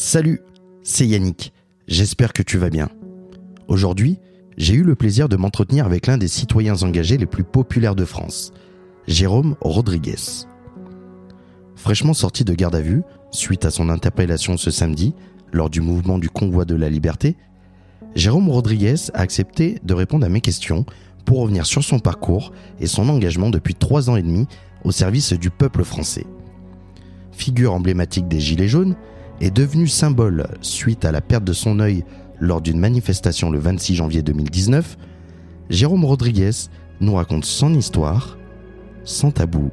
[0.00, 0.42] Salut,
[0.84, 1.52] c'est Yannick.
[1.88, 2.88] J'espère que tu vas bien.
[3.66, 4.20] Aujourd'hui,
[4.56, 8.04] j'ai eu le plaisir de m'entretenir avec l'un des citoyens engagés les plus populaires de
[8.04, 8.52] France,
[9.08, 10.46] Jérôme Rodriguez.
[11.74, 15.14] Fraîchement sorti de garde à vue, suite à son interpellation ce samedi,
[15.52, 17.34] lors du mouvement du convoi de la liberté,
[18.14, 20.86] Jérôme Rodriguez a accepté de répondre à mes questions
[21.24, 24.46] pour revenir sur son parcours et son engagement depuis trois ans et demi
[24.84, 26.24] au service du peuple français.
[27.32, 28.94] Figure emblématique des Gilets jaunes,
[29.40, 32.04] est devenu symbole suite à la perte de son œil
[32.40, 34.96] lors d'une manifestation le 26 janvier 2019,
[35.70, 36.50] Jérôme Rodriguez
[37.00, 38.38] nous raconte son histoire,
[39.04, 39.70] sans tabou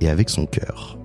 [0.00, 0.98] et avec son cœur.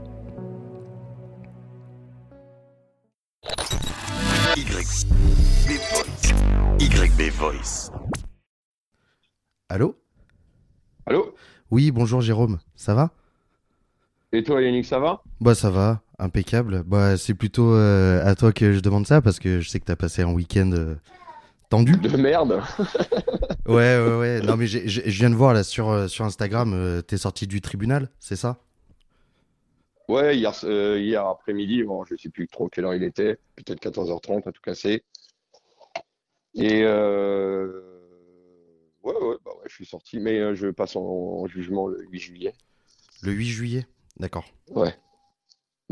[6.80, 7.92] YB Voice.
[9.70, 9.96] Allô?
[11.06, 11.34] Allô?
[11.72, 13.12] Oui, bonjour Jérôme, ça va?
[14.32, 15.24] Et toi Yannick, ça va?
[15.42, 16.84] Bah ça va, impeccable.
[16.84, 19.86] Bah c'est plutôt euh, à toi que je demande ça parce que je sais que
[19.86, 20.96] t'as passé un week-end euh,
[21.70, 21.94] tendu.
[21.98, 22.62] De merde
[23.68, 24.42] Ouais, ouais, ouais.
[24.42, 27.62] Non mais je viens de voir là sur, euh, sur Instagram, euh, t'es sorti du
[27.62, 28.58] tribunal, c'est ça?
[30.10, 34.48] Ouais, hier, hier après-midi, bon, je sais plus trop quelle heure il était, peut-être 14h30
[34.48, 35.02] à tout casser.
[36.56, 36.92] Et ouais,
[39.04, 42.54] ouais, bah ouais, je suis sorti, mais je passe en, en jugement le 8 juillet.
[43.22, 43.88] Le 8 juillet?
[44.18, 44.46] D'accord.
[44.72, 44.94] Ouais.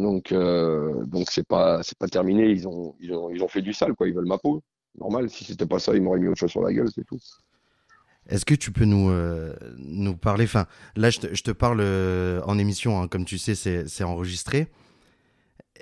[0.02, 3.62] Donc euh, donc c'est pas c'est pas terminé, ils ont, ils ont ils ont fait
[3.62, 4.64] du sale quoi, ils veulent ma peau.
[5.00, 7.20] Normal, si c'était pas ça, ils m'auraient mis autre chose sur la gueule, c'est tout.
[8.28, 11.80] Est-ce que tu peux nous, euh, nous parler, enfin là je te, je te parle
[11.82, 14.68] euh, en émission, hein, comme tu sais c'est c'est enregistré.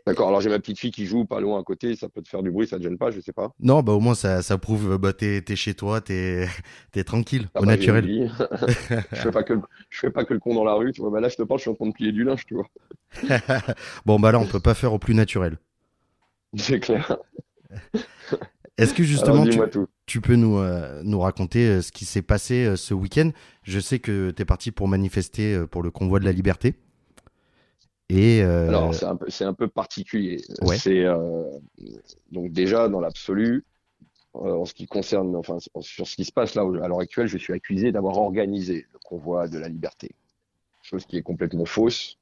[0.05, 2.29] D'accord, alors j'ai ma petite fille qui joue pas loin à côté, ça peut te
[2.29, 3.53] faire du bruit, ça te gêne pas, je sais pas.
[3.59, 6.47] Non, bah au moins ça, ça prouve, bah t'es t'es chez toi, t'es
[6.91, 8.05] t'es tranquille, Ah au bah, naturel.
[9.11, 11.01] Je fais pas que le, je fais pas que le con dans la rue, tu
[11.01, 11.09] vois.
[11.09, 12.67] Bah là, je te parle, je suis en train de plier du linge, tu vois.
[14.05, 15.57] bon bah là on peut pas faire au plus naturel.
[16.55, 17.17] C'est clair.
[18.79, 22.21] Est-ce que Alors justement tu, tu peux nous, euh, nous raconter euh, ce qui s'est
[22.21, 23.31] passé euh, ce week-end?
[23.63, 26.75] Je sais que tu es parti pour manifester euh, pour le convoi de la liberté.
[28.09, 30.41] Et euh, Alors c'est un peu, c'est un peu particulier.
[30.61, 30.77] Ouais.
[30.77, 31.43] C'est euh,
[32.31, 33.65] donc déjà dans l'absolu,
[34.35, 37.27] euh, en ce qui concerne, enfin sur ce qui se passe là à l'heure actuelle,
[37.27, 40.09] je suis accusé d'avoir organisé le convoi de la liberté,
[40.81, 42.17] chose qui est complètement fausse,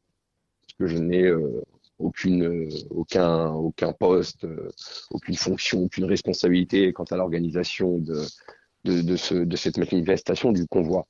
[0.61, 1.63] parce que je n'ai euh,
[1.99, 4.69] aucune, euh, aucun, aucun poste, euh,
[5.09, 8.23] aucune fonction, aucune responsabilité quant à l'organisation de,
[8.83, 11.07] de, de, ce, de cette manifestation du convoi.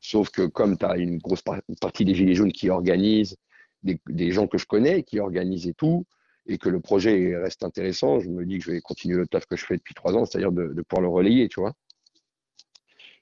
[0.00, 3.36] Sauf que comme tu as une grosse par- partie des Gilets jaunes qui organisent,
[3.84, 6.06] des, gens que je connais qui organisent et tout,
[6.46, 9.46] et que le projet reste intéressant, je me dis que je vais continuer le taf
[9.46, 11.74] que je fais depuis trois ans, c'est-à-dire de, de pouvoir le relayer, tu vois.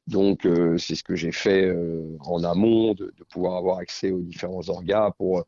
[0.09, 4.11] Donc, euh, c'est ce que j'ai fait euh, en amont, de, de pouvoir avoir accès
[4.11, 5.45] aux différents orgas pour,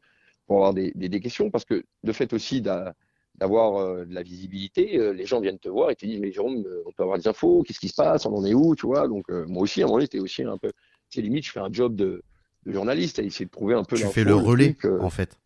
[0.48, 2.94] avoir des, questions, parce que le fait aussi d'a-
[3.34, 6.64] d'avoir euh, de la visibilité, les gens viennent te voir et te disent, mais Jérôme,
[6.86, 9.08] on peut avoir des infos, qu'est-ce qui se passe, on en est où, tu vois.
[9.08, 10.70] Donc, moi aussi, à un moment donné, j'étais aussi un peu,
[11.08, 12.22] c'est limite, je fais un job de,
[12.66, 15.38] de journaliste, à essayer de trouver un peu tu fais le relais en fait.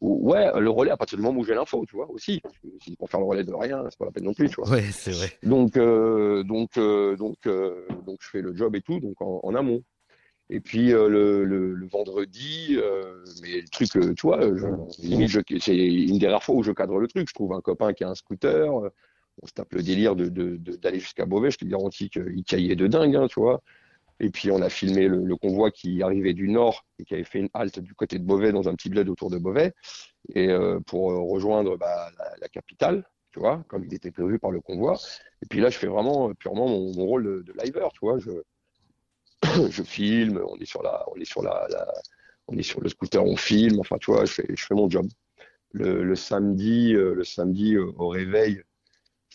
[0.00, 2.40] ou- Ouais, le relais à partir du moment où j'ai l'info, tu vois, aussi.
[2.80, 4.68] Si pour faire le relais de rien, c'est pas la peine non plus, tu vois.
[4.70, 5.32] Ouais, c'est vrai.
[5.42, 9.40] Donc, euh, donc, euh, donc, euh, donc, je fais le job et tout, donc en,
[9.42, 9.82] en amont.
[10.50, 12.78] Et puis le, le, le vendredi,
[13.42, 14.40] mais le truc, tu vois,
[15.60, 17.28] c'est une des rares fois où je cadre le truc.
[17.28, 18.70] Je trouve un copain qui a un scooter,
[19.42, 21.50] on se tape le délire de, de, de- d'aller jusqu'à Beauvais.
[21.50, 23.62] Je te garantis qu'il caillait de dingue, hein, tu vois.
[24.20, 27.40] Et puis on a filmé le, convoi qui arrivait du nord et qui avait fait
[27.40, 29.72] une halte du côté de Beauvais dans un petit bled autour de Beauvais
[30.34, 32.10] et euh, pour euh, rejoindre bah,
[32.40, 34.98] la, capitale, tu vois, comme il était prévu par le convoi.
[35.42, 38.18] Et puis là, je fais vraiment euh, purement mon, rôle de, de liveur, tu vois.
[39.70, 41.68] Je, filme, on est sur la, on est sur la,
[42.48, 43.80] on est sur le scooter, on filme.
[43.80, 45.06] Enfin, tu vois, je fais, mon job.
[45.72, 48.62] Le, samedi, le samedi au réveil,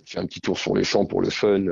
[0.06, 1.66] je fais un petit tour sur les champs pour le fun.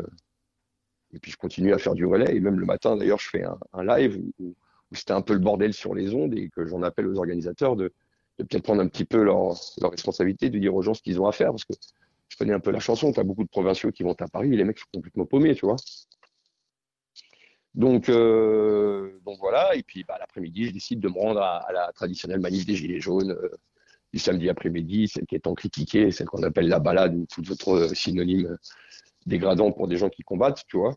[1.14, 2.36] Et puis je continue à faire du relais.
[2.36, 4.54] Et même le matin, d'ailleurs, je fais un, live où,
[4.94, 7.92] c'était un peu le bordel sur les ondes et que j'en appelle aux organisateurs de,
[8.38, 11.32] peut-être prendre un petit peu leur, responsabilité, de dire aux gens ce qu'ils ont à
[11.32, 11.52] faire.
[11.52, 11.74] Parce que
[12.30, 13.12] je connais un peu la chanson.
[13.12, 15.56] Tu as beaucoup de provinciaux qui vont à Paris et les mecs sont complètement paumés,
[15.56, 15.78] tu vois.
[17.74, 19.76] Donc, euh, voilà.
[19.76, 22.76] Et puis bah, l'après-midi, je décide de me rendre à, à la traditionnelle manif des
[22.76, 23.50] Gilets jaunes euh,
[24.14, 27.50] du samedi après-midi, celle qui est tant critiquée, celle qu'on appelle la balade ou tout
[27.52, 28.58] autre euh, synonyme
[29.28, 30.96] dégradant pour des gens qui combattent, tu vois.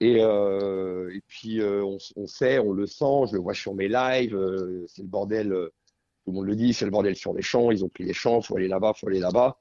[0.00, 3.74] Et, euh, et puis euh, on, on sait, on le sent, je le vois sur
[3.74, 7.32] mes lives, euh, c'est le bordel, tout le monde le dit, c'est le bordel sur
[7.32, 9.56] les champs, ils ont pris les champs, faut aller là-bas, faut aller là-bas.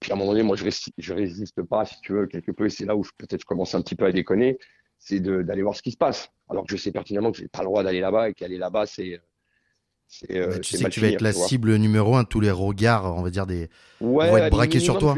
[0.00, 2.52] Puis à un moment donné, moi je résiste, je résiste pas, si tu veux, quelque
[2.52, 4.58] peu, et c'est là où je- peut-être je commence un petit peu à déconner,
[4.98, 6.28] c'est d'aller voir ce qui se passe.
[6.48, 8.86] Alors que je sais pertinemment que j'ai pas le droit d'aller là-bas et qu'aller là-bas,
[8.86, 9.20] c'est
[10.46, 13.22] bah, tu sais que tu vas être la cible numéro un, tous les regards, on
[13.22, 13.70] va dire, des...
[14.00, 15.14] Ouais, vont être braqués sur toi.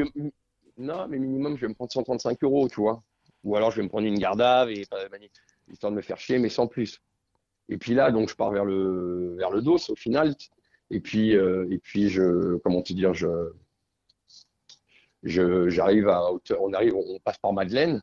[0.76, 3.03] Non, mais minimum, je vais me prendre 135 euros, tu vois.
[3.44, 4.85] Ou alors, je vais me prendre une garde à et
[5.69, 7.00] histoire de me faire chier, mais sans plus.
[7.69, 10.35] Et puis là, donc, je pars vers le, vers le dos au final.
[10.91, 13.53] Et puis, euh, et puis je, comment te dire, je,
[15.23, 18.00] je, j'arrive à hauteur, on arrive, on passe par Madeleine.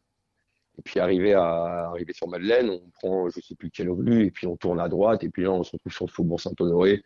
[0.77, 4.31] Et puis arrivé à arriver sur Madeleine, on prend je sais plus quelle rue et
[4.31, 7.03] puis on tourne à droite et puis là on se retrouve sur le faubourg Saint-Honoré,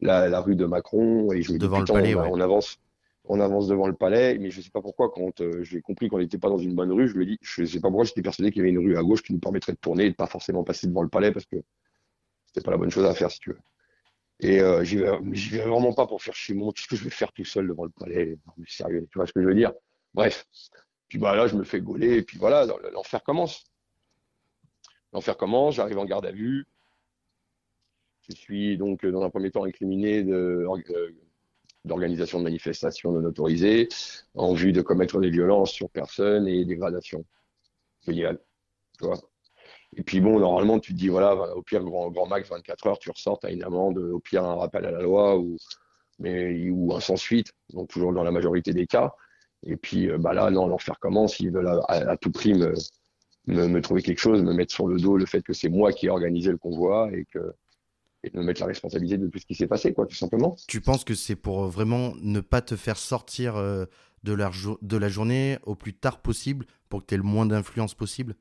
[0.00, 2.78] la, la, rue de Macron et je me devant le palais, on, on, avance,
[3.28, 6.18] on avance devant le palais, mais je sais pas pourquoi quand euh, j'ai compris qu'on
[6.18, 8.22] n'était pas dans une bonne rue, je lui ai dit, je sais pas pourquoi j'étais
[8.22, 10.14] persuadé qu'il y avait une rue à gauche qui nous permettrait de tourner et de
[10.14, 11.56] pas forcément passer devant le palais parce que
[12.46, 13.58] c'était pas la bonne chose à faire si tu veux.
[14.40, 17.32] Et euh, j'y vais, vraiment pas pour faire chier mon, qu'est-ce que je vais faire
[17.32, 19.72] tout seul devant le palais, sérieux, tu vois ce que je veux dire?
[20.14, 20.46] Bref,
[21.08, 23.64] puis bah, là, je me fais gauler, et puis voilà, l'enfer commence.
[25.12, 26.66] L'enfer commence, j'arrive en garde à vue.
[28.28, 30.22] Je suis donc, dans un premier temps, incriminé
[31.84, 33.88] d'organisation de, manifestations non autorisées
[34.34, 37.24] en vue de commettre des violences sur personne et dégradation.
[38.06, 38.38] Génial.
[38.98, 39.18] Tu vois
[39.96, 42.98] et puis bon, normalement, tu te dis, voilà, au pire, grand, grand max, 24 heures,
[42.98, 45.56] tu ressors, tu as une amende, au pire, un rappel à la loi ou,
[46.18, 49.14] mais, ou un sans suite, donc toujours dans la majorité des cas.
[49.64, 51.40] Et puis euh, bah là, non, l'enfer commence.
[51.40, 52.74] Ils veulent à, tout prix me,
[53.46, 56.06] me, trouver quelque chose, me mettre sur le dos le fait que c'est moi qui
[56.06, 57.52] ai organisé le convoi et que
[58.24, 60.56] et me mettre la responsabilité de tout ce qui s'est passé, quoi, tout simplement.
[60.66, 63.86] Tu penses que c'est pour euh, vraiment ne pas te faire sortir euh,
[64.24, 64.50] de la,
[64.82, 68.34] de la journée au plus tard possible pour que tu aies le moins d'influence possible?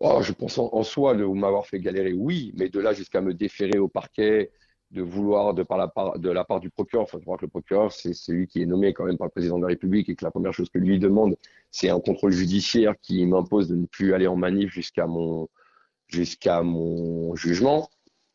[0.00, 3.20] Oh, Je pense en, en soi de m'avoir fait galérer, oui, mais de là jusqu'à
[3.20, 4.50] me déférer au parquet
[4.90, 7.48] de vouloir, de, par la part, de la part du procureur, il faut que le
[7.48, 10.14] procureur, c'est celui qui est nommé quand même par le président de la République et
[10.14, 11.36] que la première chose que lui demande,
[11.70, 15.48] c'est un contrôle judiciaire qui m'impose de ne plus aller en manif jusqu'à mon,
[16.08, 17.90] jusqu'à mon jugement.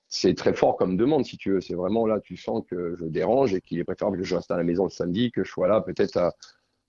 [0.07, 1.61] C'est très fort comme demande, si tu veux.
[1.61, 4.51] C'est vraiment là, tu sens que je dérange et qu'il est préférable que je reste
[4.51, 6.33] à la maison le samedi, que je sois là peut-être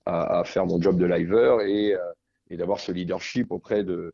[0.07, 2.01] à, faire mon job de liver et, euh,
[2.51, 4.13] et d'avoir ce leadership auprès de,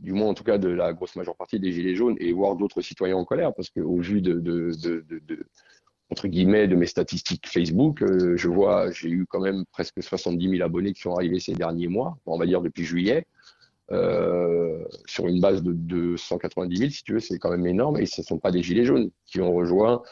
[0.00, 2.56] du moins en tout cas de la grosse majeure partie des Gilets jaunes, et voir
[2.56, 5.46] d'autres citoyens en colère, parce qu'au vu de, de,
[6.10, 10.50] entre guillemets, de mes statistiques Facebook, euh, je vois, j'ai eu quand même presque 70
[10.50, 13.26] 000 abonnés qui sont arrivés ces derniers mois, on va dire depuis juillet,
[13.90, 18.06] euh, sur une base de, 290 000, si tu veux, c'est quand même énorme, et
[18.06, 20.02] ce ne sont pas des Gilets jaunes qui ont rejoint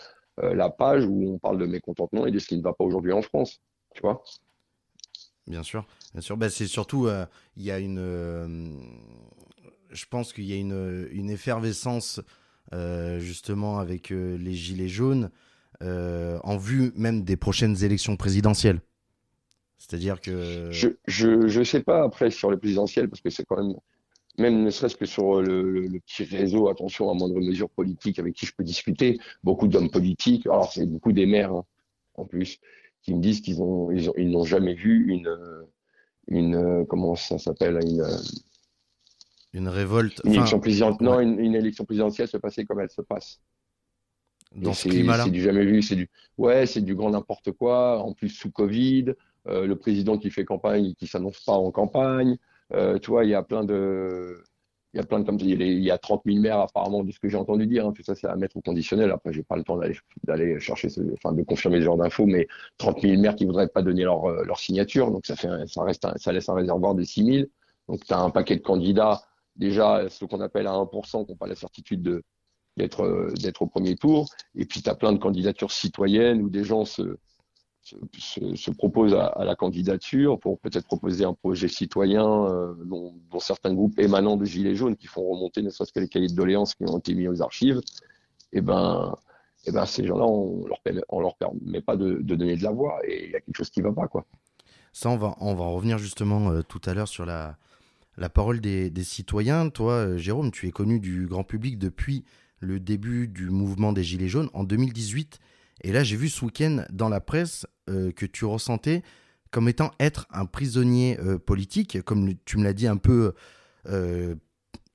[0.43, 2.85] euh, la page où on parle de mécontentement et de ce qui ne va pas
[2.85, 3.61] aujourd'hui en France,
[3.95, 4.23] tu vois
[5.47, 6.37] Bien sûr, bien sûr.
[6.37, 7.09] Bah, c'est surtout,
[7.57, 8.01] il y a une,
[9.91, 12.21] je pense qu'il y a une, effervescence
[12.73, 15.31] euh, justement avec euh, les Gilets jaunes
[15.83, 18.81] euh, en vue même des prochaines élections présidentielles.
[19.79, 20.71] C'est-à-dire que...
[20.71, 23.75] Je, je, sais pas après sur les présidentielles parce que c'est quand même,
[24.39, 28.47] même ne serait-ce que sur le, petit réseau, attention à moindre mesure politique avec qui
[28.47, 31.65] je peux discuter, beaucoup d'hommes politiques, alors c'est beaucoup des maires hein,
[32.15, 32.59] en plus,
[33.03, 35.37] qui me disent qu'ils ont, ils n'ont jamais vu une,
[36.29, 38.03] une, comment ça s'appelle, une
[39.57, 40.21] une révolte.
[40.25, 43.41] Une élection présidentielle, Non, une, élection présidentielle se passer comme elle se passe.
[44.55, 45.25] Dans ce climat-là.
[45.25, 45.81] C'est du jamais vu.
[45.81, 48.03] C'est du, ouais, c'est du grand n'importe quoi.
[48.03, 49.15] En plus sous Covid, euh,
[49.49, 52.37] le président qui fait campagne, qui s'annonce pas en campagne.
[52.73, 54.43] Euh, tu vois, il y a plein de,
[54.93, 57.21] il y a plein de comme il y a 30 000 maires apparemment de ce
[57.21, 57.87] que j'ai entendu dire.
[57.87, 57.93] Hein.
[57.93, 59.11] Tout ça, c'est à mettre au conditionnel.
[59.11, 59.79] Après, j'ai pas le temps
[60.25, 62.47] d'aller chercher, enfin, de confirmer ce genre d'infos, mais
[62.79, 65.83] 30 000 maires qui voudraient pas donner leur, euh, leur signature, donc ça fait, ça
[65.83, 67.47] reste, ça laisse un réservoir de 6 000.
[67.89, 69.23] Donc, tu as un paquet de candidats
[69.55, 72.23] déjà ce qu'on appelle à 1%, qui n'ont pas la certitude
[72.77, 74.29] d'être euh, d'être au premier tour.
[74.57, 77.17] Et puis, tu as plein de candidatures citoyennes où des gens se,
[78.19, 83.75] se, se, proposent à, la candidature pour peut-être proposer un projet citoyen euh, dont, certains
[83.75, 86.75] groupes émanant de Gilets jaunes qui font remonter ne serait-ce que les cahiers de doléances
[86.75, 87.81] qui ont été mis aux archives.
[88.53, 89.15] Et eh ben,
[89.65, 90.79] et eh ben ces gens-là, on leur,
[91.09, 93.71] on leur permet pas de, donner de la voix et il y a quelque chose
[93.71, 94.09] qui va pas.
[94.09, 94.25] quoi.
[94.93, 97.57] Ça, on va, on va en revenir justement euh, tout à l'heure sur la,
[98.17, 99.69] la parole des, citoyens.
[99.71, 102.25] Toi, euh, Jérôme, tu es connu du grand public depuis
[102.61, 105.39] le début du mouvement des Gilets jaunes en 2018.
[105.83, 109.03] Et là, j'ai vu ce week-end dans la presse euh, que tu ressentais
[109.51, 113.33] comme étant être un prisonnier euh, politique, comme tu me l'as dit un peu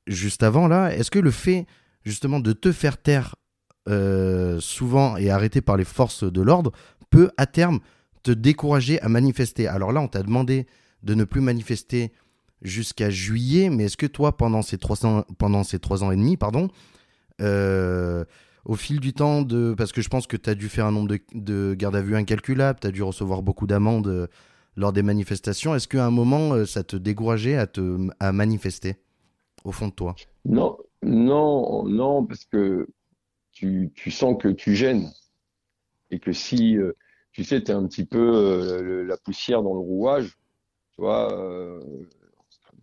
[0.08, 0.94] juste avant là.
[0.94, 1.66] Est-ce que le fait
[2.04, 3.36] justement de te faire taire
[4.60, 6.72] souvent et arrêté par les forces de l'ordre
[7.10, 7.80] peut à terme
[8.24, 9.68] te décourager à manifester?
[9.68, 10.68] Alors là, on t'a demandé
[11.04, 12.12] de ne plus manifester
[12.62, 13.70] jusqu'à juillet.
[13.70, 16.70] Mais est-ce que toi, pendant ces trois ans, pendant ces trois ans et demi, pardon,
[17.42, 18.26] euh,
[18.65, 20.91] au fil du temps, de, parce que je pense que tu as dû faire un
[20.91, 24.27] nombre de, de gardes à vue incalculable, tu as dû recevoir beaucoup d'amendes euh,
[24.75, 25.75] lors des manifestations.
[25.75, 28.98] Est-ce qu'à un moment, euh, ça te décourageait à, te, à manifester
[29.63, 30.15] au fond de toi?
[30.46, 32.88] Non, non, non, parce que
[33.51, 35.12] tu, tu sens que tu gênes.
[36.10, 36.94] Et que si euh,
[37.32, 40.38] tu sais, tu es un petit peu la poussière dans le rouage,
[40.94, 41.34] tu vois,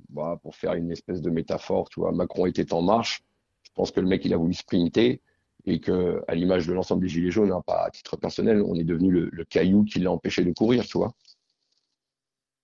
[0.09, 3.23] bah, pour faire une espèce de métaphore, tu vois, Macron était en marche,
[3.63, 5.21] je pense que le mec il a voulu sprinter
[5.69, 8.75] et que à l'image de l'ensemble des gilets jaunes, hein, pas à titre personnel, on
[8.75, 11.13] est devenu le, caillou qui l'a empêché de courir, tu vois.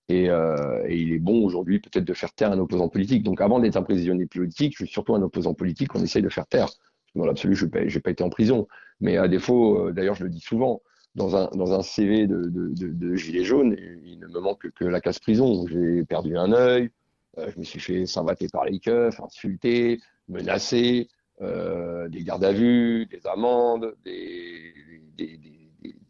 [0.08, 3.23] Et, euh, et, il est bon aujourd'hui peut-être de faire taire un opposant politique.
[3.23, 6.28] Donc avant d'être un prisonnier politique, je suis surtout un opposant politique qu'on essaye de
[6.28, 6.68] faire taire.
[7.14, 8.66] Dans l'absolu, je n'ai pas été en prison.
[9.00, 10.82] Mais à défaut, euh, d'ailleurs, je le dis souvent,
[11.14, 15.66] dans un, CV de, de, de, il ne me manque que la casse prison.
[15.68, 16.90] J'ai perdu un œil,
[17.38, 21.08] euh, je me suis fait savater par les keufs, insulté, menacé,
[21.43, 24.73] euh, des gardes à vue, des amendes, des,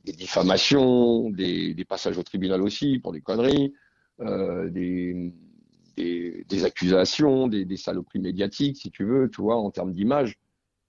[0.04, 3.72] diffamations, des, passages au tribunal aussi pour des conneries,
[4.20, 5.32] euh, des,
[6.64, 10.36] accusations, des, saloperies médiatiques, si tu veux, tu vois, en termes d'image.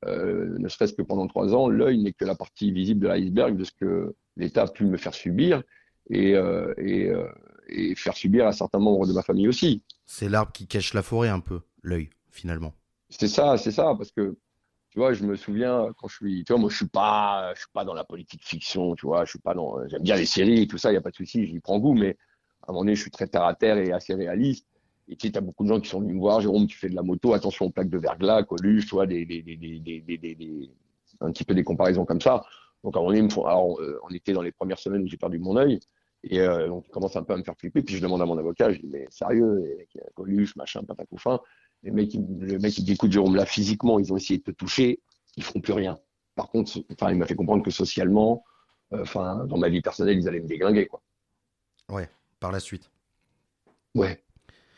[0.05, 3.55] Euh, ne serait-ce que pendant trois ans, l'œil n'est que la partie visible de l'iceberg
[3.55, 5.63] de ce que l'État a pu me faire subir
[6.09, 6.35] et,
[6.77, 9.81] et, faire subir à certains membres de ma famille aussi.
[10.05, 12.73] C'est l'arbre qui cache la forêt un peu, l'œil, finalement.
[13.17, 14.35] C'est ça, c'est ça, parce que
[14.89, 17.59] tu vois, je me souviens quand je suis, tu vois, moi je suis pas, je
[17.59, 20.25] suis pas dans la politique fiction, tu vois, je suis pas dans, j'aime bien les
[20.25, 22.17] séries et tout ça, il y a pas de souci, j'y prends goût, mais
[22.61, 24.67] à un moment donné, je suis très terre à terre et assez réaliste.
[25.07, 26.89] Et tu sais, as beaucoup de gens qui sont venus me voir, Jérôme, tu fais
[26.89, 29.07] de la moto, attention aux plaques de verglas, Coluche, tu vois, un
[31.31, 32.43] petit peu des comparaisons comme ça.
[32.83, 33.27] Donc, à un moment donné,
[33.81, 35.79] euh, on était dans les premières semaines où j'ai perdu mon œil,
[36.23, 38.25] et euh, donc, il commence un peu à me faire flipper, puis je demande à
[38.25, 39.63] mon avocat, je dis, mais sérieux,
[40.15, 40.81] Coluche, machin,
[41.17, 41.39] fin
[41.85, 44.51] Les mecs, le mec, il dit, écoute, Jérôme, là, physiquement, ils ont essayé de te
[44.51, 44.99] toucher,
[45.37, 45.97] ils feront plus rien.
[46.35, 48.43] Par contre, enfin, il m'a fait comprendre que socialement,
[48.91, 51.01] euh, enfin, dans ma vie personnelle, ils allaient me déglinguer, quoi.
[51.89, 52.89] Ouais, par la suite.
[53.93, 54.19] Ouais.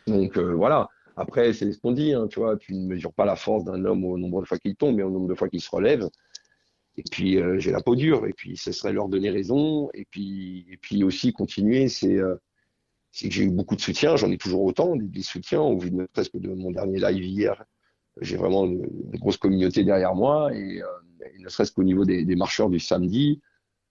[0.05, 0.89] Donc euh, voilà.
[1.15, 3.83] Après, c'est ce qu'on dit, hein, tu vois, tu ne mesures pas la force d'un
[3.85, 6.07] homme au nombre de fois qu'il tombe, mais au nombre de fois qu'il se relève.
[6.97, 10.05] Et puis euh, j'ai la peau dure, et puis ce serait leur donner raison, et
[10.05, 12.35] puis et puis aussi continuer, c'est euh,
[13.13, 16.07] que j'ai eu beaucoup de soutien, j'en ai toujours autant, des, soutiens, au vu de
[16.13, 17.65] presque de mon dernier live hier,
[18.21, 20.81] j'ai vraiment une, grosse communauté derrière moi, et,
[21.39, 23.41] ne serait-ce qu'au niveau des, des, marcheurs du samedi,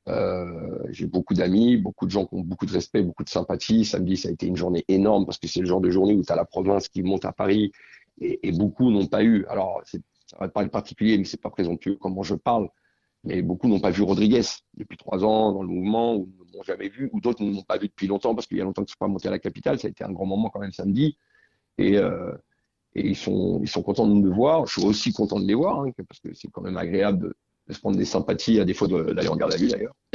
[0.09, 3.85] euh, j'ai beaucoup d'amis, beaucoup de gens qui ont beaucoup de respect, beaucoup de sympathie.
[3.85, 6.23] Samedi, ça a été une journée énorme parce que c'est le genre de journée où
[6.23, 7.73] tu as la province qui monte à Paris
[8.21, 9.45] et, beaucoup n'ont pas eu.
[9.47, 9.99] Alors, ça
[10.41, 12.69] va pas être particulier, mais c'est pas présomptueux comment je parle.
[13.27, 14.43] Mais beaucoup n'ont pas vu Rodriguez
[14.77, 17.63] depuis trois ans dans le mouvement ou ne m'ont jamais vu, ou d'autres ne m'ont
[17.63, 19.33] pas vu depuis longtemps parce qu'il y a longtemps qu'ils ne sont pas montés à
[19.33, 19.81] la capitale.
[19.81, 21.19] Ça a été un grand moment quand même samedi.
[21.77, 22.33] Et, euh,
[22.95, 24.67] ils sont, contents de me voir.
[24.67, 27.35] Je suis aussi content de les voir hein, parce que c'est quand même agréable
[27.69, 29.95] de, se prendre des sympathies, à défaut d'aller en garde à vue d'ailleurs.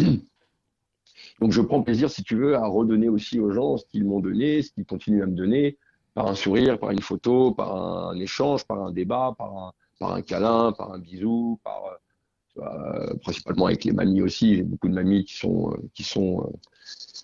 [1.42, 4.20] Donc je prends plaisir, si tu veux, à redonner aussi aux gens ce qu'ils m'ont
[4.20, 5.78] donné, ce qu'ils continuent à me donner,
[6.14, 7.76] par un sourire, par une photo, par
[8.10, 12.00] un échange, par un débat, par un, par un câlin, par un bisou, par
[12.58, 14.56] euh, principalement avec les mamies aussi.
[14.56, 16.58] J'ai beaucoup de mamies qui sont euh, qui sont euh,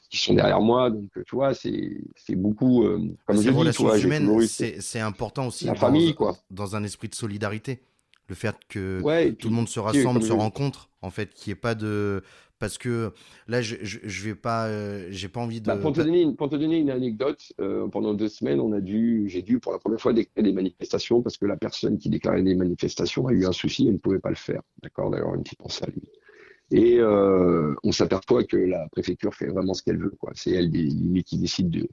[0.09, 2.85] qui sont derrière moi, donc tu vois, c'est c'est beaucoup.
[3.25, 5.65] comme je relations dis, humaines, c'est important aussi.
[5.65, 6.37] La famille, quoi.
[6.49, 7.81] Dans un esprit de solidarité
[8.27, 11.61] le fait que tout le monde se rassemble, se rencontre, en fait, qu'il n'y ait
[11.61, 12.23] pas de
[12.59, 13.11] parce que
[13.47, 15.67] là, je, je, vais pas, euh, j'ai pas envie de.
[15.67, 18.73] Bah, pour, te donner une, pour te donner une anecdote, euh, pendant deux semaines, on
[18.73, 21.97] a dû, j'ai dû pour la première fois déclarer des manifestations parce que la personne
[21.97, 24.61] qui déclarait des manifestations a eu un souci et ne pouvait pas le faire.
[24.81, 26.09] D'accord, d'ailleurs, une petite pensée à lui.
[26.71, 30.13] Et euh, on s'aperçoit que la préfecture fait vraiment ce qu'elle veut.
[30.19, 30.31] Quoi.
[30.35, 31.87] C'est elle qui décide de,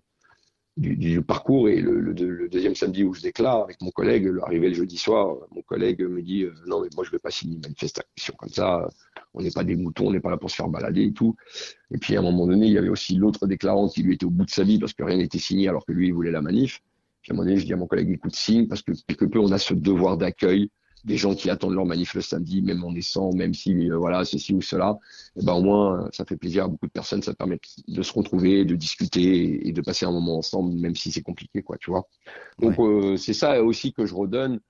[0.76, 1.68] du, du, parcours.
[1.68, 5.36] Et le, le, deuxième samedi où je déclare avec mon collègue, arrivé le jeudi soir,
[5.50, 8.48] mon collègue me dit euh, non mais moi je vais pas signer une manifestation comme
[8.48, 8.88] ça.
[9.34, 11.36] On n'est pas des moutons, on n'est pas là pour se faire balader et tout.
[11.90, 14.26] Et puis à un moment donné, il y avait aussi l'autre déclarant qui lui était
[14.26, 16.30] au bout de sa vie parce que rien n'était signé alors que lui il voulait
[16.30, 16.80] la manif.
[17.22, 19.24] Puis à un moment donné, je dis à mon collègue écoute signe parce que quelque
[19.24, 20.70] peu on a ce devoir d'accueil
[21.04, 24.24] des gens qui attendent leur manif le samedi, même en naissant, même si euh, voilà
[24.24, 24.98] ceci ou cela,
[25.36, 28.02] et eh ben au moins ça fait plaisir à beaucoup de personnes, ça permet de
[28.02, 31.76] se retrouver, de discuter et, de passer un moment ensemble, même si c'est compliqué, quoi,
[31.78, 32.08] tu vois.
[32.58, 34.60] Donc euh, c'est ça aussi que je redonne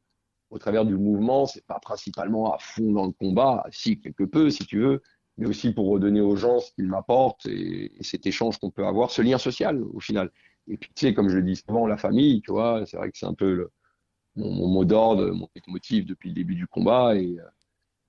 [0.51, 1.47] au travers du mouvement.
[1.47, 5.03] C'est pas principalement à fond dans le combat, si quelque peu, si tu veux,
[5.39, 8.87] mais aussi pour redonner aux gens ce qu'ils m'apportent et, et, cet échange qu'on peut
[8.87, 10.31] avoir, ce lien social au final.
[10.67, 13.11] Et puis tu sais, comme je le dis souvent, la famille, tu vois, c'est vrai
[13.11, 13.71] que c'est un peu le
[14.37, 17.17] mon, mot d'ordre, mon motif depuis le début du combat.
[17.17, 17.45] Et, euh,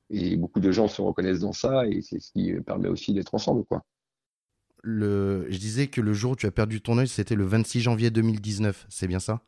[0.09, 3.33] et beaucoup de gens se reconnaissent dans ça et c'est ce qui permet aussi d'être
[3.33, 3.65] ensemble.
[3.65, 3.83] Quoi.
[4.83, 7.81] Le, je disais que le jour où tu as perdu ton œil, c'était le 26
[7.81, 9.41] janvier 2019, c'est bien ça?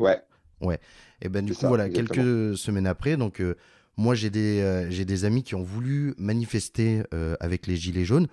[0.00, 0.20] Ouais.
[0.60, 0.80] Ouais.
[1.22, 3.54] Et ben du coup, voilà, quelques semaines après, donc euh,
[3.96, 7.02] moi j'ai des, euh, j'ai des amis qui ont voulu manifester
[7.38, 8.26] avec les Gilets jaunes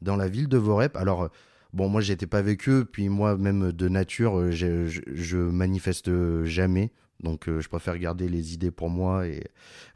[0.00, 0.96] dans la ville de Vorep.
[0.96, 1.28] Alors,
[1.72, 6.92] bon, moi, j'étais pas avec eux, puis moi, même de nature, je, je, manifeste jamais.
[7.24, 9.26] Donc, je préfère garder les idées pour moi.
[9.26, 9.42] Et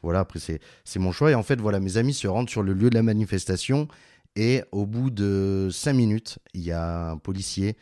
[0.02, 1.30] voilà, après, c'est mon choix.
[1.30, 3.86] Et en fait, voilà, mes amis se rendent sur le lieu de la manifestation.
[4.34, 7.76] Et au bout de cinq minutes, il y a un policier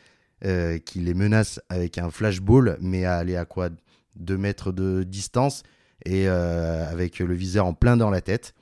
[0.85, 3.71] qui les menace avec un flashball, mais à aller à quoi?
[4.17, 5.63] Deux mètres de distance
[6.05, 8.55] et avec le viseur en plein dans la tête.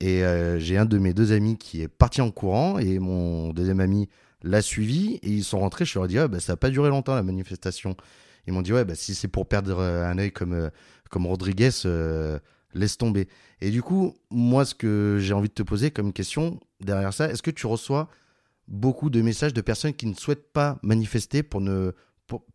[0.00, 3.52] Et euh, j'ai un de mes deux amis qui est parti en courant et mon
[3.52, 4.08] deuxième ami
[4.42, 5.84] l'a suivi et ils sont rentrés.
[5.86, 7.96] Je leur ai dit, ah, bah, ça n'a pas duré longtemps la manifestation.
[8.46, 10.70] Ils m'ont dit, ouais, bah, si c'est pour perdre euh, un œil comme, euh,
[11.10, 11.70] comme Rodriguez,
[12.74, 13.28] laisse tomber.
[13.60, 17.30] Et du coup, moi, ce que j'ai envie de te poser comme question derrière ça,
[17.30, 18.08] est-ce que tu reçois
[18.66, 21.92] beaucoup de messages de personnes qui ne souhaitent pas manifester pour ne,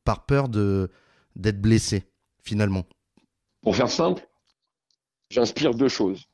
[0.04, 2.04] par peur d'être blessées,
[2.44, 2.86] finalement?
[3.62, 4.28] Pour faire simple,
[5.30, 6.28] j'inspire deux choses.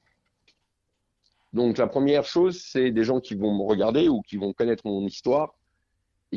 [1.53, 4.85] Donc la première chose, c'est des gens qui vont me regarder ou qui vont connaître
[4.85, 5.55] mon histoire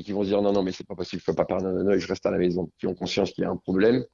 [0.03, 1.87] qui vont se dire non, non, mais c'est pas possible, je peux pas perdre un
[1.87, 2.71] œil, je reste à la maison.
[2.79, 4.05] Qui ont conscience qu'il y a un problème,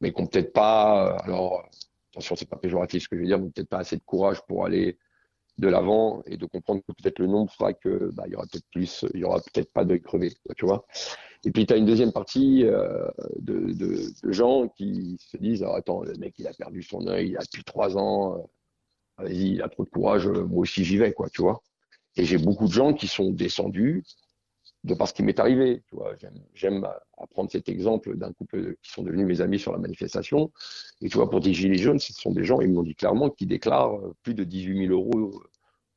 [0.00, 1.68] mais qui n'ont peut-être pas, euh, alors
[2.12, 4.40] attention, c'est pas péjoratif ce que je veux dire, mais peut-être pas assez de courage
[4.46, 4.98] pour aller
[5.58, 8.46] de l'avant et de comprendre que peut-être le nombre fera que bah, il y aura
[8.46, 10.86] peut-être plus, il y aura peut-être pas d'œil crevé, tu vois.
[11.44, 15.76] Et puis tu as une deuxième partie euh, de, de, gens qui se disent ah,
[15.76, 19.52] attends, le mec il a perdu son œil, il a depuis trois ans, euh, vas-y,
[19.52, 21.62] il a trop de courage, moi aussi j'y vais, quoi, tu vois.
[22.16, 24.02] Et j'ai beaucoup de gens qui sont descendus
[24.86, 26.14] de parce qu'il m'est arrivé, tu vois.
[26.54, 26.86] J'aime
[27.18, 30.52] apprendre cet exemple d'un couple qui sont devenus mes amis sur la manifestation.
[31.02, 33.28] Et tu vois, pour des gilets jaunes, ce sont des gens, ils m'ont dit clairement,
[33.30, 35.42] qui déclarent euh, plus de 18 000 euros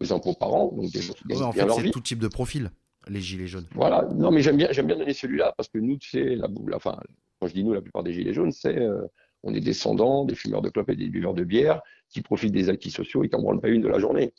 [0.02, 0.72] aux impôts par an.
[0.76, 2.72] Donc des gens qui gagnent en fait, c'est tout type de profil,
[3.08, 3.68] les gilets jaunes.
[3.76, 4.08] Voilà.
[4.16, 6.74] Non, mais j'aime bien, j'aime bien donner celui-là parce que nous, tu sais, la boule,
[6.74, 7.00] enfin,
[7.40, 9.06] quand je dis nous, la plupart des gilets jaunes, c'est euh,
[9.44, 12.70] on est descendants des fumeurs de clopes et des buveurs de bière qui profitent des
[12.70, 14.34] acquis sociaux et qui n'en branlent pas une de la journée.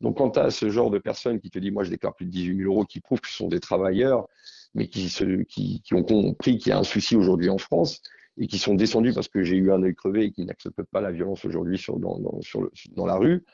[0.00, 2.26] Donc, quand tu as ce genre de personnes qui te disent, moi, je déclare plus
[2.26, 4.26] de 18 000 euros, qui prouvent que ce sont des travailleurs,
[4.74, 8.02] mais qui, ont compris qu'il y a un souci aujourd'hui en France
[8.36, 11.00] et qui sont descendus parce que j'ai eu un œil crevé et qui n'acceptent pas
[11.00, 13.44] la violence aujourd'hui dans, la rue,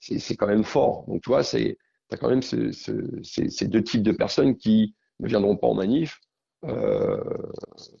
[0.00, 1.04] c'est quand même fort.
[1.08, 1.76] Donc, tu vois, tu
[2.10, 5.74] as quand même ce, ce, ces, deux types de personnes qui ne viendront pas en
[5.74, 6.18] manif,
[6.64, 7.22] euh,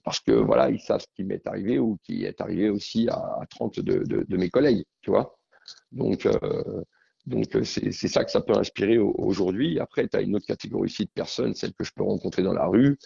[0.04, 3.40] parce que voilà, ils savent ce qui m'est arrivé ou qui est arrivé aussi à,
[3.50, 5.36] 30 de, de, de, mes collègues, tu vois.
[5.90, 6.82] Donc, euh,
[7.26, 9.78] donc c'est ça que ça peut inspirer aujourd'hui.
[9.78, 12.52] Après, tu as une autre catégorie aussi de personnes, celles que je peux rencontrer dans
[12.52, 12.98] la rue,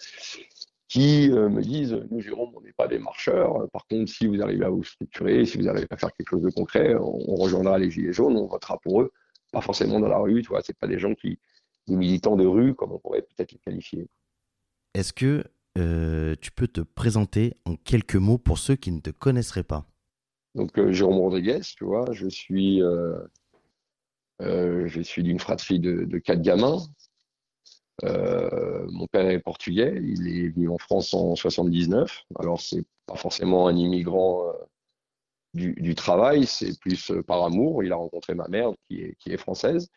[0.87, 3.69] qui euh, me disent Nous, Jérôme, on n'est pas des marcheurs.
[3.71, 6.41] Par contre, si vous arrivez à vous structurer, si vous arrivez à faire quelque chose
[6.41, 9.11] de concret, on, rejoindra les Gilets jaunes, on votera pour eux.
[9.51, 10.61] Pas forcément dans la rue, tu vois.
[10.61, 11.39] C'est pas des gens qui,
[11.87, 14.07] des militants de rue, comme on pourrait peut-être les qualifier.
[14.93, 15.43] Est-ce que
[15.77, 19.85] euh, tu peux te présenter en quelques mots pour ceux qui ne te connaisseraient pas?
[20.55, 23.19] Donc, euh, Jérôme Rodriguez, tu vois, je suis, euh,
[24.39, 26.79] je suis d'une fratrie de, quatre gamins.
[28.03, 32.25] mon père est portugais, il est venu en France en 79.
[32.39, 34.43] Alors, c'est pas forcément un immigrant
[35.53, 37.83] du, travail, c'est plus par amour.
[37.83, 39.89] Il a rencontré ma mère qui est, française.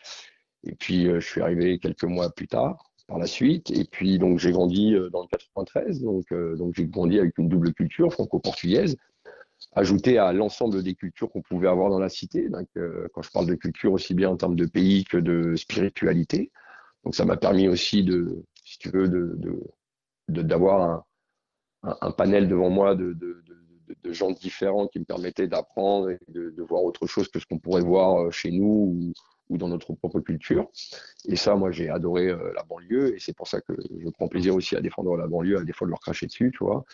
[0.64, 3.70] Et puis, je suis arrivé quelques mois plus tard par la suite.
[3.70, 6.00] Et puis, donc, j'ai grandi euh, dans le 93.
[6.00, 8.96] Donc, euh, donc j'ai grandi avec une double culture franco-portugaise,
[9.72, 12.48] ajoutée à l'ensemble des cultures qu'on pouvait avoir dans la cité.
[12.48, 15.54] Donc, euh, quand je parle de culture, aussi bien en termes de pays que de
[15.56, 16.50] spiritualité.
[17.04, 19.38] Donc, ça m'a permis aussi de, si tu veux, de,
[20.28, 21.04] d'avoir
[21.82, 23.42] un, panel devant moi de, de,
[24.02, 27.58] de, gens différents qui me permettaient d'apprendre et de, voir autre chose que ce qu'on
[27.58, 29.12] pourrait voir chez nous ou,
[29.50, 30.68] ou dans notre propre culture.
[31.26, 34.28] Et ça, moi, j'ai adoré euh, la banlieue et c'est pour ça que je prends
[34.28, 36.84] plaisir aussi à défendre la banlieue, à des fois de leur cracher dessus, tu vois.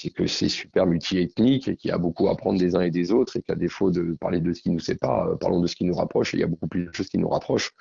[0.00, 2.90] C'est que c'est super multiethnique et qu'il y a beaucoup à apprendre des uns et
[2.90, 5.66] des autres et qu'à défaut de parler de ce qui nous sépare, euh, parlons de
[5.66, 7.72] ce qui nous rapproche et il y a beaucoup plus de choses qui nous rapprochent.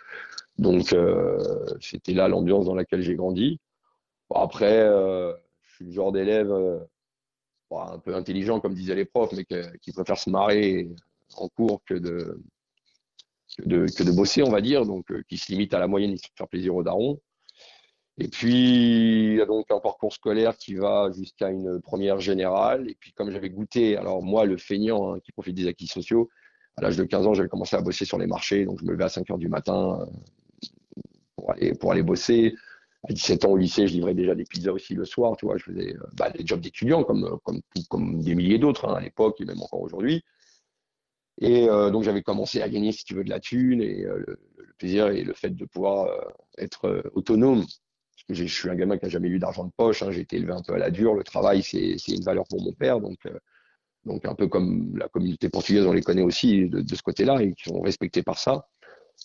[0.57, 1.37] Donc, euh,
[1.79, 3.59] c'était là l'ambiance dans laquelle j'ai grandi.
[4.33, 6.51] Après, je suis le genre d'élève
[7.71, 9.45] un peu intelligent, comme disaient les profs, mais
[9.81, 10.89] qui préfère se marrer
[11.35, 12.41] en cours que de,
[13.57, 16.17] que de, bosser, on va dire, donc euh, qui se limite à la moyenne et
[16.35, 17.19] faire plaisir aux darons.
[18.19, 22.89] Et puis, il y a donc un parcours scolaire qui va jusqu'à une première générale.
[22.89, 26.29] Et puis, comme j'avais goûté, alors moi, le feignant hein, qui profite des acquis sociaux,
[26.77, 28.65] à l'âge de 15 ans, j'avais commencé à bosser sur les marchés.
[28.65, 30.07] Donc, je me levais à 5 heures du matin
[31.61, 32.55] euh, pour aller, bosser.
[33.07, 35.37] À 17 ans au lycée, je livrais déjà des pizzas aussi le soir.
[35.37, 38.87] Tu vois, je faisais euh, bah, des jobs d'étudiant comme, comme, comme des milliers d'autres
[38.87, 40.23] hein, à l'époque et même encore aujourd'hui.
[41.39, 44.23] Et euh, donc j'avais commencé à gagner, si tu veux, de la thune et euh,
[44.25, 44.39] le,
[44.77, 46.21] plaisir et le fait de pouvoir euh,
[46.57, 47.65] être autonome.
[48.29, 50.51] Je suis un gamin qui n'a jamais eu d'argent de poche, hein, j'ai été élevé
[50.51, 51.13] un peu à la dure.
[51.13, 52.99] Le travail, c'est une valeur pour mon père.
[52.99, 53.17] Donc,
[54.05, 57.53] donc un peu comme la communauté portugaise, on les connaît aussi de, ce côté-là et
[57.53, 58.67] qui sont respectés par ça.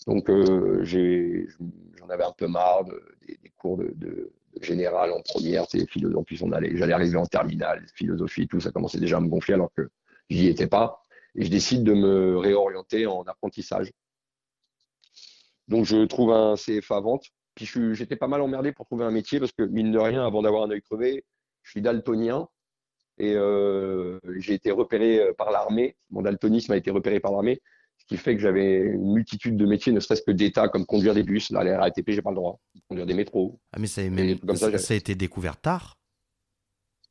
[0.07, 5.81] Donc, euh, j'en avais un peu marre de, des, cours de, général en première, c'est.
[6.15, 9.71] En plus, j'allais arriver en terminale, philosophie, tout ça commençait déjà à me gonfler alors
[9.75, 9.89] que
[10.29, 11.01] j'y étais pas.
[11.35, 13.91] Et je décide de me réorienter en apprentissage.
[15.67, 17.25] Donc, je trouve un CFA vente.
[17.55, 20.41] Puis, j'étais pas mal emmerdé pour trouver un métier parce que, mine de rien, avant
[20.41, 21.23] d'avoir un œil crevé,
[21.61, 22.47] je suis daltonien
[23.19, 25.95] et euh, j'ai été repéré euh, par l'armée.
[26.09, 27.61] Mon daltonisme a été repéré par l'armée,
[27.97, 31.13] ce qui fait que j'avais une multitude de métiers, ne serait-ce que d'État, comme conduire
[31.13, 31.51] des bus.
[31.51, 32.59] Là, la RATP, j'ai pas le droit.
[32.89, 33.59] Conduire des métros.
[33.71, 35.97] Ah, mais même, ça a été découvert tard?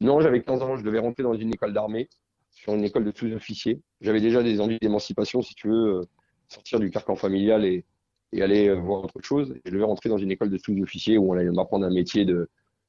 [0.01, 2.09] Non, j'avais 15 ans, je devais rentrer dans une école d'armée,
[2.51, 3.81] sur une école de sous-officiers.
[4.01, 6.03] J'avais déjà des envies d'émancipation, si tu veux, euh,
[6.49, 7.85] sortir du carcan familial et,
[8.33, 9.53] et aller euh, voir autre chose.
[9.57, 12.27] Et je devais rentrer dans une école de sous-officiers où on allait m'apprendre un métier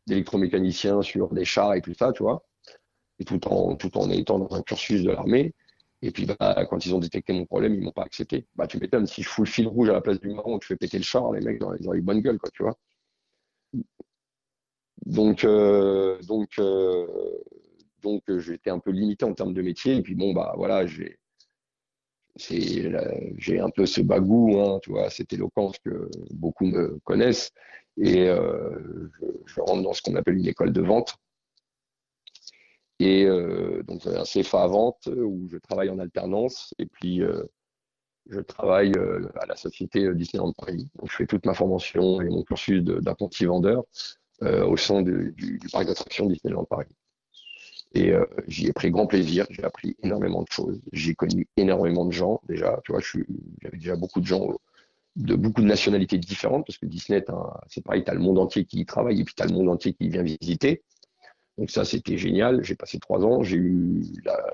[0.08, 2.44] d'électromécanicien sur des chars et tout ça, tu vois.
[3.20, 5.54] Et tout en, tout en étant dans un cursus de l'armée.
[6.02, 8.46] Et puis, bah, quand ils ont détecté mon problème, ils m'ont pas accepté.
[8.56, 10.68] Bah, tu m'étonnes, si je fous le fil rouge à la place du marron, je
[10.68, 12.78] fais péter le char, les mecs, ils ont les bonnes gueules, quoi, tu vois.
[15.06, 17.08] Donc, euh, donc, euh,
[18.02, 19.96] donc j'étais un peu limité en termes de métier.
[19.96, 21.18] Et puis bon, bah voilà, j'ai,
[22.36, 27.52] j'ai un peu ce bagou, hein, tu vois, cette éloquence que beaucoup me connaissent.
[27.98, 29.10] Et euh,
[29.46, 31.16] je, rentre dans ce qu'on appelle une école de vente.
[33.00, 36.74] Et euh, donc un CFA à vente où je travaille en alternance.
[36.80, 37.44] Et puis euh,
[38.30, 40.90] je travaille euh, à la société Disneyland Paris.
[40.96, 43.84] Donc je fais toute ma formation et mon cursus d'apprenti vendeur
[44.42, 46.88] euh, au sein du, du parc d'attractions Disneyland Paris.
[47.94, 52.06] Et euh, j'y ai pris grand plaisir, j'ai appris énormément de choses, j'ai connu énormément
[52.06, 53.02] de gens déjà, tu vois,
[53.62, 54.48] j'avais déjà beaucoup de gens
[55.16, 57.24] de beaucoup de nationalités différentes, parce que Disney,
[57.68, 59.54] c'est pareil, tu as le monde entier qui y travaille et puis tu as le
[59.54, 60.82] monde entier qui vient visiter.
[61.60, 62.64] Donc ça, c'était génial.
[62.64, 64.02] J'ai passé trois ans, j'ai eu,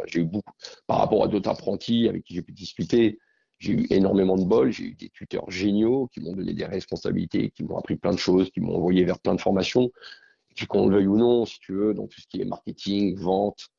[0.05, 0.51] j'ai eu beaucoup,
[0.85, 3.19] par rapport à d'autres apprentis avec qui j'ai pu discuter,
[3.57, 7.51] j'ai eu énormément de bol, j'ai eu des tuteurs géniaux qui m'ont donné des responsabilités,
[7.51, 9.91] qui m'ont appris plein de choses, qui m'ont envoyé vers plein de formations.
[10.67, 13.69] Qu'on le veuille ou non, si tu veux, dans tout ce qui est marketing, vente,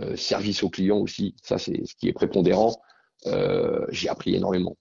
[0.00, 2.80] euh, service aux clients aussi, ça c'est ce qui est prépondérant.
[3.26, 4.76] Euh, j'ai appris énormément.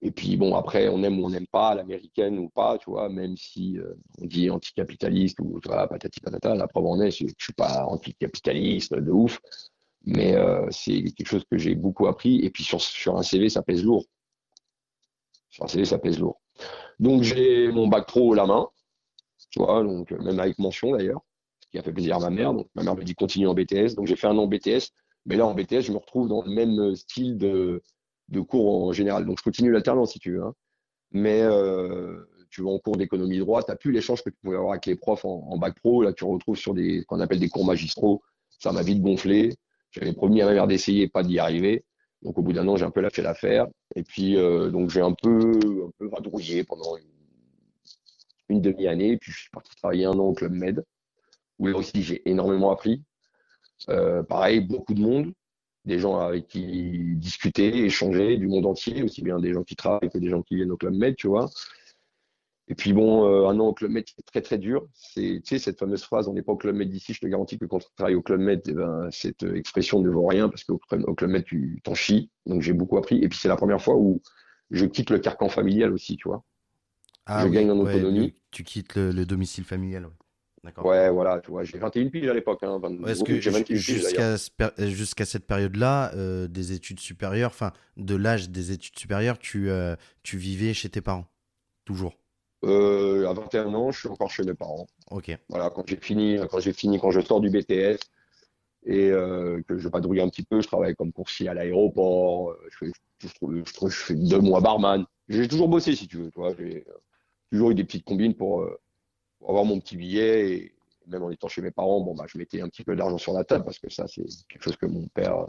[0.00, 3.10] Et puis bon, après, on aime ou on n'aime pas, l'américaine ou pas, tu vois,
[3.10, 7.26] même si euh, on dit anticapitaliste ou tu patati patata, la preuve en est, je
[7.38, 9.38] suis pas anticapitaliste de ouf,
[10.04, 10.34] mais
[10.70, 12.40] c'est quelque chose que j'ai beaucoup appris.
[12.44, 14.04] Et puis sur, sur un CV, ça pèse lourd.
[15.50, 16.40] Sur un CV, ça pèse lourd.
[17.00, 18.68] Donc j'ai mon bac pro à la main,
[19.56, 21.20] donc euh, même avec mention d'ailleurs,
[21.60, 22.52] ce qui a fait plaisir à ma mère.
[22.54, 23.94] Donc ma mère me dit continue en BTS.
[23.96, 24.90] Donc j'ai fait un an BTS,
[25.26, 27.82] mais là en BTS, je me retrouve dans le même style de,
[28.28, 29.24] de cours en général.
[29.26, 30.42] Donc je continue l'alternance si tu veux.
[30.42, 30.54] hein.
[31.12, 34.56] Mais euh, tu vas en cours d'économie droit, tu n'as plus l'échange que tu pouvais
[34.56, 36.02] avoir avec les profs en, en bac pro.
[36.02, 38.22] Là, tu retrouves sur des qu'on appelle des cours magistraux.
[38.58, 39.54] Ça m'a vite gonflé.
[39.92, 41.84] J'avais promis à ma mère d'essayer, pas d'y arriver.
[42.22, 43.66] Donc au bout d'un an, j'ai un peu lâché l'affaire.
[43.94, 45.50] Et puis euh, donc j'ai un peu
[45.86, 47.04] un peu vadrouillé pendant une,
[48.48, 49.16] une demi-année.
[49.18, 50.84] Puis je suis parti travailler un an au Club Med,
[51.58, 53.02] où là aussi j'ai énormément appris.
[53.88, 55.32] Euh, pareil, beaucoup de monde,
[55.84, 60.10] des gens avec qui discuter, échanger, du monde entier, aussi bien des gens qui travaillent
[60.10, 61.48] que des gens qui viennent au Club Med, tu vois.
[62.68, 64.88] Et puis bon, euh, un an au Club Med, c'est très très dur.
[64.92, 67.26] C'est, tu sais, cette fameuse phrase, on n'est pas au Club Med d'ici, je te
[67.26, 70.48] garantis que quand tu travailles au Club Med, eh ben, cette expression ne vaut rien
[70.48, 72.30] parce qu'au au Club Med, tu t'en chies.
[72.46, 73.22] Donc j'ai beaucoup appris.
[73.22, 74.20] Et puis c'est la première fois où
[74.70, 76.44] je quitte le carcan familial aussi, tu vois.
[77.26, 78.34] Ah Je oui, gagne en ouais, autonomie.
[78.50, 80.06] tu quittes le, le domicile familial.
[80.06, 80.12] ouais.
[80.64, 80.86] D'accord.
[80.86, 82.62] Ouais, voilà, tu vois, j'ai 21 piges à l'époque.
[82.62, 84.36] Hein, 22 Ouais, Est-ce que j'ai 21 ju- piges d'ailleurs.
[84.36, 89.38] jusqu'à euh, jusqu'à cette période-là, euh, des études supérieures, enfin de l'âge des études supérieures,
[89.38, 91.26] tu, euh, tu vivais chez tes parents
[91.84, 92.14] Toujours?
[92.64, 94.88] Euh, à 21 ans, je suis encore chez mes parents.
[95.12, 95.36] Ok.
[95.48, 97.98] Voilà, quand j'ai fini, quand j'ai fini, quand je sors du BTS
[98.86, 99.10] et
[99.68, 103.28] que je patrouille un petit peu, je travaille comme coursier à l'aéroport, je fais, je,
[103.34, 105.04] trouve- je, trouve- je fais deux mois barman.
[105.28, 106.54] J'ai toujours bossé, si tu veux, tu vois.
[106.58, 106.84] J'ai
[107.56, 108.78] toujours eu des petites combines pour, euh,
[109.38, 112.38] pour avoir mon petit billet et même en étant chez mes parents, bon, bah, je
[112.38, 114.86] mettais un petit peu d'argent sur la table parce que ça, c'est quelque chose que
[114.86, 115.46] mon père, euh,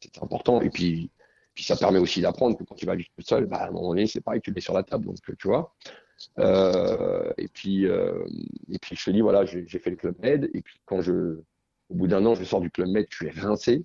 [0.00, 0.60] c'était important.
[0.60, 1.10] Et puis,
[1.54, 3.70] puis ça permet aussi d'apprendre que quand tu vas vivre tout seul, bah, à un
[3.72, 5.74] moment donné, c'est pareil, tu le mets sur la table, donc tu vois.
[6.38, 8.24] Euh, et puis, euh,
[8.70, 10.50] et puis je te dis, voilà, j'ai j'ai fait le Club Med.
[10.54, 11.40] Et puis quand je,
[11.88, 13.84] au bout d'un an, je sors du Club Med, je suis rincé.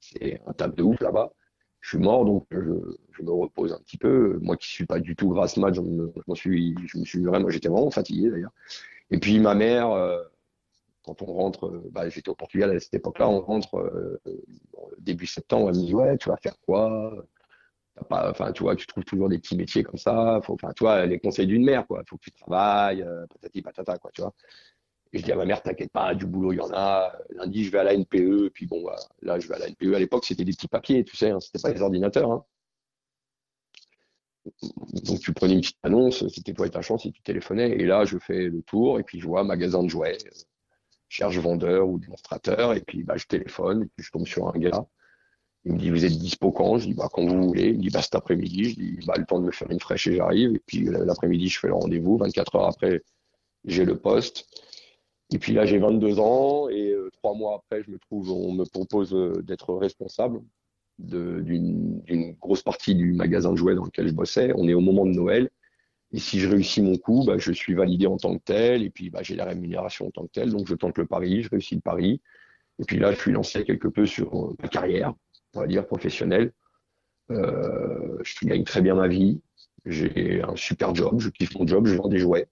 [0.00, 1.32] C'est un table de ouf là-bas.
[1.86, 2.58] Je suis mort, donc je,
[3.12, 4.40] je me repose un petit peu.
[4.42, 7.22] Moi qui suis pas du tout grasse mat, je me, je suis, je me suis
[7.22, 8.50] vraiment, j'étais vraiment fatigué d'ailleurs.
[9.12, 10.20] Et puis ma mère, euh,
[11.04, 14.32] quand on rentre, euh, bah, j'étais au Portugal à cette époque-là, on rentre euh, euh,
[14.98, 17.24] début septembre, elle me dit ouais, tu vas faire quoi?
[18.10, 20.40] Enfin, tu vois, tu trouves toujours des petits métiers comme ça.
[20.48, 22.02] Enfin, les conseils d'une mère, quoi.
[22.08, 24.34] Faut que tu travailles, euh, patati patata, quoi, tu vois.
[25.12, 27.12] Et je dis à ma mère, t'inquiète pas, du boulot, il y en a.
[27.30, 29.94] Lundi, je vais à la NPE, puis bon, bah, là, je vais à la NPE.
[29.94, 32.44] À l'époque, c'était des petits papiers, tu sais, hein, c'était pas les ordinateurs, hein.
[35.04, 37.70] donc tu prenais une petite annonce, c'était toi et ta chance, et tu téléphonais.
[37.70, 40.18] Et là, je fais le tour, et puis je vois magasin de jouets,
[41.08, 44.48] je cherche vendeur ou démonstrateur, et puis bah, je téléphone, et puis je tombe sur
[44.48, 44.86] un gars.
[45.66, 46.78] Il me dit, vous êtes dispo quand?
[46.78, 47.70] Je dis, bah, quand vous voulez.
[47.70, 48.70] Il me dit, bah, cet après-midi.
[48.70, 50.54] Je dis, bah, le temps de me faire une fraîche et j'arrive.
[50.54, 52.16] Et puis, l'après-midi, je fais le rendez-vous.
[52.18, 53.02] 24 heures après,
[53.64, 54.46] j'ai le poste.
[55.32, 56.68] Et puis là, j'ai 22 ans.
[56.68, 60.40] Et euh, trois mois après, je me trouve, on me propose euh, d'être responsable
[60.98, 64.52] d'une grosse partie du magasin de jouets dans lequel je bossais.
[64.56, 65.50] On est au moment de Noël.
[66.12, 68.82] Et si je réussis mon coup, bah, je suis validé en tant que tel.
[68.82, 70.50] Et puis, bah, j'ai la rémunération en tant que tel.
[70.50, 72.20] Donc, je tente le pari, je réussis le pari.
[72.78, 75.14] Et puis là, je suis lancé quelque peu sur euh, ma carrière,
[75.54, 76.52] on va dire, professionnelle.
[77.30, 79.40] Euh, je gagne très bien ma vie.
[79.84, 81.20] J'ai un super job.
[81.20, 81.86] Je kiffe mon job.
[81.86, 82.48] Je vends des jouets.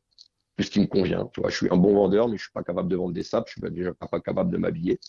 [0.58, 1.28] Ce qui me convient.
[1.32, 3.24] Tu vois, je suis un bon vendeur, mais je suis pas capable de vendre des
[3.24, 3.48] sapes.
[3.48, 5.00] Je suis déjà pas capable de m'habiller.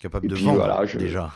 [0.00, 1.32] Capable de vendre, voilà, déjà.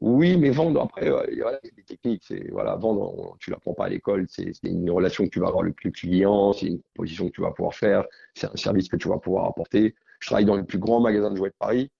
[0.00, 2.24] Oui, mais vendre, après, il y a des techniques.
[2.26, 4.26] C'est, voilà, vendre, tu l'apprends pas à l'école.
[4.28, 7.40] C'est, une relation que tu vas avoir avec le client, c'est une position que tu
[7.40, 9.94] vas pouvoir faire, c'est un service que tu vas pouvoir apporter.
[10.18, 11.90] Je travaille dans le plus grand magasin de jouets de Paris.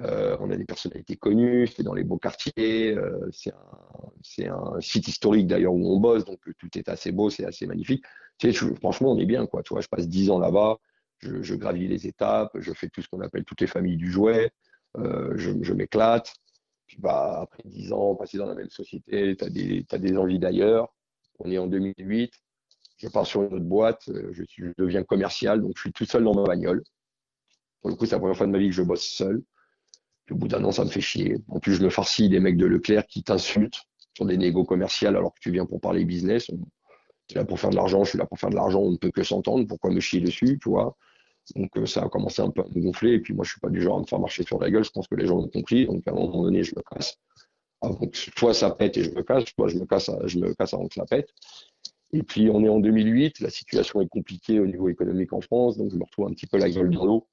[0.00, 2.94] Euh, on a des personnalités connues, c'est dans les beaux quartiers.
[2.96, 7.44] Euh, c'est, un, site historique d'ailleurs où on bosse, donc tout est assez beau, c'est
[7.44, 8.04] assez magnifique.
[8.80, 9.62] franchement, on est bien, quoi.
[9.62, 10.78] Tu je passe dix ans là-bas,
[11.20, 14.50] je, gravis les étapes, je fais tout ce qu'on appelle toutes les familles du jouet,
[14.98, 16.34] euh, je, m'éclate.
[16.86, 20.92] Puis bah, après 10 ans passé dans la même société, tu as des, envies d'ailleurs.
[21.38, 22.32] On est en 2008,
[22.98, 26.24] je pars sur une autre boîte, je, je, deviens commercial, donc je suis tout seul
[26.24, 26.82] dans ma bagnole.
[27.80, 29.42] Pour le coup, c'est la première fois de ma vie que je bosse seul.
[30.30, 31.36] Au bout d'un an, ça me fait chier.
[31.48, 33.82] En plus, je me farcis des mecs de Leclerc qui t'insultent
[34.14, 36.46] sur des négos commerciales alors que tu viens pour parler business.
[37.26, 38.92] Tu es là pour faire de l'argent, je suis là pour faire de l'argent, on
[38.92, 39.66] ne peut que s'entendre.
[39.66, 40.96] Pourquoi me chier dessus, tu vois?
[41.56, 43.14] Donc euh, ça a commencé un peu à me gonfler.
[43.14, 44.84] Et puis moi, je suis pas du genre à me faire marcher sur la gueule.
[44.84, 45.86] Je pense que les gens ont compris.
[45.86, 47.16] Donc à un moment donné, je me casse.
[47.82, 50.72] donc, soit ça pète et je me casse, soit je me casse, je me casse
[50.72, 51.28] avant que ça pète.
[52.14, 55.76] Et puis on est en 2008, la situation est compliquée au niveau économique en France,
[55.76, 57.26] donc je me retrouve un petit peu la gueule dans l'eau.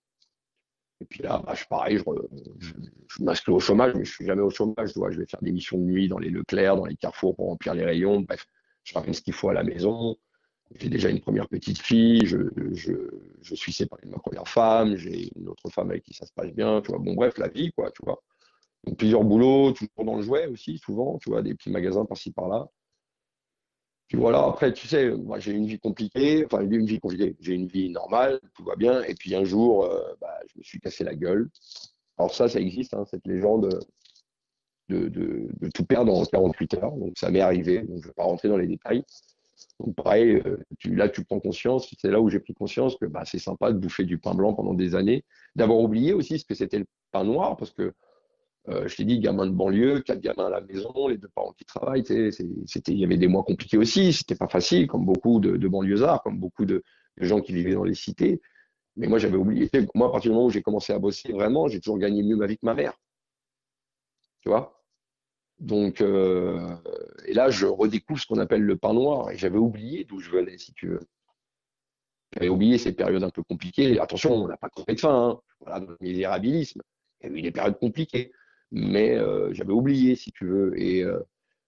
[1.02, 2.04] Et puis là, bah, je pareil, je,
[2.60, 4.94] je, m'inscris au chômage, mais je suis jamais au chômage.
[4.96, 7.48] Je, je vais faire des missions de nuit dans les Leclerc, dans les carrefours pour
[7.48, 8.22] remplir les rayons.
[8.22, 8.46] Bref,
[8.84, 10.16] je ramène ce qu'il faut à la maison
[10.80, 12.38] j'ai déjà une première petite fille, je,
[12.74, 12.94] je,
[13.42, 16.34] je, suis séparé de ma première femme, j'ai une autre femme avec qui ça se
[16.34, 17.00] passe bien, tu vois.
[17.00, 18.22] Bon, bref, la vie, quoi, tu vois.
[18.86, 22.32] Donc, plusieurs boulots, toujours dans le jouet aussi, souvent, tu vois, des petits magasins par-ci,
[22.32, 22.68] par-là.
[24.12, 27.54] Puis voilà, après, tu sais, moi, j'ai une vie compliquée, enfin, une vie compliquée, j'ai
[27.54, 30.82] une vie normale, tout va bien, et puis un jour, euh, bah, je me suis
[30.82, 31.50] cassé la gueule.
[32.18, 33.80] Alors ça, ça existe, hein, cette légende
[34.90, 38.08] de, de, de, tout perdre en 48 heures, donc ça m'est arrivé, donc je ne
[38.08, 39.06] vais pas rentrer dans les détails.
[39.80, 43.24] Donc pareil, euh, là tu prends conscience, c'est là où j'ai pris conscience que bah,
[43.24, 45.24] c'est sympa de bouffer du pain blanc pendant des années,
[45.56, 47.94] d'avoir oublié aussi ce que c'était le pain noir, parce que
[48.70, 51.54] euh, je t'ai dit, gamin de banlieue, quatre gamins à la maison, les deux parents
[51.54, 55.40] qui travaillent, c'était, il y avait des mois compliqués aussi, c'était pas facile, comme beaucoup
[55.40, 56.84] de, de banlieusards, comme beaucoup de,
[57.18, 58.42] gens qui vivaient dans les cités.
[58.96, 59.70] Mais moi, j'avais oublié.
[59.96, 62.36] Moi, à partir du moment où j'ai commencé à bosser vraiment, j'ai toujours gagné mieux
[62.36, 62.94] ma vie que ma mère.
[64.42, 64.84] Tu vois?
[65.60, 66.76] Donc, euh,
[67.26, 69.30] et là, je redécouvre ce qu'on appelle le pain noir.
[69.32, 71.02] Et j'avais oublié d'où je venais, si tu veux.
[72.34, 74.00] J'avais oublié ces périodes un peu compliquées.
[74.00, 75.30] Attention, on n'a pas crevé de faim.
[75.30, 75.42] Hein.
[75.60, 76.82] Voilà, misérabilisme.
[77.22, 78.32] Il y a eu des périodes compliquées.
[78.72, 80.80] Mais euh, j'avais oublié, si tu veux.
[80.80, 81.20] Et euh,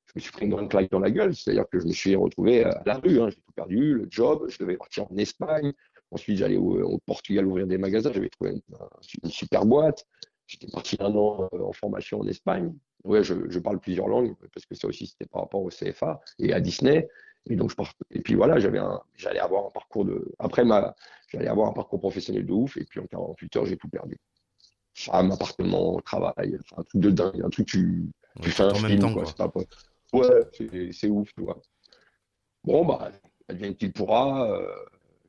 [0.05, 1.35] je me suis pris une grande claque dans la gueule.
[1.35, 3.21] C'est-à-dire que je me suis retrouvé à la rue.
[3.21, 3.29] Hein.
[3.29, 4.45] J'ai tout perdu, le job.
[4.49, 5.73] Je devais partir en Espagne.
[6.11, 8.11] Ensuite, j'allais au, Portugal ouvrir des magasins.
[8.13, 8.61] J'avais trouvé
[9.23, 10.05] une super boîte.
[10.45, 12.73] J'étais parti un an en formation en Espagne.
[13.03, 16.53] Ouais, je, parle plusieurs langues parce que ça aussi c'était par rapport au CFA et
[16.53, 17.07] à Disney.
[17.49, 17.75] Et donc je
[18.11, 20.95] et puis voilà, j'allais avoir un parcours de, après ma,
[21.27, 24.17] j'allais avoir un parcours professionnel de ouf et puis en 48 heures j'ai tout perdu.
[24.95, 29.13] Femme, appartement, travail, enfin, un truc de dingue, un truc tu, tu fais un film
[29.13, 29.23] quoi.
[29.35, 29.51] Pas...
[30.13, 31.59] Ouais, c'est ouf, tu vois.
[32.63, 33.11] Bon bah,
[33.47, 34.51] advienne-t-il pourra.
[34.51, 34.67] Euh,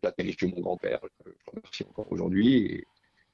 [0.03, 2.57] j'ai qualifié mon grand-père, je le remercie encore aujourd'hui.
[2.57, 2.85] Et,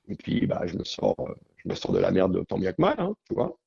[0.09, 1.17] et, puis bah je me sors,
[1.57, 3.59] je me sors de la merde tant bien que mal, hein, tu vois.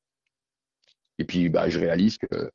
[1.19, 2.52] Et puis, bah, je réalise que,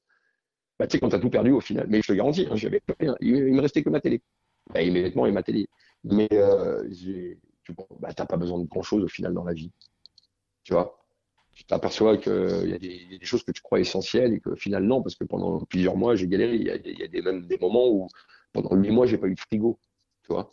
[0.78, 2.56] bah, tu sais, quand tu as tout perdu au final, mais je te garantis, hein,
[2.56, 3.16] j'avais rien.
[3.20, 4.22] Il, il, me restait que ma télé.
[4.72, 5.68] Bah, vêtements et ma télé.
[6.04, 9.70] Mais euh, tu bah, n'as pas besoin de grand-chose au final dans la vie.
[10.68, 10.98] Tu vois
[11.54, 12.78] Tu t'aperçois qu'il y, a
[13.18, 16.14] des choses que tu crois essentielles et que finalement, non, parce que pendant plusieurs mois,
[16.14, 16.56] j'ai galéré.
[16.56, 18.06] Il y a, y a des, même des moments où,
[18.52, 19.78] pendant huit mois, j'ai pas eu de frigo.
[20.24, 20.52] Tu vois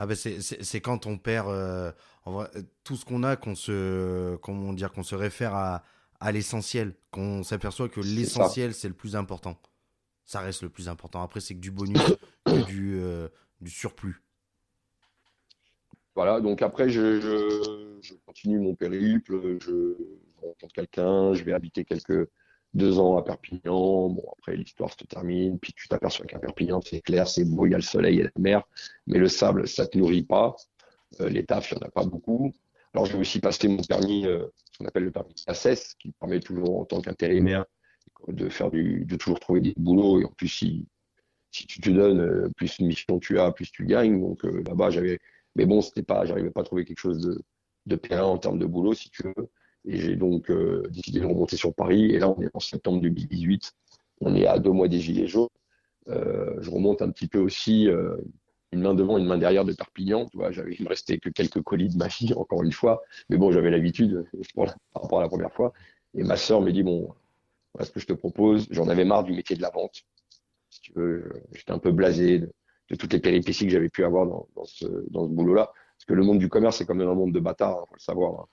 [0.00, 1.90] ah ben c'est quand on perd euh,
[2.84, 5.82] tout ce qu'on a qu'on se comment dire qu'on se réfère à,
[6.20, 9.60] à l'essentiel, qu'on s'aperçoit que l'essentiel, c'est le plus important.
[10.24, 11.20] Ça reste le plus important.
[11.22, 11.98] Après, c'est que du bonus,
[12.44, 13.28] que du, euh,
[13.60, 14.22] du surplus.
[16.18, 19.94] Voilà, donc après, je, je, continue mon périple, je,
[20.42, 22.28] rencontre quelqu'un, je vais habiter quelques,
[22.74, 24.08] deux ans à Perpignan.
[24.08, 25.60] Bon, après, l'histoire se termine.
[25.60, 28.22] Puis tu t'aperçois qu'à Perpignan, c'est clair, c'est beau, il y a le soleil et
[28.24, 28.64] la mer.
[29.06, 30.56] Mais le sable, ça te nourrit pas.
[31.20, 32.52] Euh, les tafs, il n'y en a pas beaucoup.
[32.94, 36.40] Alors, j'ai aussi passé mon permis, euh, ce qu'on appelle le permis ACES, qui permet
[36.40, 37.64] toujours, en tant qu'intérimaire,
[38.26, 40.20] de faire du, de toujours trouver des boulots.
[40.20, 40.88] Et en plus, si,
[41.52, 44.20] si tu te donnes, euh, plus de mission tu as, plus tu gagnes.
[44.20, 45.20] Donc, euh, là-bas, j'avais,
[45.58, 47.42] mais bon, c'était pas, j'arrivais pas à trouver quelque chose de,
[47.86, 49.50] de périn en termes de boulot, si tu veux.
[49.84, 52.12] Et j'ai donc euh, décidé de remonter sur Paris.
[52.12, 53.72] Et là, on est en septembre 2018.
[54.20, 55.48] On est à deux mois des Gilets jaunes.
[56.08, 58.16] Euh, je remonte un petit peu aussi euh,
[58.70, 60.26] une main devant, une main derrière de Perpignan.
[60.26, 63.02] Tu vois, il me restait que quelques colis de ma vie, encore une fois.
[63.28, 65.72] Mais bon, j'avais l'habitude par rapport à la première fois.
[66.14, 67.12] Et ma sœur me dit, bon,
[67.74, 68.68] voilà ce que je te propose.
[68.70, 70.04] J'en avais marre du métier de la vente.
[70.70, 72.44] Si tu veux, j'étais un peu blasé
[72.88, 75.66] de toutes les péripéties que j'avais pu avoir dans, dans ce, dans ce boulot-là.
[75.66, 78.00] Parce que le monde du commerce, c'est comme un monde de bâtards, il faut le
[78.00, 78.40] savoir.
[78.40, 78.46] hein.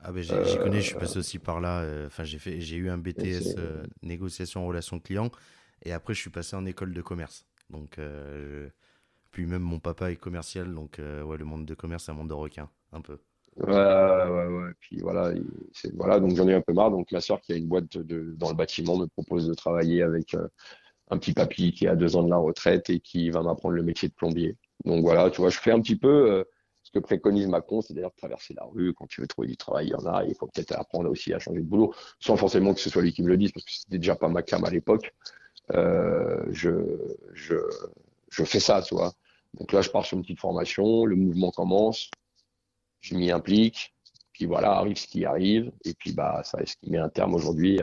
[0.00, 1.80] Ah ben j'y connais, je suis passé aussi par là.
[1.80, 5.30] euh, Enfin, j'ai fait, j'ai eu un BTS euh, négociation relation client,
[5.84, 7.46] et après je suis passé en école de commerce.
[7.70, 8.68] Donc, euh,
[9.32, 12.14] puis même mon papa est commercial, donc euh, ouais, le monde de commerce, c'est un
[12.14, 13.18] monde de requins, un peu.
[13.56, 14.70] Ouais, ouais, ouais.
[14.80, 15.32] Puis voilà,
[15.94, 16.90] voilà, donc j'en ai un peu marre.
[16.90, 20.02] Donc ma soeur qui a une boîte de, dans le bâtiment me propose de travailler
[20.02, 20.46] avec euh,
[21.10, 23.82] un petit papy qui a deux ans de la retraite et qui va m'apprendre le
[23.82, 24.56] métier de plombier.
[24.84, 26.44] Donc voilà, tu vois, je fais un petit peu euh,
[26.82, 28.92] ce que préconise Macron, c'est-à-dire traverser la rue.
[28.94, 30.24] Quand tu veux trouver du travail, il y en a.
[30.24, 33.12] Il faut peut-être apprendre aussi à changer de boulot, sans forcément que ce soit lui
[33.12, 35.12] qui me le dise, parce que c'était déjà pas ma cam à l'époque.
[35.72, 36.70] Euh, je,
[37.34, 37.56] je,
[38.30, 39.12] je fais ça, tu vois.
[39.54, 42.10] Donc là, je pars sur une petite formation, le mouvement commence,
[43.00, 43.94] je m'y implique,
[44.32, 47.08] puis voilà, arrive ce qui arrive, et puis bah, ça est ce qui met un
[47.08, 47.80] terme aujourd'hui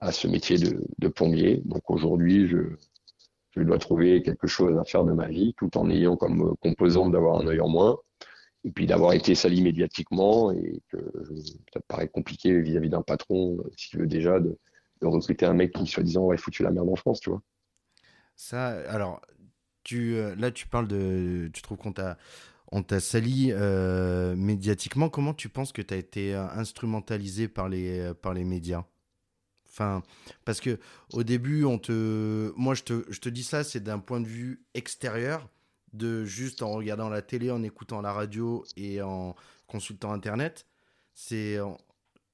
[0.00, 1.68] à ce métier de, de.
[1.68, 6.16] Donc aujourd'hui, je, dois trouver quelque chose à faire de ma vie, tout en ayant
[6.16, 7.96] comme composante d'avoir un œil en moins,
[8.64, 10.98] et puis d'avoir été sali médiatiquement, et que
[11.72, 14.58] ça paraît compliqué vis-à-vis d'un patron, euh, si tu veux déjà, de,
[15.02, 17.42] recruter un mec qui, soi-disant, aurait foutu la merde en France, tu vois.
[18.34, 19.20] Ça, alors,
[19.92, 21.48] euh, là, tu parles de.
[21.52, 25.08] Tu trouves qu'on t'a, sali euh, médiatiquement.
[25.08, 28.84] Comment tu penses que tu as été instrumentalisé par les, par les médias?
[29.76, 30.02] Enfin,
[30.46, 30.78] parce que
[31.12, 32.50] au début, on te.
[32.56, 35.50] Moi, je te, je te dis ça, c'est d'un point de vue extérieur,
[35.92, 39.36] de juste en regardant la télé, en écoutant la radio et en
[39.66, 40.66] consultant Internet.
[41.14, 41.58] C'est.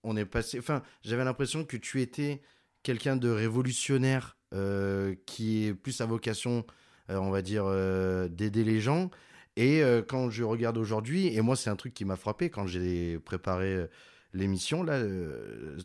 [0.05, 0.59] On, est passé.
[0.61, 2.43] Enfin, j'avais l'impression que tu étais
[2.85, 6.65] quelqu'un de révolutionnaire euh, qui est plus à vocation,
[7.11, 9.11] euh, on va dire, euh, d'aider les gens.
[9.57, 13.19] Et quand je regarde aujourd'hui, et moi c'est un truc qui m'a frappé quand j'ai
[13.19, 13.87] préparé
[14.33, 14.99] l'émission là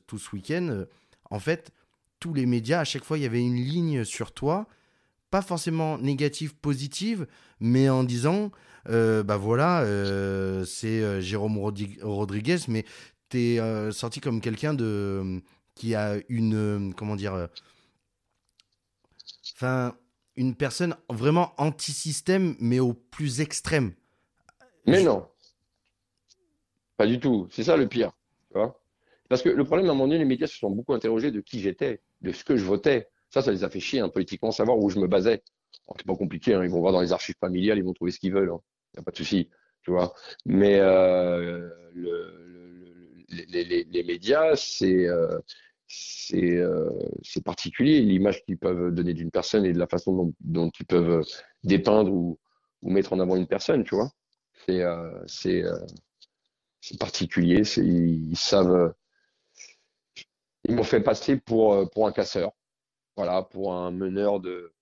[0.07, 0.85] tout ce week-end,
[1.29, 1.71] en fait
[2.19, 4.67] tous les médias à chaque fois il y avait une ligne sur toi,
[5.29, 7.27] pas forcément négative positive,
[7.59, 8.51] mais en disant
[8.89, 12.85] euh, bah voilà euh, c'est euh, Jérôme Rodriguez, mais
[13.29, 15.41] t'es euh, sorti comme quelqu'un de
[15.75, 17.49] qui a une comment dire
[19.55, 19.95] enfin
[20.35, 23.93] une personne vraiment anti-système mais au plus extrême
[24.85, 25.27] Mais non,
[26.97, 27.47] pas du tout.
[27.51, 28.11] C'est ça le pire.
[28.51, 28.79] Tu vois
[29.29, 31.41] Parce que le problème, à un moment donné, les médias se sont beaucoup interrogés de
[31.41, 33.07] qui j'étais, de ce que je votais.
[33.29, 35.43] Ça, ça les a fait chier hein, politiquement, savoir où je me basais.
[35.97, 38.19] C'est pas compliqué, hein, ils vont voir dans les archives familiales, ils vont trouver ce
[38.19, 38.51] qu'ils veulent.
[38.93, 39.49] Il n'y a pas de souci,
[39.83, 40.13] tu vois.
[40.45, 42.85] Mais euh, le- le-
[43.29, 45.39] le- les, les- médias, c'est euh,
[46.33, 46.89] euh,
[47.45, 51.23] particulier, l'image qu'ils peuvent donner d'une personne et de la façon dont, dont ils peuvent
[51.63, 52.39] dépeindre ou,
[52.81, 54.11] ou mettre en avant une personne, tu vois.
[54.65, 55.77] C'est euh, euh,
[56.99, 57.61] particulier.
[57.77, 58.93] Ils savent.
[60.67, 62.51] Ils m'ont fait passer pour, euh, pour un casseur.
[63.15, 64.73] Voilà, pour un meneur de,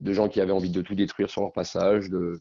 [0.00, 2.40] de gens qui avaient envie de tout détruire sur leur passage, de,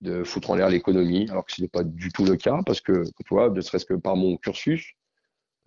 [0.00, 2.80] de foutre en l'air l'économie, alors que ce n'est pas du tout le cas, parce
[2.80, 4.94] que, tu vois, ne serait-ce que par mon cursus,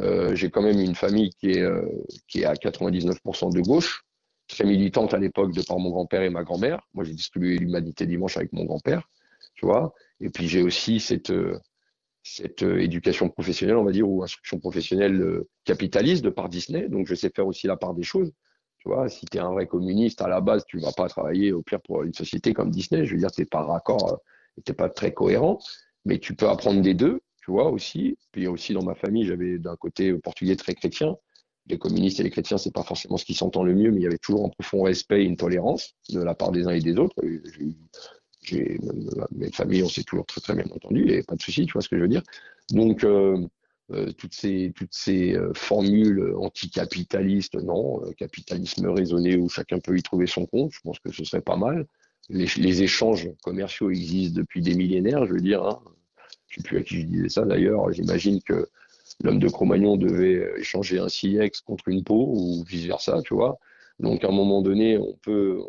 [0.02, 1.86] euh, j'ai quand même une famille qui est, euh,
[2.28, 4.04] qui est à 99% de gauche,
[4.48, 6.82] très militante à l'époque de par mon grand-père et ma grand-mère.
[6.94, 9.08] Moi, j'ai distribué l'humanité dimanche avec mon grand-père,
[9.56, 9.94] tu vois.
[10.20, 11.32] Et puis j'ai aussi cette,
[12.24, 16.88] cette euh, éducation professionnelle, on va dire, ou instruction professionnelle euh, capitaliste de par Disney.
[16.88, 18.32] Donc je sais faire aussi la part des choses.
[18.80, 21.52] Tu vois, si tu es un vrai communiste à la base, tu vas pas travailler
[21.52, 23.06] au pire pour une société comme Disney.
[23.06, 25.60] Je veux dire, t'es pas raccord, euh, t'es pas très cohérent,
[26.06, 28.18] mais tu peux apprendre des deux, tu vois aussi.
[28.32, 31.16] Puis aussi dans ma famille, j'avais d'un côté portugais très chrétien.
[31.68, 34.04] Les communistes et les chrétiens, c'est pas forcément ce qui s'entend le mieux, mais il
[34.04, 36.82] y avait toujours un profond respect et une tolérance de la part des uns et
[36.82, 37.16] des autres.
[38.44, 38.80] J'ai
[39.32, 41.82] mes familles, on s'est toujours très très bien entendu, et pas de souci, tu vois
[41.82, 42.24] ce que je veux dire.
[42.72, 43.38] Donc euh,
[43.92, 49.98] euh, toutes ces toutes ces euh, formules anticapitalistes, non, euh, capitalisme raisonné où chacun peut
[49.98, 51.86] y trouver son compte, je pense que ce serait pas mal.
[52.30, 55.64] Les, échanges commerciaux existent depuis des millénaires, je veux dire.
[55.64, 55.82] Hein.
[56.48, 57.92] Je sais plus à qui je disais ça d'ailleurs.
[57.92, 58.68] J'imagine que
[59.22, 63.60] l'homme de Cro-Magnon devait échanger un silex contre une peau ou vice-versa, tu vois.
[64.00, 65.60] Donc, à un moment donné, on peut,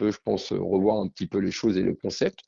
[0.00, 2.40] peut, je pense, revoir un petit peu les choses et le concept.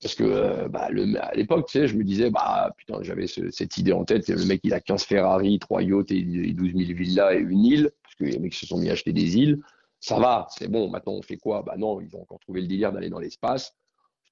[0.00, 0.88] Parce que euh, bah,
[1.20, 4.44] à l'époque, tu sais, je me disais, bah putain, j'avais cette idée en tête, le
[4.44, 6.22] mec il a 15 Ferrari, 3 yachts et,
[6.52, 9.12] 12 000 villas et une île, parce que les mecs se sont mis à acheter
[9.12, 9.60] des îles.
[10.00, 11.62] Ça va, c'est bon, maintenant on fait quoi?
[11.62, 13.74] Bah non, ils ont encore trouvé le délire d'aller dans l'espace.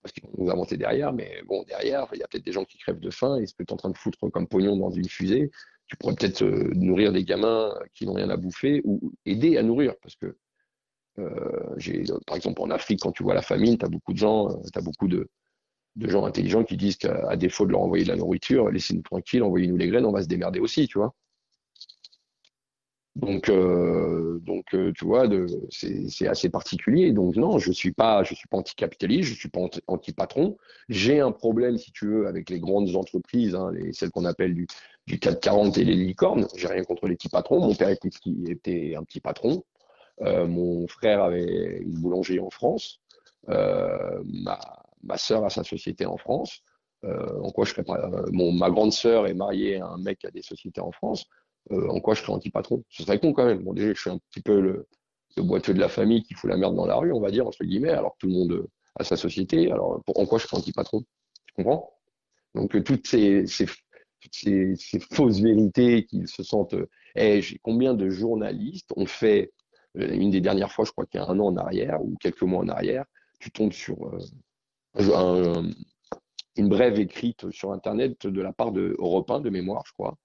[0.02, 2.66] Parce qu'ils vont nous inventer derrière, mais bon, derrière, il y a peut-être des gens
[2.66, 5.08] qui crèvent de faim et tu es en train de foutre comme pognon dans une
[5.08, 5.50] fusée,
[5.86, 9.62] tu pourrais peut-être euh, nourrir des gamins qui n'ont rien à bouffer ou aider à
[9.62, 9.94] nourrir.
[10.02, 10.38] Parce que, euh,
[11.16, 14.56] par exemple, en Afrique, quand tu vois la famine, tu as beaucoup de gens, euh,
[14.72, 15.28] tu beaucoup de,
[15.96, 19.76] gens intelligents qui disent qu'à défaut de leur envoyer de la nourriture, laissez-nous tranquilles, envoyez-nous
[19.76, 21.14] les graines, on va se démerder aussi, tu vois.
[23.16, 24.40] Donc, euh,
[24.74, 25.28] euh, tu vois,
[25.70, 27.12] c'est assez particulier.
[27.12, 30.56] Donc non, je suis pas, je suis pas anticapitaliste, je suis pas anti-patron.
[30.88, 34.54] J'ai un problème, si tu veux, avec les grandes entreprises, hein, les, celles qu'on appelle
[34.54, 34.66] du,
[35.06, 36.48] du 440 et les licornes.
[36.56, 37.60] J'ai rien contre les petits patrons.
[37.60, 39.64] Mon père était un petit patron.
[40.22, 43.00] Euh, mon frère avait une boulangerie en France.
[43.48, 44.58] ma,
[45.02, 46.62] ma sœur a sa société en France.
[47.04, 50.20] Euh, en quoi je serais euh, mon, ma grande sœur est mariée à un mec
[50.20, 51.26] qui a des sociétés en France.
[51.70, 52.82] Euh, en quoi je serais anti-patron?
[52.88, 53.62] Ce serait con quand même.
[53.62, 54.86] Bon, déjà, je suis un petit peu le,
[55.36, 57.64] boiteux de la famille qui fout la merde dans la rue, on va dire, entre
[57.64, 59.70] guillemets, alors que tout le monde a sa société.
[59.70, 61.04] Alors, en quoi je serais anti-patron?
[61.46, 61.90] Tu comprends?
[62.54, 63.66] Donc, toutes ces, ces,
[64.30, 66.76] ces, ces, fausses vérités qu'ils se sentent.
[67.16, 69.52] Eh, j'ai combien de journalistes ont fait,
[69.94, 72.42] une des dernières fois, je crois qu'il y a un an en arrière, ou quelques
[72.42, 73.04] mois en arrière,
[73.38, 73.96] tu tombes sur
[74.94, 75.70] un,
[76.56, 80.16] une brève écrite sur Internet de la part de Europe 1, de mémoire, je crois.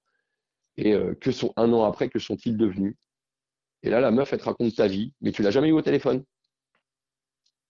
[0.77, 2.95] Et euh, que sont un an après, que sont-ils devenus?
[3.83, 5.81] Et là, la meuf, elle te raconte ta vie, mais tu l'as jamais eu au
[5.81, 6.23] téléphone.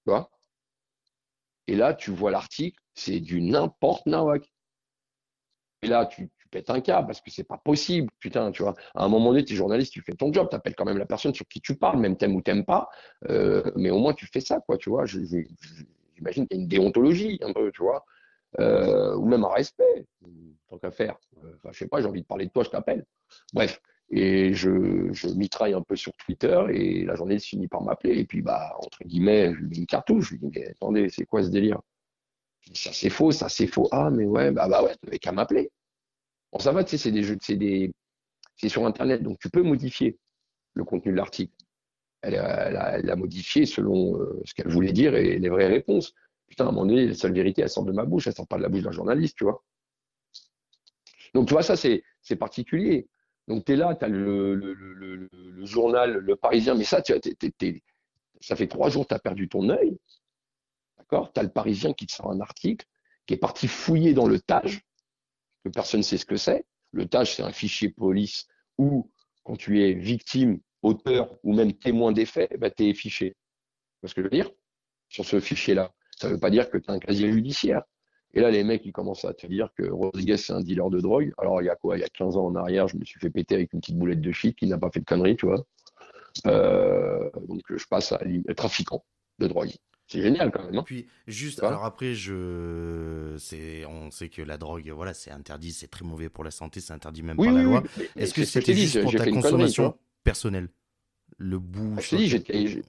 [0.06, 0.14] Tu
[1.68, 4.52] Et là, tu vois l'article, c'est du n'importe nawak.
[5.82, 8.10] Et là, tu, pètes un câble parce que c'est pas possible.
[8.20, 8.76] Putain, tu vois.
[8.96, 10.98] À un moment donné, tu es journaliste, tu fais ton job, tu appelles quand même
[10.98, 12.90] la personne sur qui tu parles, même t'aimes ou t'aimes pas.
[13.30, 15.06] Euh, mais au moins, tu fais ça, quoi, tu vois.
[15.06, 18.06] J'imagine qu'il y a une déontologie un peu, tu vois,
[18.60, 20.06] euh, ou même un respect,
[20.70, 21.18] tant qu'à faire.
[21.44, 23.06] Euh, enfin, je sais pas, j'ai envie de parler de toi, je t'appelle.
[23.54, 23.82] Bref,
[24.12, 28.26] et je, mitraille un peu sur Twitter et la journée se finit par m'appeler et
[28.26, 31.26] puis bah entre guillemets, je lui mets une cartouche, je lui dis mais attendez, c'est
[31.26, 31.80] quoi ce délire?
[32.74, 33.88] Ça c'est faux, ça c'est faux.
[33.92, 35.72] Ah mais ouais, bah bah ouais, t'avais qu'à m'appeler.
[36.52, 37.92] Bon ça va, tu sais, c'est des jeux, c'est des,
[38.56, 40.18] c'est sur internet, donc tu peux modifier
[40.74, 41.54] le contenu de l'article
[42.22, 46.14] elle, a, modifié selon euh, ce qu'elle voulait dire et les vraies réponses.
[46.48, 48.48] Putain, à un moment donné, la seule vérité, elle sort de ma bouche, elle sort
[48.48, 49.64] pas de la bouche d'un journaliste, tu vois.
[51.34, 53.08] Donc, tu vois, ça, c'est particulier.
[53.48, 57.02] Donc, tu es là, tu as le, le, le, le, journal, le Parisien, mais ça,
[57.02, 57.14] tu,
[58.42, 59.98] ça fait trois jours que tu as perdu ton œil.
[60.98, 61.32] D'accord?
[61.34, 62.86] Tu as le Parisien qui te sort un article,
[63.26, 64.82] qui est parti fouiller dans le TAGE,
[65.64, 66.66] que personne ne sait ce que c'est.
[66.92, 68.48] Le TAGE, c'est un fichier police
[68.78, 69.12] où,
[69.44, 73.32] quand tu es victime auteur ou même témoin des faits, bah, tu es fiché.
[73.32, 73.36] Tu
[74.02, 74.50] vois ce que je veux dire?
[75.10, 75.94] Sur ce fichier-là.
[76.18, 77.84] Ça ne veut pas dire que tu as un casier judiciaire.
[78.34, 81.00] Et là, les mecs, ils commencent à te dire que Rodriguez, c'est un dealer de
[81.00, 81.34] drogue.
[81.38, 81.98] Alors, il y a quoi?
[81.98, 83.98] Il y a 15 ans en arrière, je me suis fait péter avec une petite
[83.98, 85.66] boulette de shit qui n'a pas fait de conneries, tu vois.
[86.46, 88.20] Euh, donc, je passe à
[88.56, 89.04] trafiquant
[89.40, 89.72] de drogue.
[90.10, 90.76] C'est génial quand même.
[90.76, 95.72] Hein Puis juste, alors après, je, c'est, on sait que la drogue, voilà, c'est interdit,
[95.72, 97.84] c'est très mauvais pour la santé, c'est interdit même par la loi.
[98.16, 100.70] Est-ce que c'était juste pour ta consommation personnel
[101.38, 101.94] Le bout.
[101.98, 102.82] Ah, je dis, j'étais,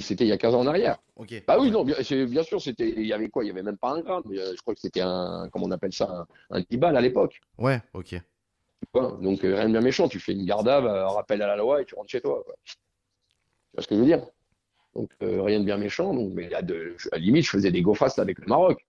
[0.00, 0.98] c'était il y a 15 ans en arrière.
[1.16, 1.42] Ok.
[1.46, 3.42] Bah oui, non, bien, bien sûr, c'était, il y avait quoi?
[3.42, 4.22] Il y avait même pas un gramme.
[4.30, 7.40] Euh, je crois que c'était un, comment on appelle ça, un, un à l'époque.
[7.56, 8.20] Ouais, ok.
[8.94, 10.08] Donc euh, rien de bien méchant.
[10.08, 12.44] Tu fais une garde à un rappel à la loi et tu rentres chez toi.
[12.64, 12.76] Tu
[13.74, 14.24] vois ce que je veux dire?
[14.96, 16.12] Donc euh, rien de bien méchant.
[16.12, 18.84] Mais à, de, à la limite, je faisais des go fast avec le Maroc.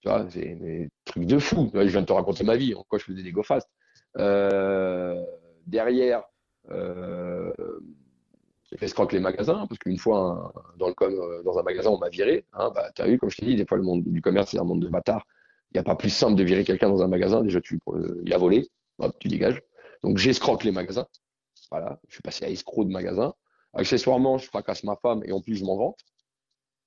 [0.00, 1.70] Tu vois, c'est des trucs de fou.
[1.74, 2.74] Je viens de te raconter ma vie.
[2.74, 3.68] En quoi je faisais des go fast.
[4.18, 5.22] Euh,
[5.66, 6.22] derrière,
[6.70, 7.52] euh,
[8.70, 12.44] j'ai fait scroquer les magasins, parce qu'une fois, euh, dans un magasin, on m'a viré.
[12.52, 14.50] Hein, bah, tu as vu, comme je t'ai dit, des fois, le monde du commerce,
[14.50, 15.26] c'est un monde de bâtards.
[15.72, 17.42] Il n'y a pas plus simple de virer quelqu'un dans un magasin.
[17.42, 17.78] Déjà, tu,
[18.24, 18.68] il a volé,
[18.98, 19.60] hop, tu dégages.
[20.02, 21.06] Donc, j'escroque les magasins.
[21.70, 23.34] Voilà, je suis passé à escroc de magasin.
[23.74, 25.98] Accessoirement, je fracasse ma femme et en plus, je m'en vante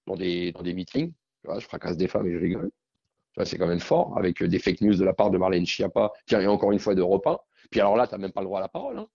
[0.08, 1.14] dans des, dans des meetings.
[1.44, 2.72] je fracasse des femmes et je rigole.
[3.46, 6.42] C'est quand même fort, avec des fake news de la part de Marlène Schiappa, tiens,
[6.42, 7.46] et encore une fois de repas.
[7.72, 8.98] Puis alors là, tu n'as même pas le droit à la parole.
[9.00, 9.08] Hein.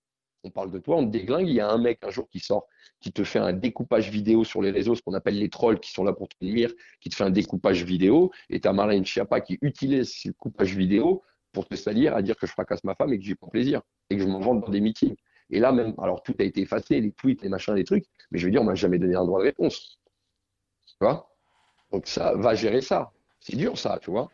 [0.44, 1.48] On parle de toi, on te déglingue.
[1.48, 2.66] Il y a un mec un jour qui sort,
[3.00, 5.90] qui te fait un découpage vidéo sur les réseaux, ce qu'on appelle les trolls qui
[5.90, 8.30] sont là pour te nuire, qui te fait un découpage vidéo.
[8.50, 12.36] Et tu as Marlène Schiappa qui utilise ce coupage vidéo pour te salir, à dire
[12.36, 14.60] que je fracasse ma femme et que j'ai pas plaisir et que je m'en vante
[14.60, 15.16] dans des meetings.
[15.50, 18.38] Et là même, alors tout a été effacé, les tweets, les machins, les trucs, mais
[18.38, 19.98] je veux dire, on m'a jamais donné un droit de réponse.
[20.86, 21.28] Tu vois?
[21.92, 23.12] Donc ça va gérer ça.
[23.40, 24.30] C'est dur ça, tu vois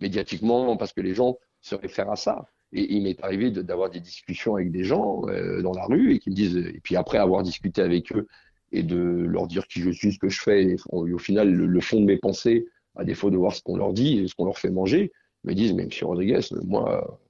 [0.00, 2.46] Médiatiquement, parce que les gens se réfèrent à ça.
[2.72, 6.18] Et il m'est arrivé d'avoir des discussions avec des gens euh, dans la rue et
[6.18, 8.26] qui me disent, et puis après avoir discuté avec eux
[8.72, 11.80] et de leur dire qui je suis, ce que je fais, et, au final, le,
[11.80, 14.46] fond de mes pensées, à défaut de voir ce qu'on leur dit et ce qu'on
[14.46, 15.12] leur fait manger,
[15.44, 17.20] me disent, mais monsieur Rodriguez, moi,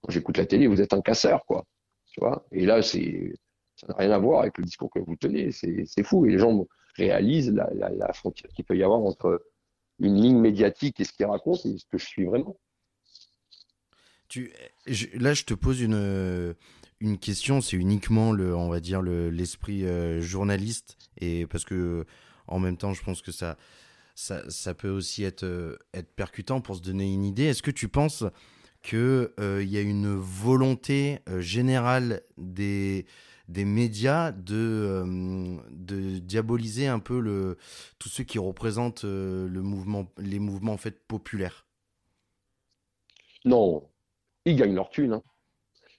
[0.00, 1.66] quand j'écoute la télé, vous êtes un casseur, quoi.
[2.52, 3.34] Et là, c'est,
[3.76, 5.50] ça n'a rien à voir avec le discours que vous tenez.
[5.52, 6.26] C'est fou.
[6.26, 9.44] Et les gens réalisent la, la frontière qu'il peut y avoir entre
[9.98, 12.56] une ligne médiatique et ce qu'il raconte et ce que je suis vraiment.
[15.14, 16.54] Là, je te pose une,
[17.00, 22.04] une question, c'est uniquement le, on va dire l'esprit euh, journaliste et parce que
[22.48, 23.56] en même temps, je pense que ça,
[24.14, 27.44] ça, ça peut aussi être, euh, être percutant pour se donner une idée.
[27.44, 28.24] Est-ce que tu penses
[28.86, 28.98] qu'il
[29.40, 33.06] euh, y a une volonté générale des,
[33.48, 35.04] des médias de,
[35.70, 37.58] de diaboliser un peu le,
[37.98, 41.66] tous ceux qui représentent le mouvement, les mouvements en fait populaires
[43.44, 43.88] Non,
[44.44, 45.14] ils gagnent leur thune.
[45.14, 45.22] Hein.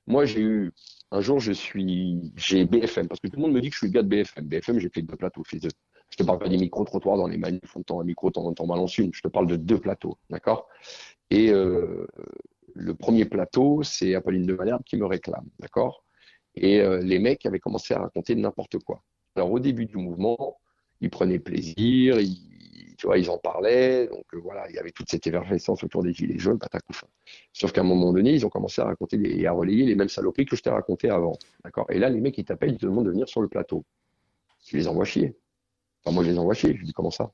[0.07, 0.71] Moi, j'ai eu.
[1.11, 2.31] Un jour, je suis.
[2.35, 4.07] J'ai BFM, parce que tout le monde me dit que je suis le gars de
[4.07, 4.45] BFM.
[4.45, 5.71] BFM, j'ai fait deux plateaux chez eux.
[6.09, 8.65] Je te parle pas des micro-trottoirs dans les manifs, on temps un micro, t'en, t'en
[8.65, 9.13] balance une.
[9.13, 10.69] Je te parle de deux plateaux, d'accord?
[11.29, 12.07] Et euh,
[12.77, 16.03] le premier plateau, c'est Apolline de Malherbe qui me réclame, d'accord?
[16.55, 19.03] Et euh, les mecs avaient commencé à raconter n'importe quoi.
[19.35, 20.57] Alors, au début du mouvement,
[21.01, 22.47] ils prenaient plaisir, ils
[22.97, 26.03] tu vois, ils en parlaient, donc euh, voilà, il y avait toute cette effervescence autour
[26.03, 27.05] des gilets jaunes, patacouf.
[27.53, 30.09] Sauf qu'à un moment donné, ils ont commencé à raconter et à relayer les mêmes
[30.09, 31.85] saloperies que je t'ai racontées avant, d'accord?
[31.91, 33.85] Et là, les mecs, ils t'appellent, ils te demandent de venir sur le plateau.
[34.65, 35.37] Tu les envoies chier.
[36.03, 36.75] Enfin, moi, je les envoie chier.
[36.75, 37.31] Je dis comment ça?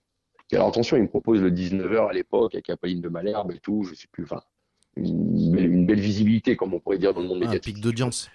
[0.51, 3.59] Et alors, attention, ils me proposent le 19h à l'époque, avec Apolline de Malherbe et
[3.59, 4.41] tout, je sais plus, enfin,
[4.95, 7.73] une, belle, visibilité, comme on pourrait dire dans le monde médiatique.
[7.73, 8.29] Un pic d'audience.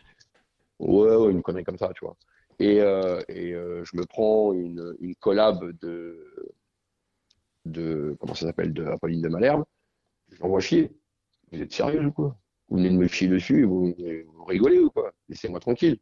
[0.78, 2.16] Ouais, ouais, une connerie comme ça, tu vois.
[2.58, 6.52] Et, euh, et euh, je me prends une, une collab de,
[7.64, 9.64] de comment ça s'appelle de Apolline de Malherbe,
[10.30, 10.90] je l'envoie chier.
[11.52, 12.36] Vous êtes sérieux ou quoi
[12.68, 13.94] Vous venez de me chier dessus, vous,
[14.26, 15.12] vous rigolez ou quoi?
[15.28, 15.98] Laissez-moi tranquille.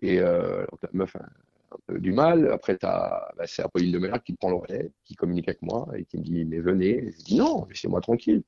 [0.00, 2.50] Et euh, la meuf a un peu du mal.
[2.50, 6.04] Après, bah, c'est Apolline de Malherbe qui prend le relais, qui communique avec moi et
[6.04, 7.12] qui me dit mais venez.
[7.12, 8.42] je dis non, laissez-moi tranquille.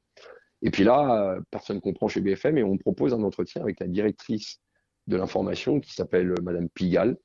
[0.64, 3.86] Et puis là, personne ne comprend chez BFM et on propose un entretien avec la
[3.86, 4.60] directrice
[5.06, 7.18] de l'information qui s'appelle Madame Pigalle.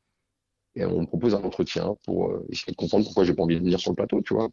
[0.75, 3.61] Et on propose un entretien pour euh, essayer de comprendre pourquoi j'ai pas envie de
[3.61, 4.49] venir sur le plateau, tu vois.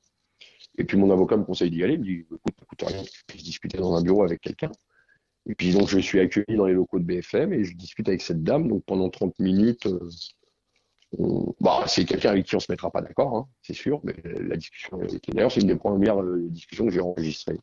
[0.78, 3.08] Et puis mon avocat me conseille d'y aller, il me dit écoute, écoute rien que
[3.08, 4.70] tu puisses discuter dans un bureau avec quelqu'un.
[5.48, 8.22] Et puis donc je suis accueilli dans les locaux de BFM et je discute avec
[8.22, 8.68] cette dame.
[8.68, 13.36] Donc pendant 30 minutes, euh, bah, c'est quelqu'un avec qui on se mettra pas d'accord,
[13.36, 17.00] hein, c'est sûr, mais la discussion D'ailleurs, c'est une des premières euh, discussions que j'ai
[17.00, 17.58] enregistrées.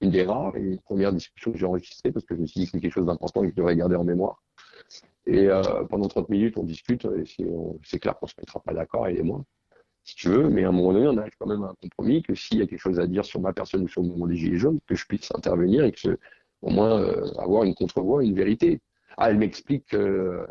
[0.00, 2.66] Une des rares et premières discussions que j'ai enregistrées parce que je me suis dit
[2.66, 4.42] que c'est quelque chose d'important et que je devrais garder en mémoire.
[5.26, 7.24] Et euh, pendant 30 minutes, on discute, et
[7.84, 9.44] c'est clair qu'on se mettra pas d'accord, et moi
[10.08, 12.22] si tu veux, mais à un moment donné, on arrive quand même à un compromis
[12.22, 14.26] que s'il y a quelque chose à dire sur ma personne ou sur le mouvement
[14.26, 16.18] des Gilets jaunes, que je puisse intervenir et que
[16.62, 18.80] au moins euh, avoir une contre-voix, une vérité.
[19.18, 20.46] Ah, elle m'explique qu'ils euh,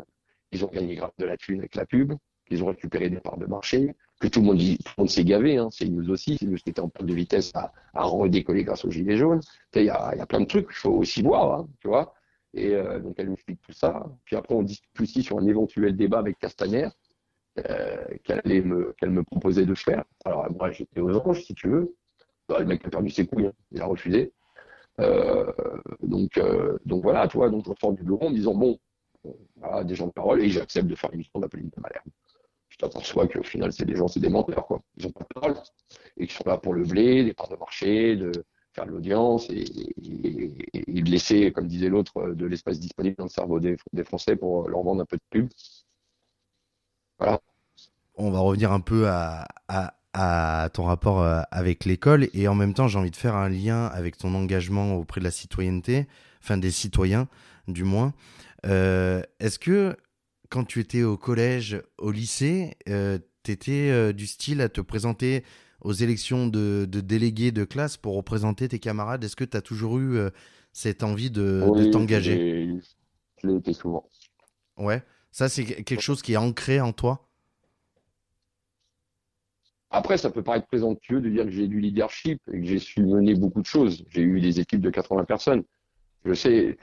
[0.62, 2.12] ont gagné grave de la thune avec la pub,
[2.46, 5.88] qu'ils ont récupéré des parts de marché, que tout le monde, s'est gavé, hein, c'est
[5.88, 9.16] nous aussi, c'est nous qui était en perte de vitesse à, redécoller grâce aux Gilets
[9.16, 9.40] jaunes.
[9.74, 12.14] Il y a, plein de trucs qu'il faut aussi voir, hein, tu vois.
[12.54, 14.06] Et euh, donc elle m'explique tout ça.
[14.24, 16.88] Puis après, on discute aussi sur un éventuel débat avec Castaner,
[17.58, 20.04] euh, qu'elle me, proposait de faire.
[20.24, 21.94] Alors moi j'étais aux anges si tu veux.
[22.48, 23.52] Bah, le mec a perdu ses couilles, hein.
[23.72, 24.32] il a refusé.
[25.00, 25.52] Euh,
[26.02, 26.40] donc,
[27.02, 28.78] voilà, tu vois, donc je ressors du bureau en me disant bon,
[29.56, 32.08] voilà, des gens de parole et j'accepte de faire l'émission d'Apolline de Malherbe.
[32.78, 34.80] T'aperçois qu'au final, c'est des gens, c'est des menteurs, quoi.
[34.96, 35.54] Ils n'ont pas de parole
[36.16, 38.30] et qui sont là pour le blé, les parts de marché, de
[38.72, 39.64] faire l'audience et,
[40.02, 44.36] et, de laisser, comme disait l'autre, de l'espace disponible dans le cerveau des, des Français
[44.36, 45.48] pour leur vendre un peu de pub.
[47.18, 47.40] Voilà
[48.18, 49.46] on va revenir un peu à,
[50.72, 53.86] ton rapport euh, avec l'école et en même temps j'ai envie de faire un lien
[53.86, 56.08] avec ton engagement auprès de la citoyenneté,
[56.42, 57.28] enfin des citoyens
[57.68, 58.12] du moins.
[58.66, 59.96] Euh, est-ce que
[60.48, 65.44] quand tu étais au collège, au lycée, euh, tu étais du style à te présenter
[65.80, 69.98] aux élections de, délégués de classe pour représenter tes camarades Est-ce que tu as toujours
[69.98, 70.18] eu
[70.72, 72.78] cette envie de, de t'engager?
[73.42, 74.08] Je l'ai été souvent.
[74.76, 77.28] Ouais, ça c'est quelque chose qui est ancré en toi?
[79.90, 83.02] Après, ça peut paraître présomptueux de dire que j'ai du leadership et que j'ai su
[83.02, 84.04] mener beaucoup de choses.
[84.10, 85.62] J'ai eu des équipes de 80 personnes.
[86.24, 86.76] Je sais,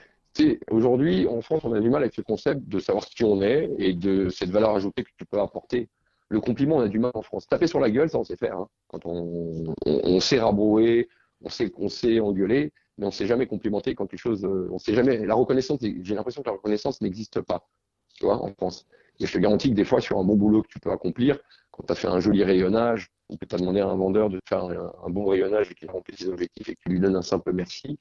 [0.70, 3.70] aujourd'hui, en France, on a du mal avec ce concept de savoir qui on est
[3.78, 5.88] et de cette valeur ajoutée que tu peux apporter.
[6.28, 7.46] Le compliment, on a du mal en France.
[7.46, 8.58] Taper sur la gueule, ça, on sait faire.
[8.58, 8.68] Hein.
[8.88, 11.08] Quand on, on, sait rabrouer,
[11.44, 14.78] on sait, on sait engueuler, mais on sait jamais complimenter quand quelque chose, euh, on
[14.78, 15.24] sait jamais.
[15.24, 17.68] La reconnaissance, j'ai l'impression que la reconnaissance n'existe pas,
[18.14, 18.86] tu vois, en France.
[19.20, 21.38] Et je te garantis que des fois, sur un bon boulot que tu peux accomplir,
[21.70, 24.30] quand tu as fait un joli rayonnage, ou que tu as demandé à un vendeur
[24.30, 27.16] de faire un, bon rayonnage et qu'il remplit ses objectifs et que tu lui donnes
[27.16, 27.98] un simple merci,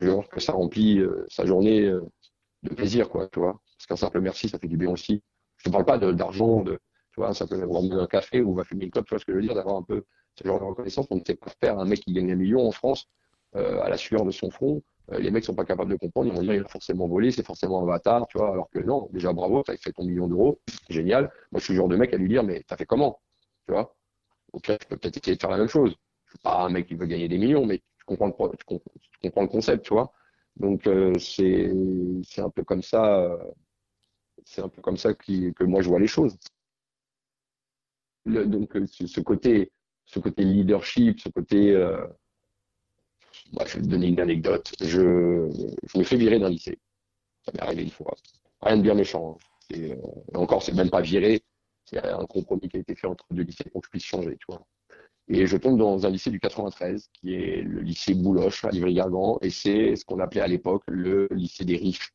[0.00, 2.04] jure que ça remplit euh, sa journée euh,
[2.62, 3.60] de plaisir, quoi, tu vois.
[3.76, 5.22] Parce qu'un simple merci, ça fait du bien aussi.
[5.56, 6.74] Je te parle pas d'argent, de,
[7.12, 9.24] tu vois, un simple avoir un café ou va fumer une clope, tu vois ce
[9.24, 10.04] que je veux dire, d'avoir un peu
[10.36, 11.06] ce genre de reconnaissance.
[11.10, 13.06] On ne sait pas faire un mec qui gagne un million en France
[13.56, 14.82] euh, à la sueur de son front.
[15.18, 17.42] Les mecs sont pas capables de comprendre, ils vont dire il a forcément volé, c'est
[17.42, 20.60] forcément un bâtard, tu vois, alors que non, déjà bravo, t'as fait ton million d'euros,
[20.90, 21.32] génial.
[21.50, 23.18] Moi, je suis le genre de mec à lui dire, mais t'as fait comment,
[23.66, 23.96] tu vois?
[24.52, 25.94] Au pire, je peux peut-être essayer de faire la même chose.
[26.26, 27.84] Je suis pas un mec qui veut gagner des millions, mais tu
[28.16, 30.12] comprends le, tu com- tu comprends le concept, tu vois
[30.56, 31.70] Donc, euh, c'est
[32.42, 33.38] un peu comme ça, euh,
[34.44, 36.36] c'est un peu comme ça qui- que moi je vois les choses.
[38.26, 39.72] Donc, euh, ce côté,
[40.04, 42.06] ce côté leadership, ce côté euh,
[43.52, 44.72] Bah, je vais te donner une anecdote.
[44.80, 45.48] Je,
[45.82, 46.78] je me fais virer d'un lycée.
[47.44, 48.14] Ça m'est arrivé une fois.
[48.62, 49.38] Rien de bien méchant.
[49.38, 49.76] hein.
[49.76, 49.94] Et
[50.36, 51.42] encore, c'est même pas viré.
[51.86, 54.36] C'est un compromis qui a été fait entre deux lycées pour que je puisse changer,
[54.38, 54.66] tu vois.
[55.28, 59.38] Et je tombe dans un lycée du 93, qui est le lycée Bouloche, à Ivry-Gargan,
[59.42, 62.12] et c'est ce qu'on appelait à l'époque le lycée des riches.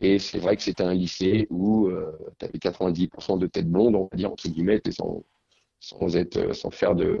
[0.00, 1.90] Et c'est vrai que c'était un lycée où
[2.38, 5.22] tu avais 90% de têtes blondes, on va dire, entre guillemets, et sans,
[5.80, 7.20] sans être, sans faire de,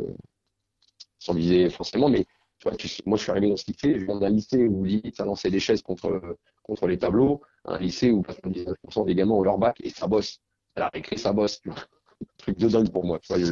[1.18, 2.26] sans viser forcément, mais
[2.58, 5.16] tu vois, moi, je suis arrivé dans ce lycée, je viens d'un lycée où limite,
[5.16, 9.42] ça lançait des chaises contre, contre les tableaux, un lycée où 99% des gamins ont
[9.42, 10.38] leur bac et ça bosse.
[10.76, 11.60] À la récré, ça bosse.
[11.66, 11.74] Un
[12.38, 13.42] truc de dingue pour moi, tu vois,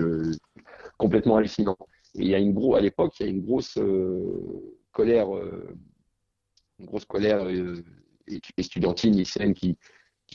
[1.01, 1.78] complètement hallucinant.
[2.14, 5.34] Et il y a une grosse, à l'époque, il y a une grosse euh, colère,
[5.34, 5.74] euh,
[6.78, 7.82] une grosse colère euh,
[8.57, 9.78] estudiantine, lycéenne qui,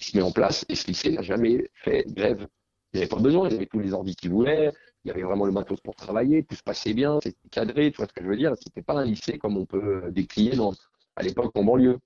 [0.01, 0.65] se met en place.
[0.67, 2.47] Et ce lycée n'a jamais fait grève.
[2.93, 5.11] Il n'y avait pas besoin, il y avait tous les ordi qu'ils voulaient, il y
[5.11, 8.13] avait vraiment le matos pour travailler, tout se passait bien, c'était cadré, tu vois ce
[8.13, 8.53] que je veux dire.
[8.57, 10.73] C'était pas un lycée comme on peut décliner dans,
[11.15, 11.99] à l'époque en banlieue.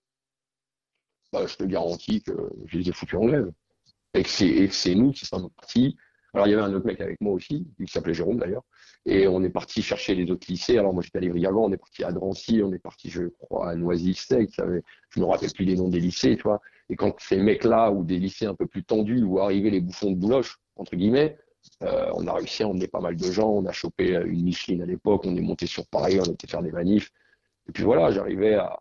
[1.32, 2.34] Bah, je te garantis que
[2.66, 3.52] je les ai foutus en grève.
[4.16, 5.96] Et que c'est nous qui sommes partis.
[6.34, 8.64] Alors, il y avait un autre mec avec moi aussi, qui s'appelait Jérôme d'ailleurs.
[9.06, 10.78] Et on est parti chercher les autres lycées.
[10.78, 13.70] Alors, moi, j'étais à Livry-Gargan, on est parti à Drancy, on est parti, je crois,
[13.72, 14.50] à Noisy-le-Sec.
[15.10, 16.62] Je me rappelle plus les noms des lycées, tu vois.
[16.90, 20.12] Et quand ces mecs-là, ou des lycées un peu plus tendus, où arrivaient les bouffons
[20.12, 21.38] de bouloche, entre guillemets,
[21.84, 23.50] euh, on a réussi à emmener pas mal de gens.
[23.50, 26.64] On a chopé une Micheline à l'époque, on est monté sur Paris, on était faire
[26.64, 27.12] des manifs.
[27.68, 28.80] Et puis voilà, j'arrivais à,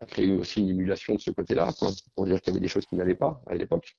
[0.00, 1.68] à créer aussi une émulation de ce côté-là,
[2.14, 3.94] pour dire qu'il y avait des choses qui n'allaient pas à l'époque.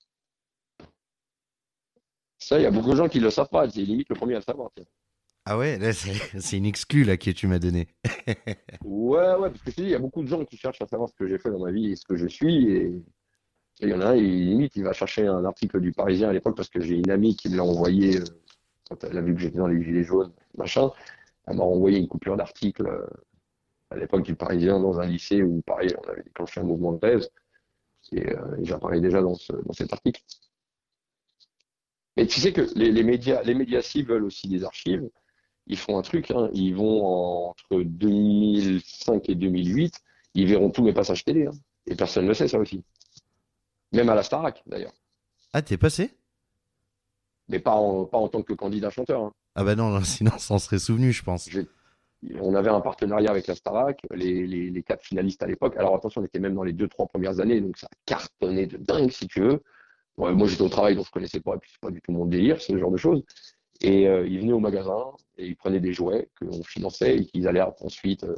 [2.39, 3.69] Ça, il y a beaucoup de gens qui ne le savent pas.
[3.69, 4.69] C'est limite le premier à le savoir.
[4.75, 4.85] tiens.
[5.45, 6.11] Ah ouais, là, c'est
[6.57, 7.87] une exclue là que tu m'as donné.
[8.83, 10.87] Ouais, ouais, parce que je dis, il y a beaucoup de gens qui cherchent à
[10.87, 12.67] savoir ce que j'ai fait dans ma vie et ce que je suis.
[12.69, 12.91] Et
[13.81, 16.33] il y en a un, il, limite, il va chercher un article du Parisien à
[16.33, 18.23] l'époque parce que j'ai une amie qui me l'a envoyé euh,
[18.89, 20.91] quand elle a vu que j'étais dans les Gilets jaunes, machin.
[21.47, 23.07] Elle m'a envoyé une coupure d'article euh,
[23.89, 26.97] à l'époque du Parisien dans un lycée où, pareil, on avait déclenché un mouvement de
[26.99, 27.25] grève.
[28.11, 30.21] Et, euh, j'apparais déjà dans, ce- dans cet article.
[32.17, 35.07] Mais tu sais que les, les médias, les médias s'ils veulent aussi des archives,
[35.67, 39.93] ils font un truc, hein, ils vont en- entre 2005 et 2008,
[40.33, 41.45] ils verront tous mes passages télé.
[41.47, 41.51] hein.
[41.85, 42.83] et personne ne le sait, ça aussi.
[43.93, 44.93] Même à la Starac, d'ailleurs.
[45.53, 46.11] Ah, t'es passé?
[47.47, 49.21] Mais pas en, pas en tant que candidat chanteur.
[49.23, 49.31] hein.
[49.55, 51.49] Ah bah non, non, sinon on s'en serait souvenu, je pense.
[52.41, 55.75] On avait un partenariat avec la Starac, les, les, les quatre finalistes à l'époque.
[55.77, 58.77] Alors attention, on était même dans les deux, trois premières années, donc ça cartonnait de
[58.77, 59.61] dingue, si tu veux.
[60.17, 62.25] Moi, j'étais au travail, donc je connaissais pas, et puis c'est pas du tout mon
[62.25, 63.23] délire, ce genre de choses.
[63.81, 67.47] Et euh, ils venaient au magasin et ils prenaient des jouets qu'on finançait et qu'ils
[67.47, 68.35] allaient ensuite euh,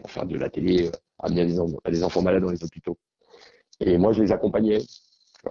[0.00, 2.98] pour faire de la télé, euh, à des, enfants malades dans les hôpitaux.
[3.80, 5.48] Et moi, je les accompagnais, tu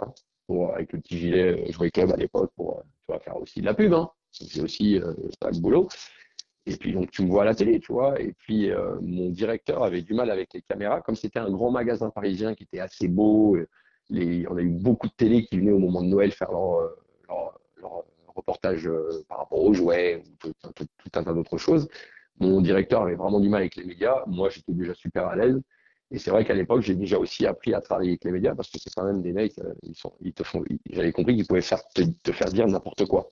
[0.48, 2.84] vois, avec le petit gilet euh, jouet club à l'époque, pour
[3.24, 3.94] faire aussi de la pub.
[3.94, 4.10] Hein.
[4.32, 5.00] C'est aussi
[5.42, 5.88] ça le boulot.
[6.66, 8.20] Et puis donc tu me vois à la télé, tu vois.
[8.20, 8.70] Et puis
[9.02, 12.64] mon directeur avait du mal avec les caméras, comme c'était un grand magasin parisien qui
[12.64, 13.56] était assez beau.
[14.10, 16.76] Les, on a eu beaucoup de télé qui venaient au moment de Noël faire leur,
[16.80, 16.90] euh,
[17.28, 18.04] leur, leur
[18.36, 21.88] reportage euh, par rapport aux jouets ou tout, un- tout- tout un tas d'autres choses.
[22.40, 24.24] Mon directeur avait vraiment du mal avec les médias.
[24.28, 25.60] Moi, j'étais déjà super à l'aise.
[26.12, 28.70] Et c'est vrai qu'à l'époque, j'ai déjà aussi appris à travailler avec les médias parce
[28.70, 31.48] que c'est quand même des mecs, euh, ils sont, ils te font, j'avais compris qu'ils
[31.48, 33.32] pouvaient faire, te, te faire dire n'importe quoi.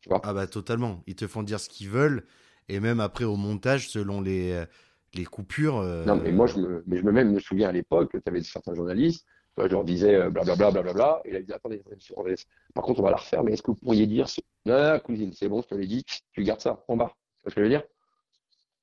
[0.00, 0.22] Tu vois?
[0.22, 1.02] Ah bah totalement.
[1.06, 2.24] Ils te font dire ce qu'ils veulent.
[2.68, 4.66] Et même après au montage, selon les, euh,
[5.14, 5.78] les coupures.
[5.78, 8.20] euh, Non, mais moi, je me, mais je me même me souviens à l'époque, tu
[8.26, 9.26] avais certains journalistes,
[9.58, 11.82] je leur disais euh, blablabla, blablabla, et là, ils disaient, attendez,
[12.74, 14.40] par contre, on va la refaire, mais est-ce que vous pourriez dire, ce...
[14.66, 17.08] non, non, cousine, c'est bon, je te l'ai dit, tu gardes ça en bas.
[17.14, 17.82] Tu vois ce que je veux dire?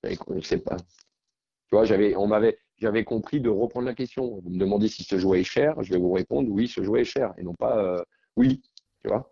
[0.04, 0.78] Je sais pas.
[0.78, 4.42] Tu vois, j'avais, on m'avait, j'avais compris de reprendre la question.
[4.44, 7.02] Vous me demandez si ce jouet est cher, je vais vous répondre, oui, ce jouet
[7.02, 8.04] est cher, et non pas, euh,
[8.38, 8.62] oui,
[9.04, 9.32] tu vois?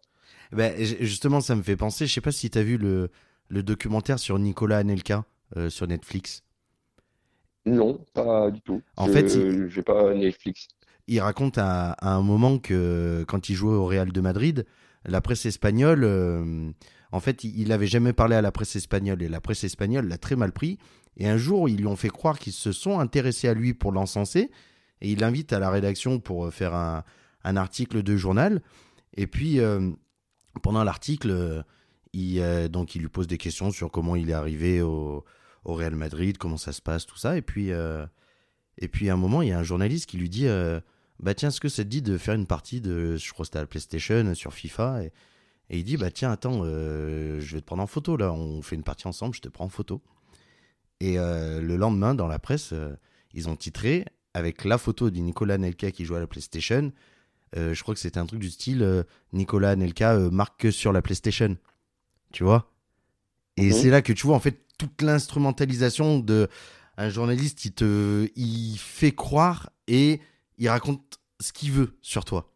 [0.51, 2.07] bah, j- justement, ça me fait penser.
[2.07, 3.09] Je sais pas si t'as vu le,
[3.49, 5.25] le documentaire sur Nicolas Anelka
[5.57, 6.43] euh, sur Netflix.
[7.65, 8.81] Non, pas du tout.
[8.97, 10.67] En Je- fait, il- j'ai pas Netflix.
[11.09, 14.65] Il raconte à, un moment que quand il jouait au Real de Madrid,
[15.05, 16.69] la presse espagnole, euh,
[17.11, 20.19] en fait, il n'avait jamais parlé à la presse espagnole et la presse espagnole l'a
[20.19, 20.77] très mal pris
[21.17, 23.91] Et un jour, ils lui ont fait croire qu'ils se sont intéressés à lui pour
[23.91, 24.51] l'encenser.
[25.01, 27.03] Et il l'invite à la rédaction pour euh, faire un,
[27.43, 28.61] article de journal.
[29.17, 29.89] Et puis, euh,
[30.61, 31.63] pendant l'article,
[32.13, 35.25] il, donc, il lui pose des questions sur comment il est arrivé au,
[35.65, 37.37] Real Madrid, comment ça se passe, tout ça.
[37.37, 40.47] Et puis, et puis à un moment, il y a un journaliste qui lui dit
[41.19, 43.47] Bah tiens, est-ce que ça te dit de faire une partie de, je crois que
[43.47, 45.11] c'était à la PlayStation, sur FIFA et,
[45.69, 48.75] et il dit Bah tiens, attends, je vais te prendre en photo là, on fait
[48.75, 50.01] une partie ensemble, je te prends en photo.
[50.99, 52.95] Et euh, le lendemain, dans la presse, euh,
[53.33, 56.91] ils ont titré avec la photo de Nicolas Nelka qui joue à la PlayStation.
[57.55, 61.01] Euh, je crois que c'était un truc du style Nicolas Nelka marque que sur la
[61.01, 61.57] PlayStation.
[62.31, 62.71] Tu vois?
[63.57, 63.71] Et mhm.
[63.71, 66.47] c'est là que tu vois en fait toute l'instrumentalisation de
[66.97, 70.19] un journaliste, il te il fait croire et
[70.59, 72.51] il raconte ce qu'il veut sur toi.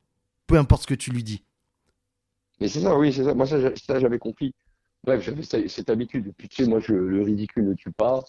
[0.45, 1.43] Peu importe ce que tu lui dis.
[2.59, 3.33] Mais c'est ça, oui, c'est ça.
[3.33, 4.53] Moi, ça, j'avais compris.
[5.03, 6.33] Bref, j'avais cette habitude.
[6.37, 8.23] Puis tu sais, moi, je, le ridicule ne tue pas.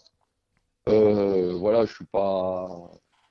[0.88, 2.68] Euh, voilà, je suis pas,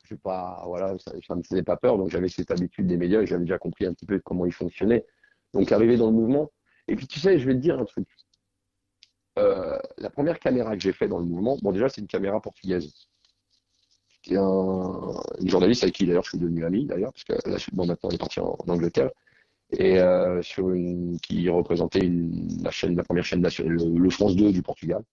[0.03, 1.97] je suis pas, voilà, ça, ne me faisait pas peur.
[1.97, 4.53] Donc j'avais cette habitude des médias et j'avais déjà compris un petit peu comment ils
[4.53, 5.05] fonctionnaient.
[5.53, 6.51] Donc arriver dans le mouvement.
[6.87, 8.07] Et puis tu sais, je vais te dire un truc.
[9.39, 12.39] Euh, la première caméra que j'ai fait dans le mouvement, bon déjà c'est une caméra
[12.41, 13.07] portugaise.
[14.25, 17.57] C'est un, une journaliste avec qui d'ailleurs je suis devenu ami d'ailleurs, parce que là
[17.73, 19.09] bon, maintenant elle est partie en Angleterre
[19.77, 22.11] et euh, sur une, qui représentait
[22.61, 25.03] la chaîne, la première chaîne nationale, le, France 2 du Portugal,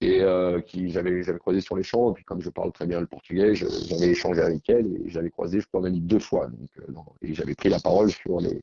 [0.00, 2.10] et euh, qui j'avais j'avais croisé sur les champs.
[2.10, 5.30] Et puis comme je parle très bien le portugais, j'avais échangé avec elle et j'avais
[5.30, 6.46] croisé, je crois même deux fois.
[6.48, 6.92] Donc, euh,
[7.22, 8.60] et j'avais pris la parole sur les,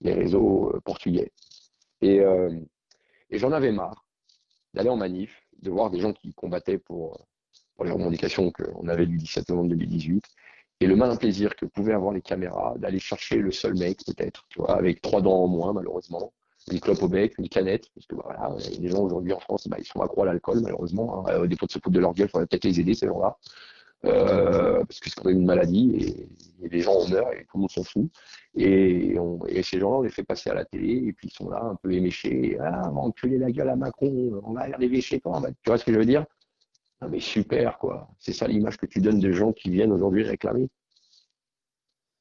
[0.00, 1.30] les réseaux portugais.
[2.00, 2.20] Et,
[3.30, 4.04] et j'en avais marre
[4.74, 7.26] d'aller en manif, de voir des gens qui combattaient pour
[7.76, 10.24] pour les revendications qu'on avait du 17 novembre 2018
[10.80, 14.44] et le malin plaisir que pouvaient avoir les caméras d'aller chercher le seul mec peut-être,
[14.48, 16.32] tu vois, avec trois dents en moins malheureusement,
[16.70, 19.68] une clope au bec, une canette, parce que bah, voilà, les gens aujourd'hui en France,
[19.68, 21.46] bah, ils sont accro à l'alcool malheureusement, hein.
[21.46, 23.36] des fois de se foutre de leur gueule, il faudrait peut-être les aider ces gens-là,
[24.06, 26.28] euh, parce que c'est quand même une maladie et,
[26.66, 28.10] les gens en meurent et tout le monde s'en fout.
[28.56, 29.16] Et,
[29.48, 31.62] et ces gens-là, on les fait passer à la télé et puis ils sont là
[31.62, 35.20] un peu éméchés, ah, on va enculer la gueule à Macron, on va arriver chez
[35.20, 36.24] toi, tu vois ce que je veux dire?
[37.00, 38.08] Ah, mais super, quoi.
[38.18, 40.68] C'est ça l'image que tu donnes des gens qui viennent aujourd'hui réclamer.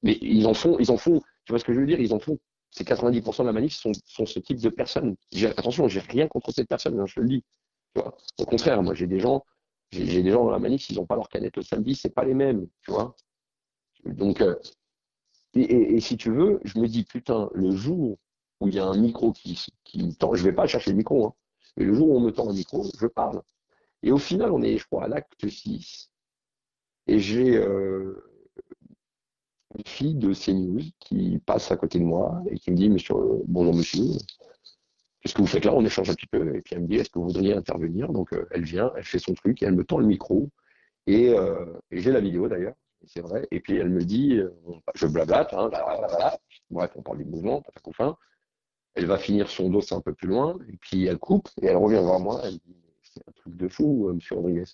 [0.02, 2.14] Mais ils en font, ils en font, tu vois ce que je veux dire Ils
[2.14, 2.38] en font.
[2.72, 5.16] C'est 90% de la manif sont, sont ce type de personnes.
[5.58, 7.44] Attention, j'ai rien contre cette personne, hein, je le dis.
[8.40, 9.46] Au contraire, moi j'ai des gens,
[9.92, 12.26] j'ai des gens dans la manif, ils n'ont pas leur canette le samedi, c'est pas
[12.26, 13.16] les mêmes, tu vois.
[14.06, 14.56] Donc, euh,
[15.54, 18.18] et, si tu veux, je me dis, putain, le jour
[18.60, 20.98] où il y a un micro qui, qui me tend, je vais pas chercher le
[20.98, 21.34] micro, hein,
[21.78, 23.42] mais le jour où on me tend un micro, je parle.
[24.04, 26.12] Et au final, on est, je crois, à l'acte 6.
[27.08, 28.22] Et j'ai euh,
[29.78, 33.16] une fille de CNews qui passe à côté de moi et qui me dit monsieur,
[33.48, 34.04] Bonjour monsieur,
[35.22, 35.74] qu'est-ce que vous faites là?
[35.74, 36.56] On échange un petit peu.
[36.56, 38.12] Et puis elle me dit Est-ce que vous voudriez intervenir?
[38.12, 40.50] Donc euh, elle vient, elle fait son truc et elle me tend le micro.
[41.08, 42.76] Et, euh, j'ai la vidéo d'ailleurs,
[43.06, 43.48] c'est vrai.
[43.52, 44.40] Et puis elle me dit
[44.96, 45.70] Je blablate, hein,
[46.70, 48.18] bref, on parle du mouvement, pas fin.
[48.96, 51.78] Elle va finir son dos un peu plus loin, et puis elle coupe, et elle
[51.78, 52.44] revient voir moi,
[53.28, 54.66] un truc de fou, euh, monsieur Rodriguez.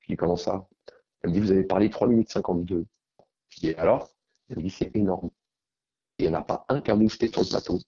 [0.00, 0.66] Je dis, comment ça?
[1.22, 2.86] Elle me dit, vous avez parlé 3 minutes 52.
[3.48, 4.10] Je dis, alors?
[4.48, 5.30] Elle me dit, c'est énorme.
[6.18, 7.78] Et il n'y en a pas un qui a mousté sur le plateau.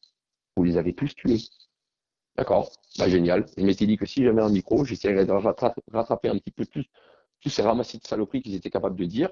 [0.57, 1.41] Vous les avez tous tués.
[2.37, 3.47] D'accord, bah, génial.
[3.57, 6.87] Je m'étais dit que si j'avais un micro, j'essaierais de rattraper un petit peu plus
[7.41, 9.31] tous ces ramassis de saloperies qu'ils étaient capables de dire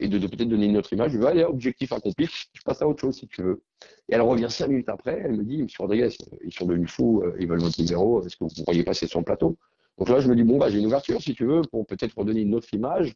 [0.00, 1.12] et de, peut-être donner une autre image.
[1.12, 3.62] Je vais aller, objectif accompli, je passe à autre chose si tu veux.
[4.08, 6.10] Et elle revient cinq minutes après, elle me dit, Monsieur Rodriguez,
[6.44, 9.20] ils sont devenus fous, euh, ils veulent votre numéro, est-ce que vous pourriez passer sur
[9.20, 9.56] le plateau?
[9.98, 12.18] Donc là, je me dis, bon, bah, j'ai une ouverture, si tu veux, pour peut-être
[12.18, 13.14] redonner une autre image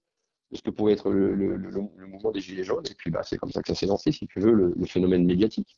[0.51, 1.59] de ce que pouvait être le,
[2.07, 2.85] mouvement des Gilets jaunes.
[2.89, 5.24] Et puis, bah, c'est comme ça que ça s'est lancé, si tu veux, le, phénomène
[5.24, 5.76] médiatique.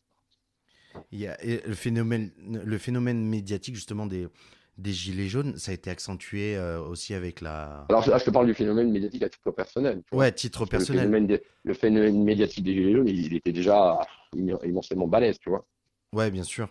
[1.10, 4.28] Il y a, le, phénomène, le phénomène médiatique, justement, des,
[4.76, 7.86] des Gilets jaunes, ça a été accentué euh, aussi avec la.
[7.88, 10.02] Alors là, je te parle du phénomène médiatique à titre personnel.
[10.12, 11.40] Ouais, titre personnel.
[11.64, 14.00] Le phénomène, médiatique des Gilets jaunes, il, était déjà
[14.34, 15.64] immensément balèze, tu vois.
[16.12, 16.68] Ouais, bien sûr.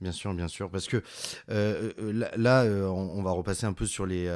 [0.00, 0.96] Bien sûr, bien sûr, parce que
[1.50, 4.30] euh, euh, là, euh, on, va repasser un peu sur les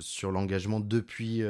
[0.00, 1.42] sur l'engagement depuis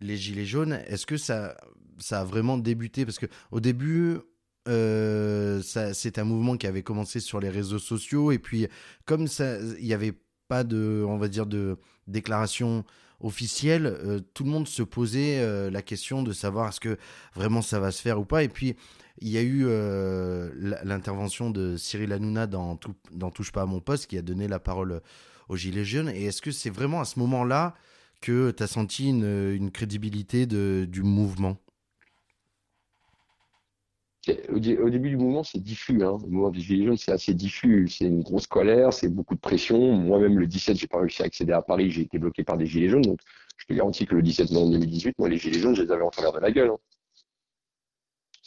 [0.00, 0.80] les gilets jaunes.
[0.86, 1.56] Est-ce que ça
[1.98, 3.04] ça a vraiment débuté?
[3.04, 4.18] Parce que au début,
[4.66, 8.66] c'est un mouvement qui avait commencé sur les réseaux sociaux et puis
[9.04, 9.28] comme
[9.78, 10.14] il n'y avait
[10.48, 11.78] pas de, on va dire, de
[12.08, 12.84] déclaration
[13.20, 16.98] officielle, tout le monde se posait la question de savoir est-ce que
[17.36, 18.42] vraiment ça va se faire ou pas.
[18.42, 18.74] Et puis
[19.20, 20.50] il y a eu euh,
[20.84, 25.00] l'intervention de Cyril Hanouna dans, Touche pas à mon poste qui a donné la parole
[25.48, 26.08] aux Gilets jaunes.
[26.08, 27.74] Et est-ce que c'est vraiment à ce moment-là
[28.20, 31.56] que tu as senti une, crédibilité du mouvement?
[34.48, 36.04] Au, début du mouvement, c'est diffus.
[36.04, 36.16] Hein.
[36.22, 37.88] Le mouvement des Gilets jaunes, c'est assez diffus.
[37.88, 39.92] C'est une grosse colère, c'est beaucoup de pression.
[39.94, 41.90] Moi-même, le 17, j'ai pas réussi à accéder à Paris.
[41.90, 43.02] J'ai été bloqué par des Gilets jaunes.
[43.02, 43.18] Donc,
[43.56, 46.04] je te garantis que le 17 novembre 2018, moi, les Gilets jaunes, je les avais
[46.04, 46.70] en travers de la gueule.
[46.70, 46.78] Hein.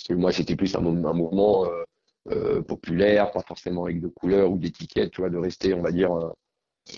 [0.09, 1.83] Moi, c'était plus un, mouvement euh,
[2.31, 5.91] euh, populaire, pas forcément avec de couleurs ou d'étiquettes, tu vois, de rester, on va
[5.91, 6.31] dire, euh,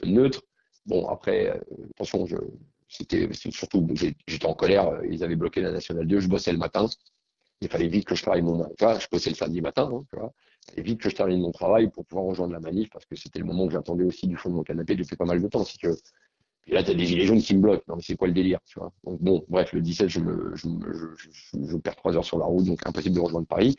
[0.05, 0.41] neutre.
[0.85, 2.37] Bon, après, attention, je,
[2.87, 3.87] c'était surtout,
[4.27, 5.01] j'étais en colère.
[5.09, 6.19] Ils avaient bloqué la Nationale 2.
[6.19, 6.87] Je bossais le matin.
[7.61, 8.99] Il fallait vite que je termine mon travail.
[9.01, 10.31] Je bossais le samedi matin, hein, tu vois.
[10.67, 13.15] Il fallait vite que je termine mon travail pour pouvoir rejoindre la manif parce que
[13.15, 15.47] c'était le moment que j'attendais aussi du fond de mon canapé depuis pas mal de
[15.47, 15.63] temps.
[15.63, 15.89] Si que...
[16.68, 17.84] Et là, tu as des gilets jaunes qui me bloquent.
[17.88, 18.91] Non, mais c'est quoi le délire, tu vois?
[19.05, 20.68] Donc bon, bref, le 17, je, me, je,
[21.15, 23.76] je, je, perds trois heures sur la route, donc impossible de rejoindre Paris.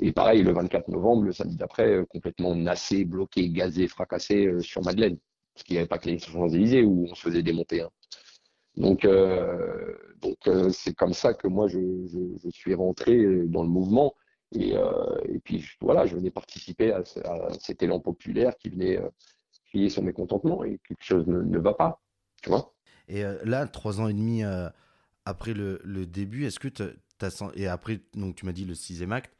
[0.00, 4.60] Et pareil, le 24 novembre, le samedi d'après, euh, complètement nassé, bloqué, gazé, fracassé euh,
[4.60, 5.16] sur Madeleine.
[5.54, 7.80] Parce qu'il n'y avait pas que les Champs-Élysées où on se faisait démonter.
[7.80, 7.90] Hein.
[8.76, 10.36] Donc, euh, donc
[10.70, 11.78] c'est comme ça que moi je,
[12.42, 13.16] je, suis rentré
[13.46, 14.14] dans le mouvement.
[14.54, 17.02] Et, et, puis voilà, je venais participer à,
[17.58, 19.00] cet élan populaire qui venait
[19.70, 22.00] crier son mécontentement et quelque chose ne va pas,
[22.46, 22.72] vois?
[23.08, 24.42] Et là, trois ans et demi
[25.24, 26.90] après le, le début, est-ce que tu as
[27.54, 29.34] et après donc tu m'as dit le sixième acte,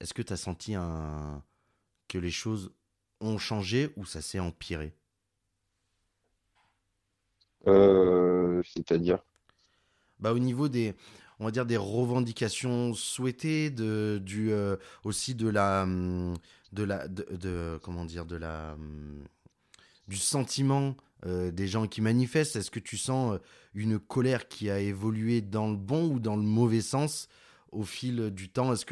[0.00, 1.42] est-ce que tu as senti un
[2.08, 2.72] que les choses
[3.20, 4.94] ont changé ou ça s'est empiré?
[7.66, 9.22] Euh, C'est-à-dire?
[10.18, 10.94] Bah, Au niveau des,
[11.38, 16.34] on va dire, des revendications souhaitées, de, du, euh, aussi de la, hum,
[16.72, 19.24] de la, de, comment dire, de la, hum,
[20.08, 20.96] du sentiment
[21.26, 22.56] euh, des gens qui manifestent.
[22.56, 23.38] Est-ce que tu sens
[23.74, 27.28] une colère qui a évolué dans le bon ou dans le mauvais sens
[27.72, 28.72] au fil du temps?
[28.72, 28.84] Est-ce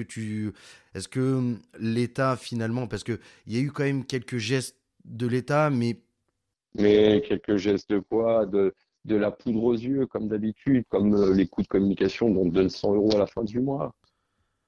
[1.09, 5.27] que hum, l'État finalement, parce que il y a eu quand même quelques gestes de
[5.27, 6.01] l'État, mais
[6.75, 8.47] mais quelques gestes de quoi?
[8.47, 8.73] De,
[9.05, 12.69] la poudre aux yeux, comme d'habitude, comme euh, les coûts de communication dont on donne
[12.69, 13.95] 100 euros à la fin du mois.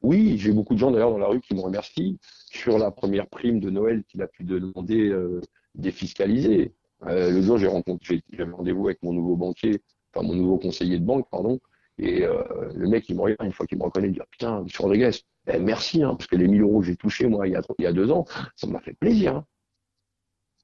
[0.00, 3.26] Oui, j'ai beaucoup de gens d'ailleurs dans la rue qui me remercient sur la première
[3.26, 5.42] prime de Noël qu'il a pu demander euh,
[5.74, 6.72] défiscaliser.
[7.06, 9.80] Euh, le jour, j'ai rencontré, j'avais rendez-vous avec mon nouveau banquier,
[10.12, 11.58] enfin mon nouveau conseiller de banque, pardon,
[11.98, 12.42] et euh,
[12.74, 14.66] le mec, il me regarde une fois qu'il me reconnaît, il dit ah, Putain, M.
[14.78, 15.10] Rodriguez,
[15.48, 17.62] eh, merci, hein, parce que les 1000 euros que j'ai touchés, moi, il y, a,
[17.78, 18.24] il y a deux ans,
[18.56, 19.36] ça m'a fait plaisir.
[19.36, 19.46] Hein.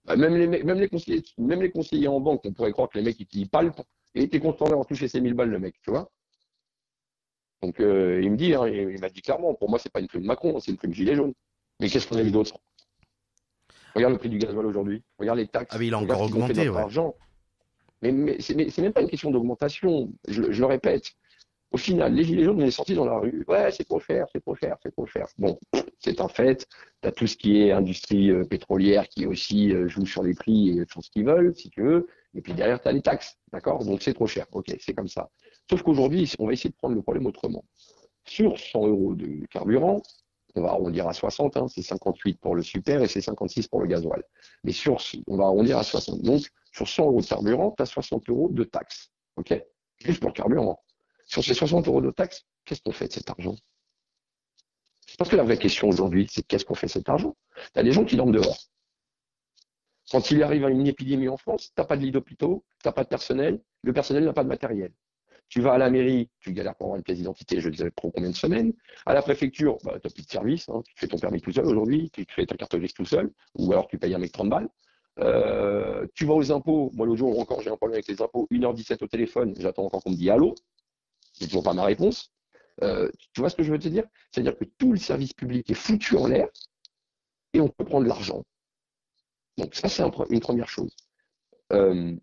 [0.06, 2.98] Bah, même les, même les conseillers, même les conseillers en banque, on pourrait croire que
[2.98, 3.82] les mecs, ils, palpent.
[4.14, 6.10] Et était content d'avoir touché ses 1000 balles, le mec, tu vois.
[7.62, 10.08] Donc, euh, il me dit, hein, il, m'a dit clairement, pour moi, c'est pas une
[10.08, 11.34] prime Macron, c'est une prime gilet jaune.
[11.80, 12.58] Mais qu'est-ce qu'on a vu d'autre?
[13.96, 15.02] Regarde le prix du gasoil aujourd'hui.
[15.18, 15.74] Regarde les taxes.
[15.74, 16.76] Ah, mais il a encore augmenté, ouais.
[16.76, 17.14] Argent.
[18.02, 20.12] Mais, mais c'est même pas une question d'augmentation.
[20.28, 21.12] Je, je, le répète.
[21.72, 23.42] Au final, les gilets jaunes, on est sortis dans la rue.
[23.48, 25.26] Ouais, c'est trop cher, c'est trop cher, c'est trop cher.
[25.38, 25.58] Bon,
[25.98, 26.68] c'est un fait.
[27.02, 30.34] Tu as tout ce qui est industrie euh, pétrolière qui aussi euh, joue sur les
[30.34, 32.06] prix et font ce qu'ils veulent, si tu veux.
[32.34, 33.38] Et puis derrière, tu as les taxes.
[33.50, 33.82] D'accord?
[33.84, 34.46] Donc c'est trop cher.
[34.52, 35.30] Ok, c'est comme ça.
[35.70, 37.64] Sauf qu'aujourd'hui, on va essayer de prendre le problème autrement.
[38.26, 40.02] Sur 100 euros de carburant,
[40.56, 43.80] on va arrondir à 60, hein, c'est 58 pour le super et c'est 56 pour
[43.80, 44.22] le gasoil.
[44.64, 46.22] Mais sur, on va arrondir à 60.
[46.22, 46.42] Donc,
[46.72, 49.10] sur 100 euros de carburant, tu as 60 euros de taxes.
[49.36, 49.54] OK?
[50.04, 50.82] Juste pour le carburant.
[51.26, 53.56] Sur ces 60 euros de taxes, qu'est-ce qu'on fait de cet argent?
[55.18, 57.36] Parce que la vraie question aujourd'hui, c'est qu'est-ce qu'on fait de cet argent?
[57.72, 58.58] Tu as des gens qui dorment dehors.
[60.10, 62.92] Quand il arrive une épidémie en France, tu n'as pas de lit d'hôpitaux, tu n'as
[62.92, 64.92] pas de personnel, le personnel n'a pas de matériel.
[65.48, 67.90] Tu vas à la mairie, tu galères pour avoir une pièce d'identité, je ne sais
[67.92, 68.72] trop combien de semaines.
[69.06, 70.82] À la préfecture, bah, tu n'as plus de service, hein.
[70.84, 73.72] tu fais ton permis tout seul aujourd'hui, tu fais ta carte grise tout seul, ou
[73.72, 74.68] alors tu payes un mec 30 balles.
[75.20, 78.46] Euh, tu vas aux impôts, moi l'autre jour encore j'ai un problème avec les impôts,
[78.50, 80.54] 1h17 au téléphone, j'attends encore qu'on me dise allô,
[81.32, 82.32] c'est toujours pas ma réponse.
[82.82, 84.04] Euh, tu vois ce que je veux te dire?
[84.30, 86.48] C'est-à-dire que tout le service public est foutu en l'air
[87.54, 88.42] et on peut prendre l'argent.
[89.56, 90.94] Donc ça, c'est une première chose.
[91.72, 92.14] Euh,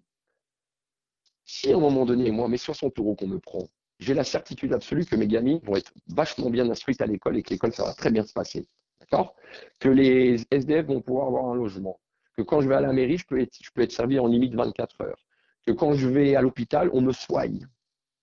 [1.46, 3.68] si à un moment donné, moi, mes 60 euros qu'on me prend,
[4.00, 7.44] j'ai la certitude absolue que mes gamins vont être vachement bien instruites à l'école et
[7.44, 8.68] que l'école, ça va très bien se passer.
[9.00, 9.36] D'accord?
[9.80, 12.00] Que les SDF vont pouvoir avoir un logement.
[12.36, 14.28] Que quand je vais à la mairie, je peux être, je peux être servi en
[14.28, 15.20] limite 24 heures.
[15.66, 17.68] Que quand je vais à l'hôpital, on me soigne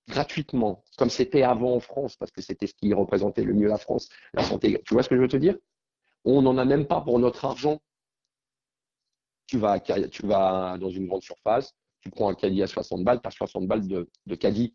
[0.08, 3.78] gratuitement, comme c'était avant en France, parce que c'était ce qui représentait le mieux la
[3.78, 4.82] France, la santé.
[4.84, 5.56] Tu vois ce que je veux te dire?
[6.24, 7.80] On n'en a même pas pour notre argent.
[9.46, 13.20] Tu vas, tu vas dans une grande surface, tu prends un caddie à 60 balles,
[13.22, 14.74] tu as 60 balles de, de caddie.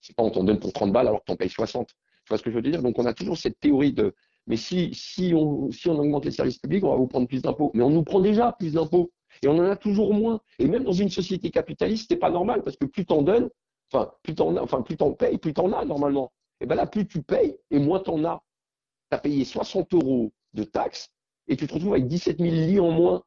[0.00, 1.88] C'est pas on t'en donne pour 30 balles alors que tu en payes 60.
[1.88, 1.94] Tu
[2.28, 2.82] vois ce que je veux dire?
[2.82, 4.14] Donc on a toujours cette théorie de
[4.48, 7.42] mais si, si, on, si on augmente les services publics, on va vous prendre plus
[7.42, 7.70] d'impôts.
[7.74, 9.12] Mais on nous prend déjà plus d'impôts.
[9.42, 10.40] Et on en a toujours moins.
[10.58, 13.48] Et même dans une société capitaliste, c'est pas normal parce que plus t'en donnes,
[13.92, 16.32] Enfin, plus t'en enfin, plus payes, plus t'en as normalement.
[16.60, 18.42] Et bien là, plus tu payes et moins t'en as.
[19.10, 21.10] Tu as payé 60 euros de taxes
[21.48, 23.22] et tu te retrouves avec 17 000 lits en moins.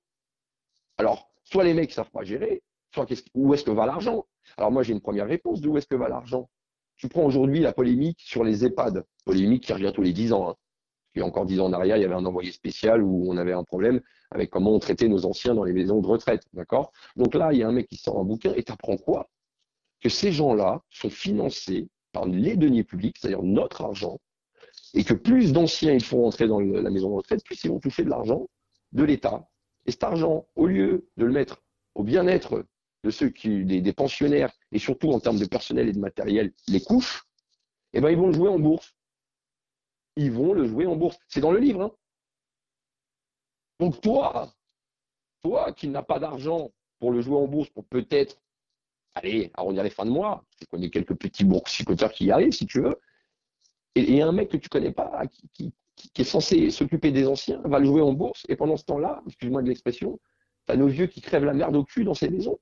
[0.97, 2.63] Alors, soit les mecs ne savent pas gérer,
[3.33, 4.25] où est-ce que va l'argent?
[4.57, 6.49] Alors moi, j'ai une première réponse d'où est-ce que va l'argent?
[6.97, 10.49] Tu prends aujourd'hui la polémique sur les EHPAD, polémique qui revient tous les 10 ans.
[10.49, 10.55] Hein.
[11.15, 13.23] Il y a encore dix ans en arrière, il y avait un envoyé spécial où
[13.31, 16.43] on avait un problème avec comment on traitait nos anciens dans les maisons de retraite.
[16.51, 16.91] D'accord?
[17.15, 19.29] Donc là, il y a un mec qui sort un bouquin et tu apprends quoi?
[20.01, 24.19] Que ces gens-là sont financés par les deniers publics, c'est-à-dire notre argent,
[24.93, 27.79] et que plus d'anciens ils font rentrer dans la maison de retraite, plus ils vont
[27.79, 28.47] toucher de l'argent
[28.91, 29.47] de l'État.
[29.85, 32.65] Et cet argent, au lieu de le mettre au bien-être
[33.06, 36.82] de ceux qui, des, pensionnaires, et surtout en termes de personnel et de matériel, les
[36.82, 37.24] couches,
[37.93, 38.95] eh ben, ils vont le jouer en bourse.
[40.16, 41.18] Ils vont le jouer en bourse.
[41.28, 41.84] C'est dans le livre.
[41.84, 41.91] Hein.
[43.80, 44.51] Donc toi,
[45.43, 48.41] toi qui n'as pas d'argent pour le jouer en bourse, pour peut-être,
[49.14, 52.66] allez, arrondir les fins de mois, je connais quelques petits boursicoteurs qui y arrivent, si
[52.66, 52.99] tu veux,
[53.93, 55.22] et, un mec que tu connais pas,
[55.53, 55.72] qui,
[56.18, 59.62] est censé s'occuper des anciens, va le jouer en bourse, et pendant ce temps-là, excuse-moi
[59.62, 60.20] de l'expression,
[60.66, 62.60] tu as nos vieux qui crèvent la merde au cul dans ces maisons.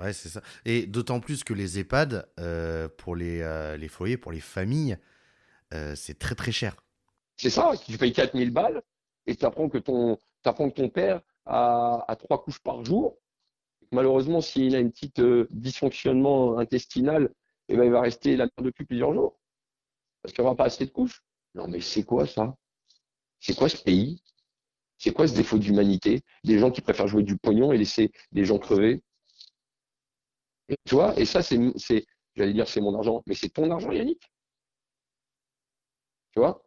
[0.00, 0.40] Ouais, c'est ça.
[0.64, 4.96] Et d'autant plus que les EHPAD, euh, pour les, euh, les, foyers, pour les familles,
[5.74, 6.76] euh, c'est très très cher.
[7.36, 8.82] C'est ça, tu payes 4000 balles
[9.26, 13.18] et tu apprends que ton, apprends que ton père a, trois couches par jour.
[13.92, 15.12] Malheureusement, s'il a un petit
[15.50, 17.30] dysfonctionnement intestinal,
[17.68, 19.38] eh ben, il va rester la merde depuis plusieurs jours.
[20.22, 21.22] Parce qu'il n'y aura pas assez de couches.
[21.54, 22.54] Non, mais c'est quoi ça?
[23.40, 24.22] C'est quoi ce pays?
[24.98, 26.22] C'est quoi ce défaut d'humanité?
[26.44, 29.02] Des gens qui préfèrent jouer du pognon et laisser des gens crever?
[30.84, 31.58] Tu vois, et ça, c'est,
[32.34, 34.20] j'allais dire, c'est mon argent, mais c'est ton argent, Yannick.
[36.32, 36.62] Tu vois?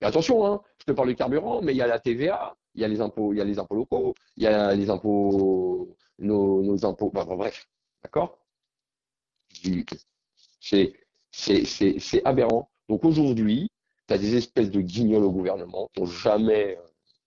[0.00, 2.82] Et attention, hein, je te parle de carburant, mais il y a la TVA, il
[2.82, 5.96] y a les impôts, il y a les impôts locaux, il y a les impôts,
[6.18, 7.66] nos, impôts, bref,
[8.02, 8.38] d'accord?
[10.60, 10.94] C'est,
[12.24, 12.70] aberrant.
[12.88, 13.70] Donc aujourd'hui,
[14.08, 16.78] tu as des espèces de guignols au gouvernement qui n'ont jamais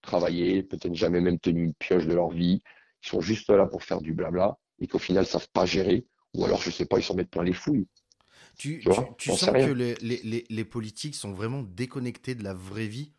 [0.01, 2.61] travaillé, peut-être jamais même tenu une pioche de leur vie,
[3.01, 6.05] qui sont juste là pour faire du blabla et qu'au final, ne savent pas gérer,
[6.33, 7.87] ou alors, je sais pas, ils s'en mettent plein les fouilles.
[8.57, 8.83] Tu,
[9.17, 13.11] tu, sens que les, les, les, politiques sont vraiment déconnectés de la vraie vie?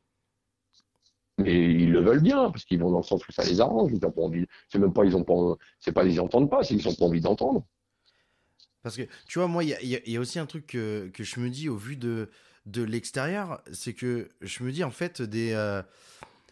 [1.38, 3.92] Mais ils le veulent bien parce qu'ils vont dans le sens où ça les arrange.
[3.92, 4.46] Ils n'ont pas envie.
[4.68, 5.56] C'est même pas ils ont pas.
[5.78, 7.64] C'est pas ils entendent pas, c'est qu'ils n'ont pas envie d'entendre.
[8.82, 11.38] Parce que tu vois, moi, il y, y a, aussi un truc que, que, je
[11.38, 12.28] me dis au vu de
[12.66, 15.82] de l'extérieur, c'est que je me dis en fait des euh,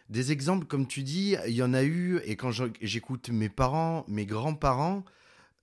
[0.09, 2.51] des exemples, comme tu dis, il y en a eu, et quand
[2.81, 5.05] j'écoute mes parents, mes grands-parents,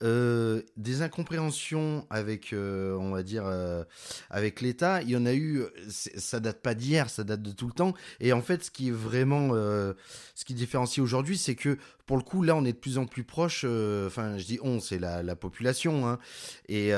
[0.04, 3.86] euh, des incompréhensions avec, euh, on va dire, euh,
[4.30, 5.02] avec l'État.
[5.02, 7.94] Il y en a eu, ça date pas d'hier, ça date de tout le temps.
[8.20, 12.24] Et en fait, ce qui est vraiment, ce qui différencie aujourd'hui, c'est que pour le
[12.24, 13.64] coup, là, on est de plus en plus proche.
[13.64, 16.20] Enfin, je dis on, c'est la, la, population, hein,
[16.68, 16.92] et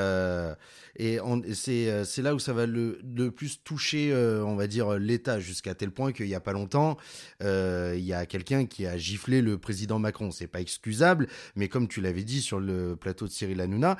[1.54, 4.12] c'est là où ça va le, le plus toucher,
[4.44, 6.96] on va dire, l'État, jusqu'à tel point qu'il y a pas longtemps,
[7.40, 10.32] il y a quelqu'un qui a giflé le président Macron.
[10.32, 13.96] C'est pas excusable, mais comme tu l'avais dit sur le plateau de Cyril Hanouna,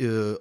[0.00, 0.38] euh,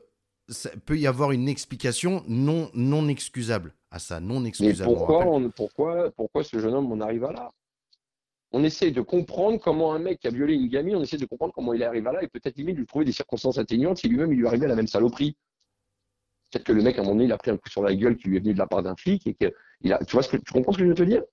[0.48, 4.90] ça peut y avoir une explication non, non excusable à ça, non excusable.
[4.90, 7.52] Mais pourquoi, pourquoi, pourquoi ce jeune homme en arrive à là?
[8.52, 11.26] On essaie de comprendre comment un mec qui a violé une gamine, on essaie de
[11.26, 14.08] comprendre comment il arrive à là et peut-être limite lui trouver des circonstances atténuantes si
[14.08, 15.36] lui-même il lui arrivait à la même saloperie.
[16.52, 17.94] Peut-être que le mec à un moment donné il a pris un coup sur la
[17.94, 19.98] gueule qui lui est venu de la part d'un flic et qu'il a.
[20.06, 21.24] Tu vois ce que tu comprends ce que je veux te dire?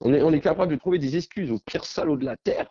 [0.00, 2.70] On est, on est capable de trouver des excuses au pire salaud de la terre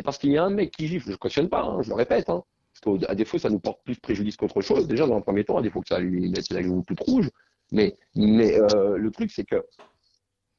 [0.00, 1.90] et parce qu'il y a un mec qui gifle, je ne cautionne pas, hein, je
[1.90, 2.42] le répète, hein,
[2.72, 4.88] parce qu'à défaut, ça nous porte plus préjudice qu'autre chose.
[4.88, 7.30] Déjà, dans un premier temps, à défaut que ça lui mette la joue toute rouge.
[7.70, 9.62] Mais, mais euh, le truc, c'est que,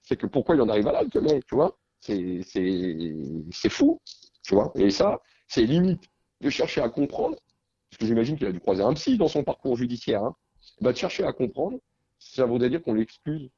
[0.03, 1.75] c'est que pourquoi il en arrive à là, le mec, tu vois?
[1.99, 2.43] C'est
[3.69, 3.99] fou,
[4.43, 4.71] tu vois?
[4.75, 6.03] Et ça, c'est limite
[6.41, 7.35] de chercher à comprendre,
[7.89, 10.35] parce que j'imagine qu'il a dû croiser un psy dans son parcours judiciaire, hein,
[10.81, 11.79] bah, de chercher à comprendre,
[12.19, 13.49] ça voudrait dire qu'on l'excuse.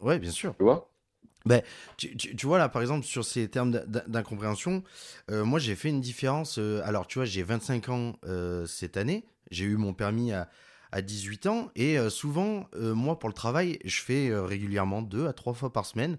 [0.00, 0.56] Ouais, bien sûr.
[0.56, 0.88] Tu vois?
[1.46, 1.62] Ben,
[1.96, 4.82] tu, tu, vois là, par exemple, sur ces termes d'incompréhension,
[5.30, 6.58] euh, moi j'ai fait une différence.
[6.58, 9.24] Euh, alors, tu vois, j'ai 25 ans euh, cette année.
[9.52, 10.50] J'ai eu mon permis à,
[10.90, 11.70] à 18 ans.
[11.76, 16.18] Et souvent, moi, pour le travail, je fais régulièrement deux à trois fois par semaine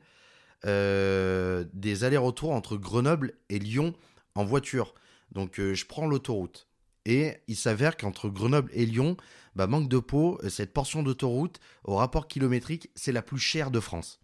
[0.63, 3.93] des allers-retours entre Grenoble et Lyon
[4.35, 4.93] en voiture.
[5.33, 6.69] Donc, je prends l'autoroute.
[7.03, 9.17] Et il s'avère qu'entre Grenoble et Lyon,
[9.57, 13.81] bah, manque de peau, cette portion d'autoroute, au rapport kilométrique, c'est la plus chère de
[13.81, 14.21] France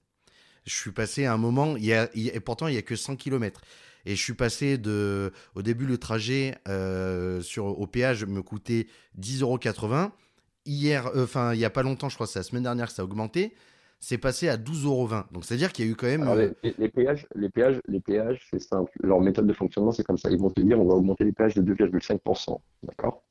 [0.66, 2.95] je suis passé à un moment, il y a, et pourtant il y a que
[2.95, 3.61] 100 km.
[4.05, 8.88] Et je suis passé de, au début le trajet euh, sur au péage me coûtait
[9.20, 9.59] 10,80 euros.
[10.66, 12.93] Hier, euh, enfin il y a pas longtemps, je crois c'est la semaine dernière que
[12.93, 13.53] ça a augmenté.
[13.99, 15.09] C'est passé à 12,20 euros.
[15.32, 16.53] Donc c'est à dire qu'il y a eu quand même.
[16.64, 18.91] Les, péages, les péages, les péages, c'est simple.
[19.01, 20.30] Leur méthode de fonctionnement, c'est comme ça.
[20.30, 22.59] Ils vont te dire, on va augmenter les péages de 2,5%.
[22.84, 23.24] D'accord?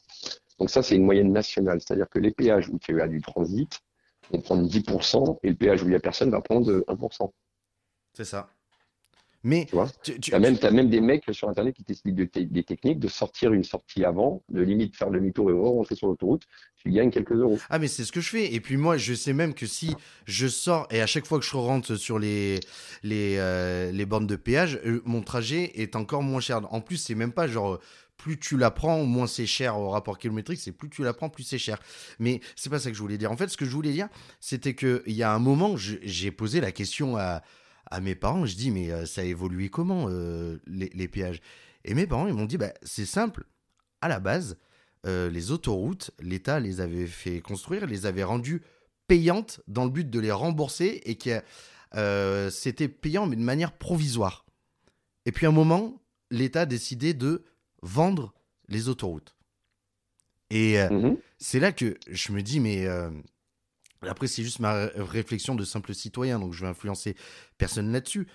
[0.58, 1.80] Donc ça, c'est une moyenne nationale.
[1.82, 3.80] C'est-à-dire que les péages où tu as du transit,
[4.32, 7.30] vont prendre 10% et le péage où il n'y a personne va prendre 1%.
[8.14, 8.50] C'est ça.
[9.44, 13.00] Mais tu vois, tu, as, même, même des mecs sur Internet qui t'expliquent des techniques
[13.00, 16.44] de sortir une sortie avant, de limite faire demi-tour et rentrer sur l'autoroute.
[16.76, 17.58] Tu gagnes quelques euros.
[17.68, 18.54] Ah, mais c'est ce que je fais.
[18.54, 21.44] Et puis moi, je sais même que si je sors et à chaque fois que
[21.44, 22.60] je rentre sur les,
[23.02, 26.60] les, euh, les bornes de péage, euh, mon trajet est encore moins cher.
[26.72, 27.80] En plus, c'est même pas genre
[28.22, 31.28] plus tu la prends, moins c'est cher au rapport kilométrique, c'est plus tu la prends,
[31.28, 31.80] plus c'est cher.
[32.20, 33.32] Mais c'est pas ça que je voulais dire.
[33.32, 34.08] En fait, ce que je voulais dire,
[34.38, 37.42] c'était qu'il y a un moment, j'ai posé la question à,
[38.00, 41.40] mes parents, je dis, mais euh, ça a évolué comment euh, les, péages?
[41.84, 43.44] Et mes parents, ils m'ont dit, bah, c'est simple,
[44.00, 44.56] à la base,
[45.04, 48.62] euh, les autoroutes, l'État les avait fait construire, les avait rendues
[49.08, 51.42] payantes dans le but de les rembourser et que
[52.50, 54.46] c'était payant, mais de manière provisoire.
[55.26, 56.00] Et puis à un moment,
[56.30, 57.44] l'État a décidé de
[57.82, 58.32] vendre
[58.68, 59.36] les autoroutes.
[60.50, 62.86] Et mmh c'est là que je me dis, mais
[64.02, 67.16] après, c'est juste ma réflexion de simple citoyen, donc je vais influencer
[67.58, 68.28] personne là-dessus.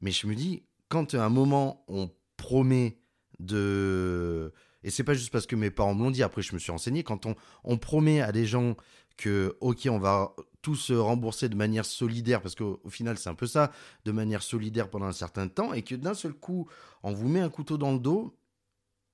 [0.00, 2.98] Mais je me dis, quand à un moment on promet
[3.38, 4.52] de.
[4.84, 6.72] Et c'est pas juste parce que mes parents me l'ont dit, après je me suis
[6.72, 7.34] renseigné, quand on,
[7.64, 8.76] on promet à des gens
[9.16, 13.46] que, ok, on va tous rembourser de manière solidaire, parce qu'au final c'est un peu
[13.46, 13.72] ça,
[14.04, 16.68] de manière solidaire pendant un certain temps, et que d'un seul coup,
[17.02, 18.37] on vous met un couteau dans le dos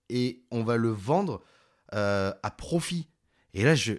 [0.08, 1.42] et on va le vendre
[1.94, 3.08] euh, à profit.
[3.54, 3.94] Et là, je,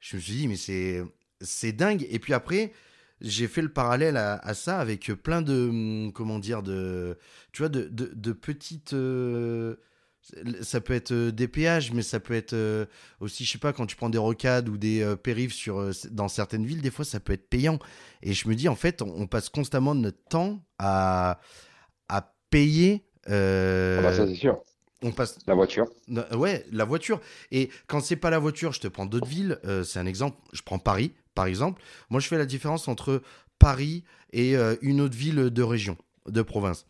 [0.00, 1.02] je me suis dit, mais c'est
[1.40, 2.06] c'est dingue.
[2.10, 2.72] Et puis après,
[3.20, 7.18] j'ai fait le parallèle à, ça avec plein de, hum, comment dire, de,
[7.52, 8.92] tu vois, de, de, petites.
[8.94, 9.76] Euh,
[10.60, 12.86] ça peut être euh, des péages, mais ça peut être euh,
[13.20, 16.64] aussi, je sais pas, quand tu prends des rocades ou des périphes sur, dans certaines
[16.64, 17.78] villes, des fois ça peut être payant.
[18.22, 21.40] Et je me dis, en fait, on, passe constamment notre temps à,
[22.08, 23.04] à payer.
[23.26, 24.62] Ah bah ça, c'est sûr.
[25.02, 25.86] On passe la voiture.
[26.32, 27.20] Ouais, la voiture.
[27.50, 29.58] Et quand c'est pas la voiture, je te prends d'autres villes.
[29.84, 30.38] c'est un exemple.
[30.52, 33.22] Je prends Paris par exemple, moi je fais la différence entre
[33.58, 35.96] Paris et euh, une autre ville de région,
[36.28, 36.86] de province.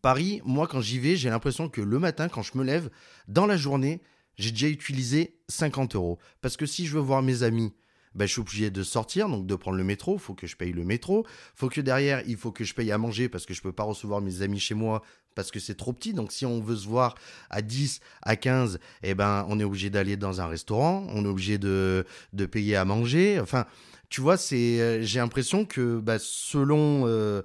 [0.00, 2.90] Paris, moi quand j'y vais, j'ai l'impression que le matin, quand je me lève,
[3.28, 4.00] dans la journée,
[4.36, 6.18] j'ai déjà utilisé 50 euros.
[6.40, 7.74] Parce que si je veux voir mes amis,
[8.14, 10.72] ben, je suis obligé de sortir, donc de prendre le métro, faut que je paye
[10.72, 13.60] le métro, faut que derrière, il faut que je paye à manger parce que je
[13.60, 15.02] ne peux pas recevoir mes amis chez moi
[15.34, 16.12] parce que c'est trop petit.
[16.12, 17.14] Donc si on veut se voir
[17.50, 21.28] à 10, à 15, eh ben, on est obligé d'aller dans un restaurant, on est
[21.28, 23.40] obligé de, de payer à manger.
[23.40, 23.66] Enfin,
[24.08, 27.04] tu vois, c'est, euh, j'ai l'impression que bah, selon...
[27.06, 27.42] Euh,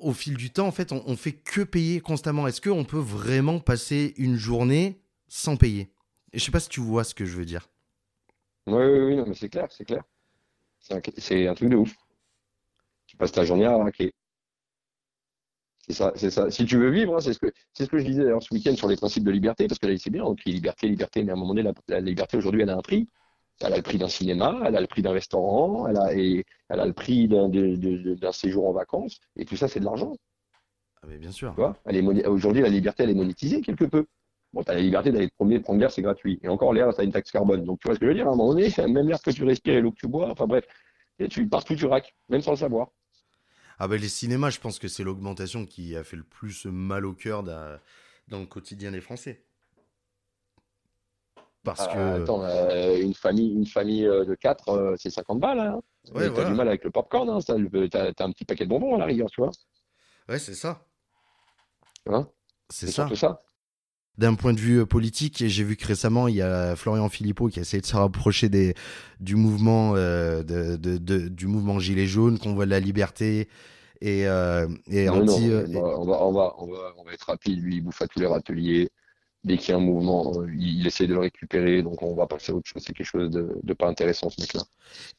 [0.00, 2.46] au fil du temps, en fait, on, on fait que payer constamment.
[2.46, 5.90] Est-ce qu'on peut vraiment passer une journée sans payer?
[6.32, 7.68] Je sais pas si tu vois ce que je veux dire.
[8.68, 10.02] Oui, oui, oui, non, mais c'est clair, c'est clair.
[10.80, 11.94] C'est un, truc de ouf.
[13.06, 14.12] Tu passes ta journée à racler.
[15.86, 16.50] C'est ça, c'est ça.
[16.50, 18.52] Si tu veux vivre, hein, c'est ce que c'est ce que je disais d'ailleurs ce
[18.52, 21.24] week-end sur les principes de liberté, parce que là, c'est bien, on crie liberté, liberté,
[21.24, 23.08] mais à un moment donné, la, liberté aujourd'hui, elle a un prix.
[23.60, 26.44] Elle a le prix d'un cinéma, elle a le prix d'un restaurant, elle a, et,
[26.68, 30.14] elle a le prix d'un séjour en vacances, et tout ça, c'est de l'argent.
[31.02, 31.54] Ah, mais bien sûr.
[32.26, 34.06] Aujourd'hui, la liberté, elle est monétisée quelque peu.
[34.52, 36.40] Bon, tu as la liberté d'aller te promener, prendre l'air, c'est gratuit.
[36.42, 37.64] Et encore, l'air, ça a une taxe carbone.
[37.64, 39.30] Donc, tu vois ce que je veux dire À un moment donné, même l'air que
[39.30, 40.64] tu respires et l'eau que tu bois, enfin bref,
[41.18, 42.88] et tu, partout tu raques, même sans le savoir.
[43.78, 47.04] Ah ben les cinémas, je pense que c'est l'augmentation qui a fait le plus mal
[47.04, 49.44] au cœur dans le quotidien des Français.
[51.62, 52.22] Parce ah, que.
[52.22, 55.60] Attends, euh, une famille, une famille euh, de 4, euh, c'est 50 balles.
[55.60, 55.80] Hein.
[56.14, 58.94] Ouais, t'as du mal avec le popcorn, hein, t'as, as, un petit paquet de bonbons
[58.96, 59.50] à la rigueur, tu vois.
[60.28, 60.86] Ouais, c'est ça.
[62.06, 62.28] Hein?
[62.70, 63.08] C'est ça.
[63.14, 63.42] ça
[64.18, 67.48] d'un point de vue euh, politique, j'ai vu que récemment, il y a Florian Philippot
[67.48, 68.74] qui a essayé de se rapprocher des,
[69.20, 73.48] du mouvement euh, de, de, du mouvement Gilets jaunes, qu'on voit de la liberté
[74.00, 75.50] et, euh, et anti.
[75.74, 78.18] on, va, on, va, on, va, on, va, être rapide, lui, il bouffe à tous
[78.18, 78.90] les râteliers.
[79.44, 82.50] Dès qu'il y a un mouvement, il, essaie de le récupérer, donc on va passer
[82.50, 82.82] à autre chose.
[82.84, 84.62] C'est quelque chose de, de, pas intéressant, ce mec-là.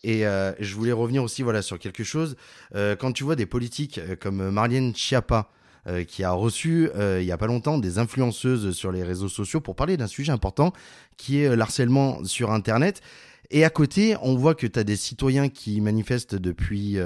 [0.04, 0.24] Et
[0.60, 2.36] je voulais revenir aussi voilà, sur quelque chose.
[2.74, 5.50] quand tu vois des politiques comme Marlène Schiappa,
[5.88, 9.30] euh, qui a reçu euh, il n'y a pas longtemps des influenceuses sur les réseaux
[9.30, 10.74] sociaux pour parler d'un sujet important
[11.16, 13.02] qui est euh, l'harcèlement sur Internet.
[13.50, 17.00] Et à côté, on voit que tu as des citoyens qui manifestent depuis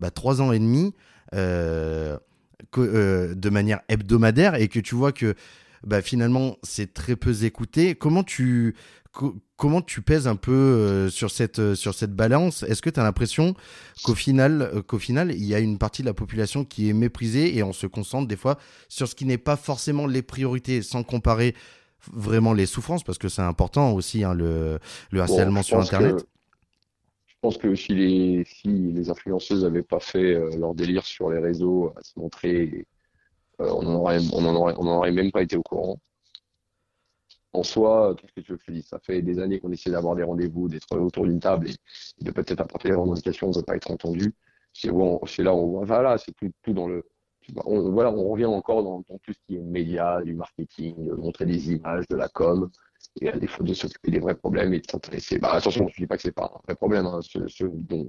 [0.00, 0.92] bah, trois ans et demi
[1.32, 2.18] de
[3.48, 5.36] manière hebdomadaire et que tu vois que
[5.86, 7.94] bah, finalement c'est très peu écouté.
[7.94, 8.74] Comment tu,
[9.58, 12.62] comment tu pèses un peu euh, sur cette euh, sur cette balance?
[12.62, 13.54] Est-ce que tu as l'impression
[14.04, 16.94] qu'au final euh, qu'au final il y a une partie de la population qui est
[16.94, 18.56] méprisée et on se concentre des fois
[18.88, 21.54] sur ce qui n'est pas forcément les priorités sans comparer
[22.12, 24.78] vraiment les souffrances parce que c'est important aussi hein, le,
[25.10, 26.24] le harcèlement sur internet?
[27.26, 31.40] je pense que si les si les influenceuses n'avaient pas fait leur délire sur les
[31.40, 32.86] réseaux à se montrer
[33.58, 35.98] on n'en aurait on en aurait on aurait même pas été au courant
[37.52, 40.22] en soi, qu'est-ce que tu veux que Ça fait des années qu'on essaie d'avoir des
[40.22, 43.90] rendez-vous, d'être autour d'une table et de peut-être apporter des revendications, de ne pas être
[43.90, 44.34] entendu.
[44.72, 47.04] c'est là où on voit, voilà, c'est tout, dans le.
[47.64, 51.72] Voilà, on revient encore dans, tout ce qui est média, du marketing, de montrer des
[51.72, 52.70] images, de la com,
[53.22, 55.38] et à défaut de s'occuper des vrais problèmes et de s'intéresser.
[55.38, 57.64] Bah, attention, je ne dis pas que c'est pas un vrai problème, hein, ce, ce,
[57.64, 58.06] dont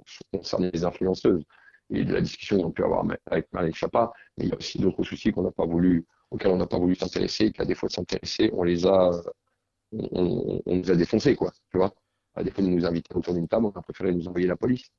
[0.59, 1.45] les influenceuses
[1.91, 4.77] et de la discussion qu'on peut avoir avec Marlène Chapa, mais il y a aussi
[4.77, 7.87] d'autres soucis qu'on n'a pas voulu, auxquels on n'a pas voulu s'intéresser, et qu'à défaut
[7.87, 9.11] de s'intéresser, on les a,
[9.91, 11.93] on, nous a défoncés, quoi, tu vois.
[12.35, 14.89] À défaut de nous inviter autour d'une table, on a préféré nous envoyer la police.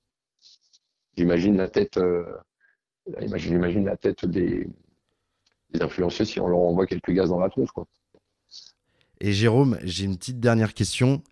[1.17, 2.25] J'imagine la tête, euh,
[3.37, 4.69] j'imagine la tête des,
[5.73, 7.71] des influenceurs si on leur envoie quelques gaz dans la tronche.
[9.21, 11.23] Et Jérôme, j'ai une petite dernière question.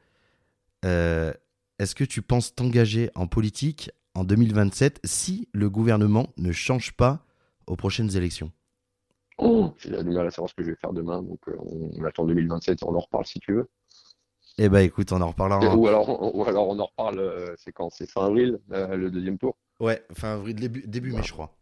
[0.85, 1.33] Euh,
[1.79, 7.25] est-ce que tu penses t'engager en politique en 2027 si le gouvernement ne change pas
[7.67, 8.53] aux prochaines élections?
[9.39, 12.05] Oh, J'ai du mal à savoir ce que je vais faire demain, donc euh, on,
[12.05, 13.69] attend 2027, on en reparle si tu veux.
[14.59, 15.77] Eh ben écoute, on en reparlera.
[15.77, 17.91] Ou alors, ou alors on en reparle, euh, c'est quand?
[17.91, 19.57] C'est fin avril, le deuxième tour?
[19.81, 21.57] Ouais, fin avril, début, début mai, je crois.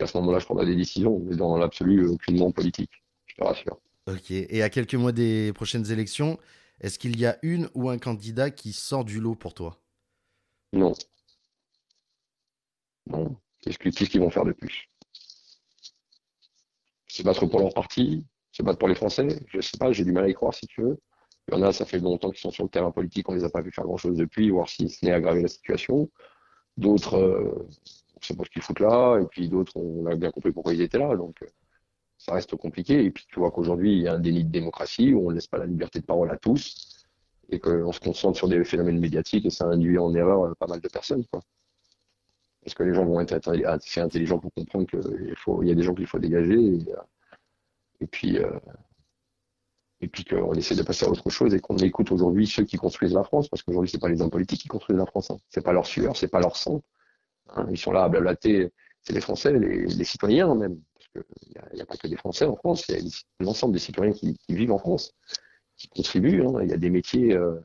[0.00, 2.90] à ce moment-là, je prendrai des décisions, mais dans l'absolu, aucunement politique,
[3.26, 3.78] je te rassure.
[4.08, 4.30] Ok.
[4.30, 6.38] Et à quelques mois des prochaines élections,
[6.80, 9.78] est-ce qu'il y a une ou un candidat qui sort du lot pour toi?
[10.72, 10.92] Non.
[13.06, 13.36] Non.
[13.60, 14.88] Qu'est-ce qu'ils vont faire de plus?
[17.08, 19.40] C'est battre pour leur parti, c'est battre pour les Français.
[19.48, 20.98] Je sais pas, j'ai du mal à y croire si tu veux.
[21.48, 23.44] Il y en a, ça fait longtemps qu'ils sont sur le terrain politique, on les
[23.44, 26.10] a pas vu faire grand-chose depuis, voir si ce n'est aggraver la situation.
[26.76, 27.68] D'autres, euh,
[28.16, 30.74] on sait pas ce qu'ils foutent là, et puis d'autres, on a bien compris pourquoi
[30.74, 31.16] ils étaient là.
[31.16, 31.46] Donc, euh,
[32.18, 33.04] ça reste compliqué.
[33.04, 35.36] Et puis tu vois qu'aujourd'hui, il y a un déni de démocratie où on ne
[35.36, 37.06] laisse pas la liberté de parole à tous
[37.50, 40.66] et qu'on se concentre sur des phénomènes médiatiques et ça induit en erreur euh, pas
[40.66, 41.24] mal de personnes.
[41.30, 41.40] Quoi.
[42.68, 45.94] Parce que les gens vont être assez intelligents pour comprendre qu'il y a des gens
[45.94, 46.84] qu'il faut dégager et,
[48.02, 48.50] euh, puis, euh,
[50.02, 52.76] et puis qu'on essaie de passer à autre chose et qu'on écoute aujourd'hui ceux qui
[52.76, 55.30] construisent la France, parce qu'aujourd'hui, c'est pas les hommes politiques qui construisent la France.
[55.30, 55.38] Hein.
[55.48, 56.82] C'est pas leur sueur, c'est pas leur sang.
[57.54, 57.66] Hein.
[57.70, 58.70] Ils sont là à blablater.
[59.00, 60.78] C'est les Français, les, citoyens même
[61.14, 64.12] il n'y a, pas que des Français en France, il y a l'ensemble des citoyens
[64.12, 65.14] qui, vivent en France,
[65.78, 66.42] qui contribuent.
[66.42, 66.60] Hein.
[66.64, 67.58] Il y a des métiers, euh,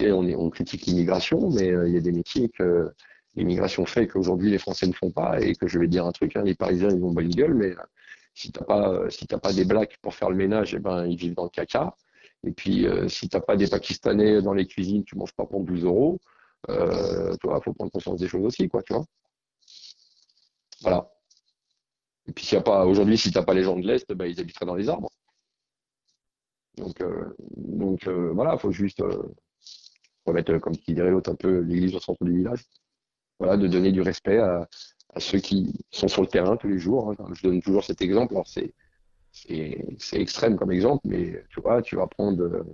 [0.00, 2.92] on, on, critique l'immigration, mais euh, il y a des métiers que
[3.36, 6.36] l'immigration fait qu'aujourd'hui les Français ne font pas et que je vais dire un truc,
[6.36, 7.82] hein, les Parisiens ils ont bonne gueule, mais euh,
[8.34, 11.16] si t'as pas si t'as pas des blacks pour faire le ménage, eh ben ils
[11.16, 11.96] vivent dans le caca.
[12.44, 15.84] Et puis si t'as pas des Pakistanais dans les cuisines, tu manges pas pour 12
[15.84, 16.18] euros.
[16.68, 19.04] Euh, toi, faut prendre conscience des choses aussi, quoi, tu vois.
[20.82, 21.10] Voilà.
[22.26, 24.26] Et puis, s'il a pas, aujourd'hui, si tu n'as pas les gens de l'Est, bah,
[24.26, 25.10] ils habiteraient dans les arbres.
[26.76, 29.34] Donc, euh, donc euh, voilà, il faut juste euh,
[30.26, 32.64] remettre, comme qui dirait l'autre, un peu l'église au centre du village.
[33.40, 34.68] Voilà, de donner du respect à,
[35.18, 37.10] ceux qui sont sur le terrain tous les jours.
[37.10, 37.16] Hein.
[37.32, 38.34] Je donne toujours cet exemple.
[38.44, 38.72] C'est,
[39.32, 42.64] c'est, extrême comme exemple, mais tu vois, tu vas prendre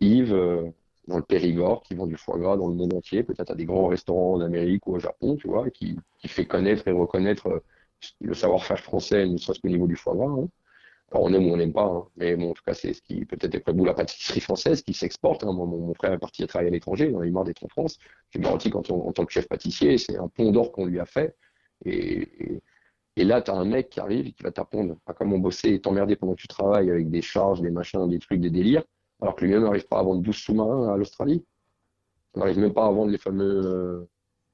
[0.00, 0.72] Yves
[1.08, 3.64] dans le Périgord qui vend du foie gras dans le monde entier, peut-être à des
[3.64, 7.62] grands restaurants en Amérique ou au Japon, tu vois, qui, qui fait connaître et reconnaître
[8.20, 10.26] le savoir-faire français, ne serait-ce qu'au niveau du foie gras.
[10.26, 10.48] Hein.
[11.12, 12.06] On aime ou on n'aime pas, hein.
[12.16, 14.94] mais bon, en tout cas, c'est ce qui peut-être est vous la pâtisserie française qui
[14.94, 15.42] s'exporte.
[15.44, 15.52] Hein.
[15.52, 17.98] mon, frère est parti travailler à l'étranger, il est marre d'être en France.
[18.30, 21.06] J'ai garanti qu'en en tant que chef pâtissier, c'est un pont d'or qu'on lui a
[21.06, 21.36] fait.
[21.84, 22.60] Et,
[23.16, 25.80] là, tu as un mec qui arrive et qui va t'apprendre à comment bosser et
[25.80, 28.84] t'emmerder pendant que tu travailles avec des charges, des machins, des trucs, des délires,
[29.20, 31.44] alors que lui-même n'arrive pas à vendre 12 sous-marins à l'Australie.
[32.34, 34.08] On n'arrive même pas à vendre les fameux euh,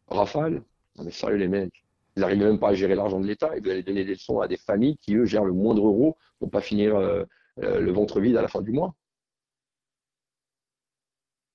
[0.08, 0.62] Rafales.
[0.96, 1.85] Non mais sérieux les mecs.
[2.16, 4.40] Ils n'arrivent même pas à gérer l'argent de l'État et vous allez donner des leçons
[4.40, 7.24] à des familles qui, eux, gèrent le moindre euro pour pas finir euh,
[7.62, 8.94] euh, le ventre vide à la fin du mois.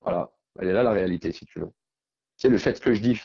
[0.01, 1.71] Voilà, elle est là la réalité, si tu veux.
[2.37, 3.19] C'est le fait que je dis,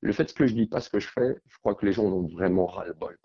[0.00, 2.04] le fait que je dis pas ce que je fais, je crois que les gens
[2.04, 3.18] ont vraiment ras-le-bol.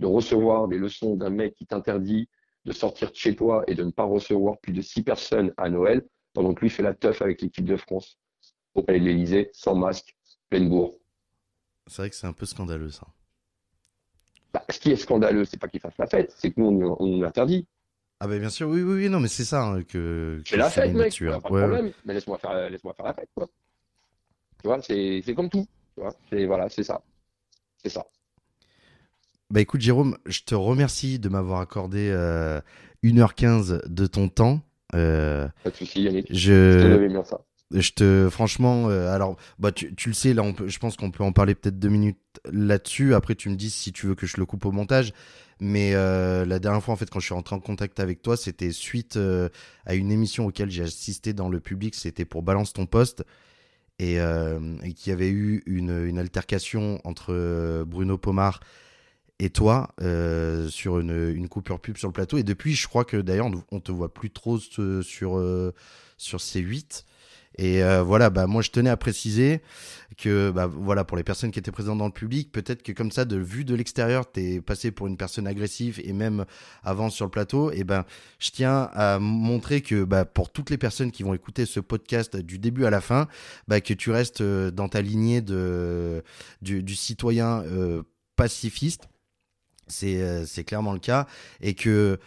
[0.00, 2.28] De recevoir des leçons d'un mec qui t'interdit
[2.64, 5.68] de sortir de chez toi et de ne pas recevoir plus de six personnes à
[5.68, 8.18] Noël, pendant que lui fait la teuf avec l'équipe de France
[8.74, 10.16] au palais de l'Élysée, sans masque,
[10.48, 11.01] pleine bourre.
[11.86, 13.06] C'est vrai que c'est un peu scandaleux, ça.
[14.52, 16.96] Bah, ce qui est scandaleux, c'est pas qu'il fasse la fête, c'est que nous, on,
[17.00, 17.66] on interdit.
[18.20, 20.40] Ah ben bien sûr, oui, oui, oui, non, mais c'est ça hein, que.
[20.46, 21.92] C'est la fête, mec, pas de problème.
[22.04, 23.48] Mais laisse-moi faire, laisse faire la fête, quoi.
[24.60, 25.66] Tu vois, c'est comme tout.
[25.96, 27.02] Tu vois, c'est voilà, c'est ça,
[27.82, 28.06] c'est ça.
[29.50, 32.10] Bah écoute, Jérôme, je te remercie de m'avoir accordé
[33.02, 34.60] 1h15 euh, de ton temps.
[34.94, 36.28] Euh, pas de souci, Yannick.
[36.30, 37.40] Je, je bien ça.
[37.72, 41.32] Je te, franchement, euh, alors, bah, tu, le sais, là, je pense qu'on peut en
[41.32, 42.18] parler peut-être deux minutes
[42.50, 43.14] là-dessus.
[43.14, 45.12] Après, tu me dis si tu veux que je le coupe au montage.
[45.60, 48.36] Mais euh, la dernière fois, en fait, quand je suis rentré en contact avec toi,
[48.36, 49.48] c'était suite euh,
[49.86, 51.94] à une émission auquel j'ai assisté dans le public.
[51.94, 53.24] C'était pour Balance ton poste.
[53.98, 58.58] Et, et qu'il y avait eu une, altercation entre Bruno Pomar
[59.38, 59.94] et toi
[60.70, 62.36] sur une, une, coupure pub sur le plateau.
[62.36, 67.04] Et depuis, je crois que d'ailleurs, on, on te voit plus trop sur, sur C8.
[67.58, 69.60] Et euh, voilà, bah moi je tenais à préciser
[70.16, 73.10] que bah voilà pour les personnes qui étaient présentes dans le public, peut-être que comme
[73.10, 76.44] ça de vue de l'extérieur, t'es passé pour une personne agressive et même
[76.82, 78.04] avant sur le plateau, et ben
[78.38, 82.36] je tiens à montrer que bah, pour toutes les personnes qui vont écouter ce podcast
[82.36, 83.28] du début à la fin,
[83.68, 86.22] bah, que tu restes euh, dans ta lignée de
[86.62, 88.02] du, du citoyen euh,
[88.36, 89.08] pacifiste.
[90.04, 91.26] Euh, c'est clairement le cas.
[91.60, 92.18] Et que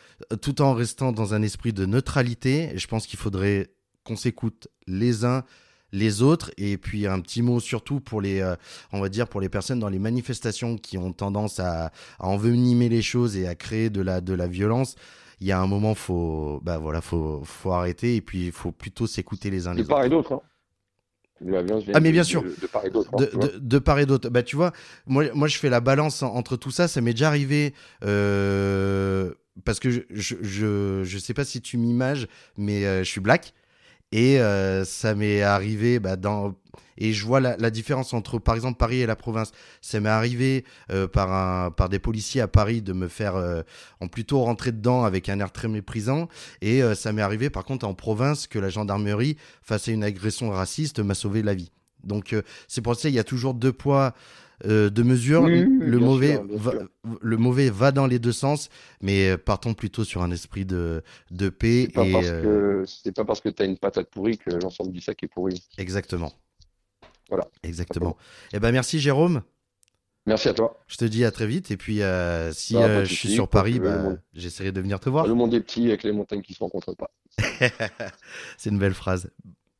[0.41, 3.69] tout en restant dans un esprit de neutralité, je pense qu'il faudrait
[4.05, 5.43] qu'on s'écoute les uns
[5.91, 8.55] les autres et puis un petit mot surtout pour les euh,
[8.91, 11.85] on va dire pour les personnes dans les manifestations qui ont tendance à,
[12.19, 14.95] à envenimer les choses et à créer de la de la violence
[15.39, 18.71] il y a un moment faut bah voilà faut faut arrêter et puis il faut
[18.71, 20.33] plutôt s'écouter les uns les De part et autres d'autre.
[20.33, 20.41] Hein.
[21.41, 22.43] La violence vient Ah, mais de- bien sûr.
[22.43, 23.09] De, de part et d'autre.
[23.13, 24.29] hein, de, part et d'autre.
[24.29, 24.71] Bah, tu vois,
[25.05, 26.87] moi, moi, je fais la balance en- entre tout ça.
[26.87, 27.73] Ça m'est déjà arrivé.
[28.05, 29.33] euh,
[29.65, 32.27] parce que je, je, je, je sais pas si tu m'images,
[32.57, 33.53] mais euh, je suis black.
[34.11, 36.55] Et euh, ça m'est arrivé bah, dans.
[36.97, 39.51] Et je vois la, la différence entre, par exemple, Paris et la province.
[39.81, 43.63] Ça m'est arrivé euh, par, un, par des policiers à Paris de me faire euh,
[43.99, 46.29] en plutôt rentrer dedans avec un air très méprisant.
[46.61, 50.03] Et euh, ça m'est arrivé, par contre, en province, que la gendarmerie, face à une
[50.05, 51.71] agression raciste, m'a sauvé la vie.
[52.05, 54.13] Donc, euh, c'est pour ça qu'il y a toujours deux poids,
[54.65, 54.89] euh.
[54.95, 56.73] Oui, oui, le, mauvais sûr, va,
[57.21, 58.69] le mauvais va dans les deux sens,
[59.01, 61.87] mais euh, partons plutôt sur un esprit de, de paix.
[61.87, 65.27] C'est pas euh, pas parce que t'as une patate pourrie que l'ensemble du sac est
[65.27, 65.61] pourri.
[65.77, 66.31] Exactement.
[67.29, 67.45] Voilà.
[67.63, 68.15] Exactement.
[68.53, 69.41] Eh ben, merci, Jérôme.
[70.27, 70.79] Merci à toi.
[70.87, 71.71] Je te dis à très vite.
[71.71, 74.21] Et puis, euh, si Bah, euh, de je suis sur Paris, tu bah, monde.
[74.33, 75.27] j'essaierai de venir te voir.
[75.27, 77.11] Le monde est petit avec les montagnes qui se rencontrent pas.
[78.57, 79.29] C'est une belle phrase.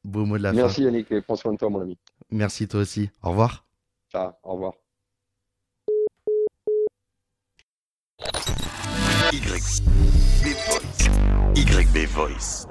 [0.03, 0.57] Beau mot de la fin.
[0.57, 1.97] Merci Yannick et prends soin de toi mon ami.
[2.29, 3.09] Merci toi aussi.
[3.23, 3.64] Au revoir.
[4.15, 4.73] Au revoir.
[9.33, 9.43] YB
[10.67, 11.09] Voice.
[11.55, 12.67] YB Voice.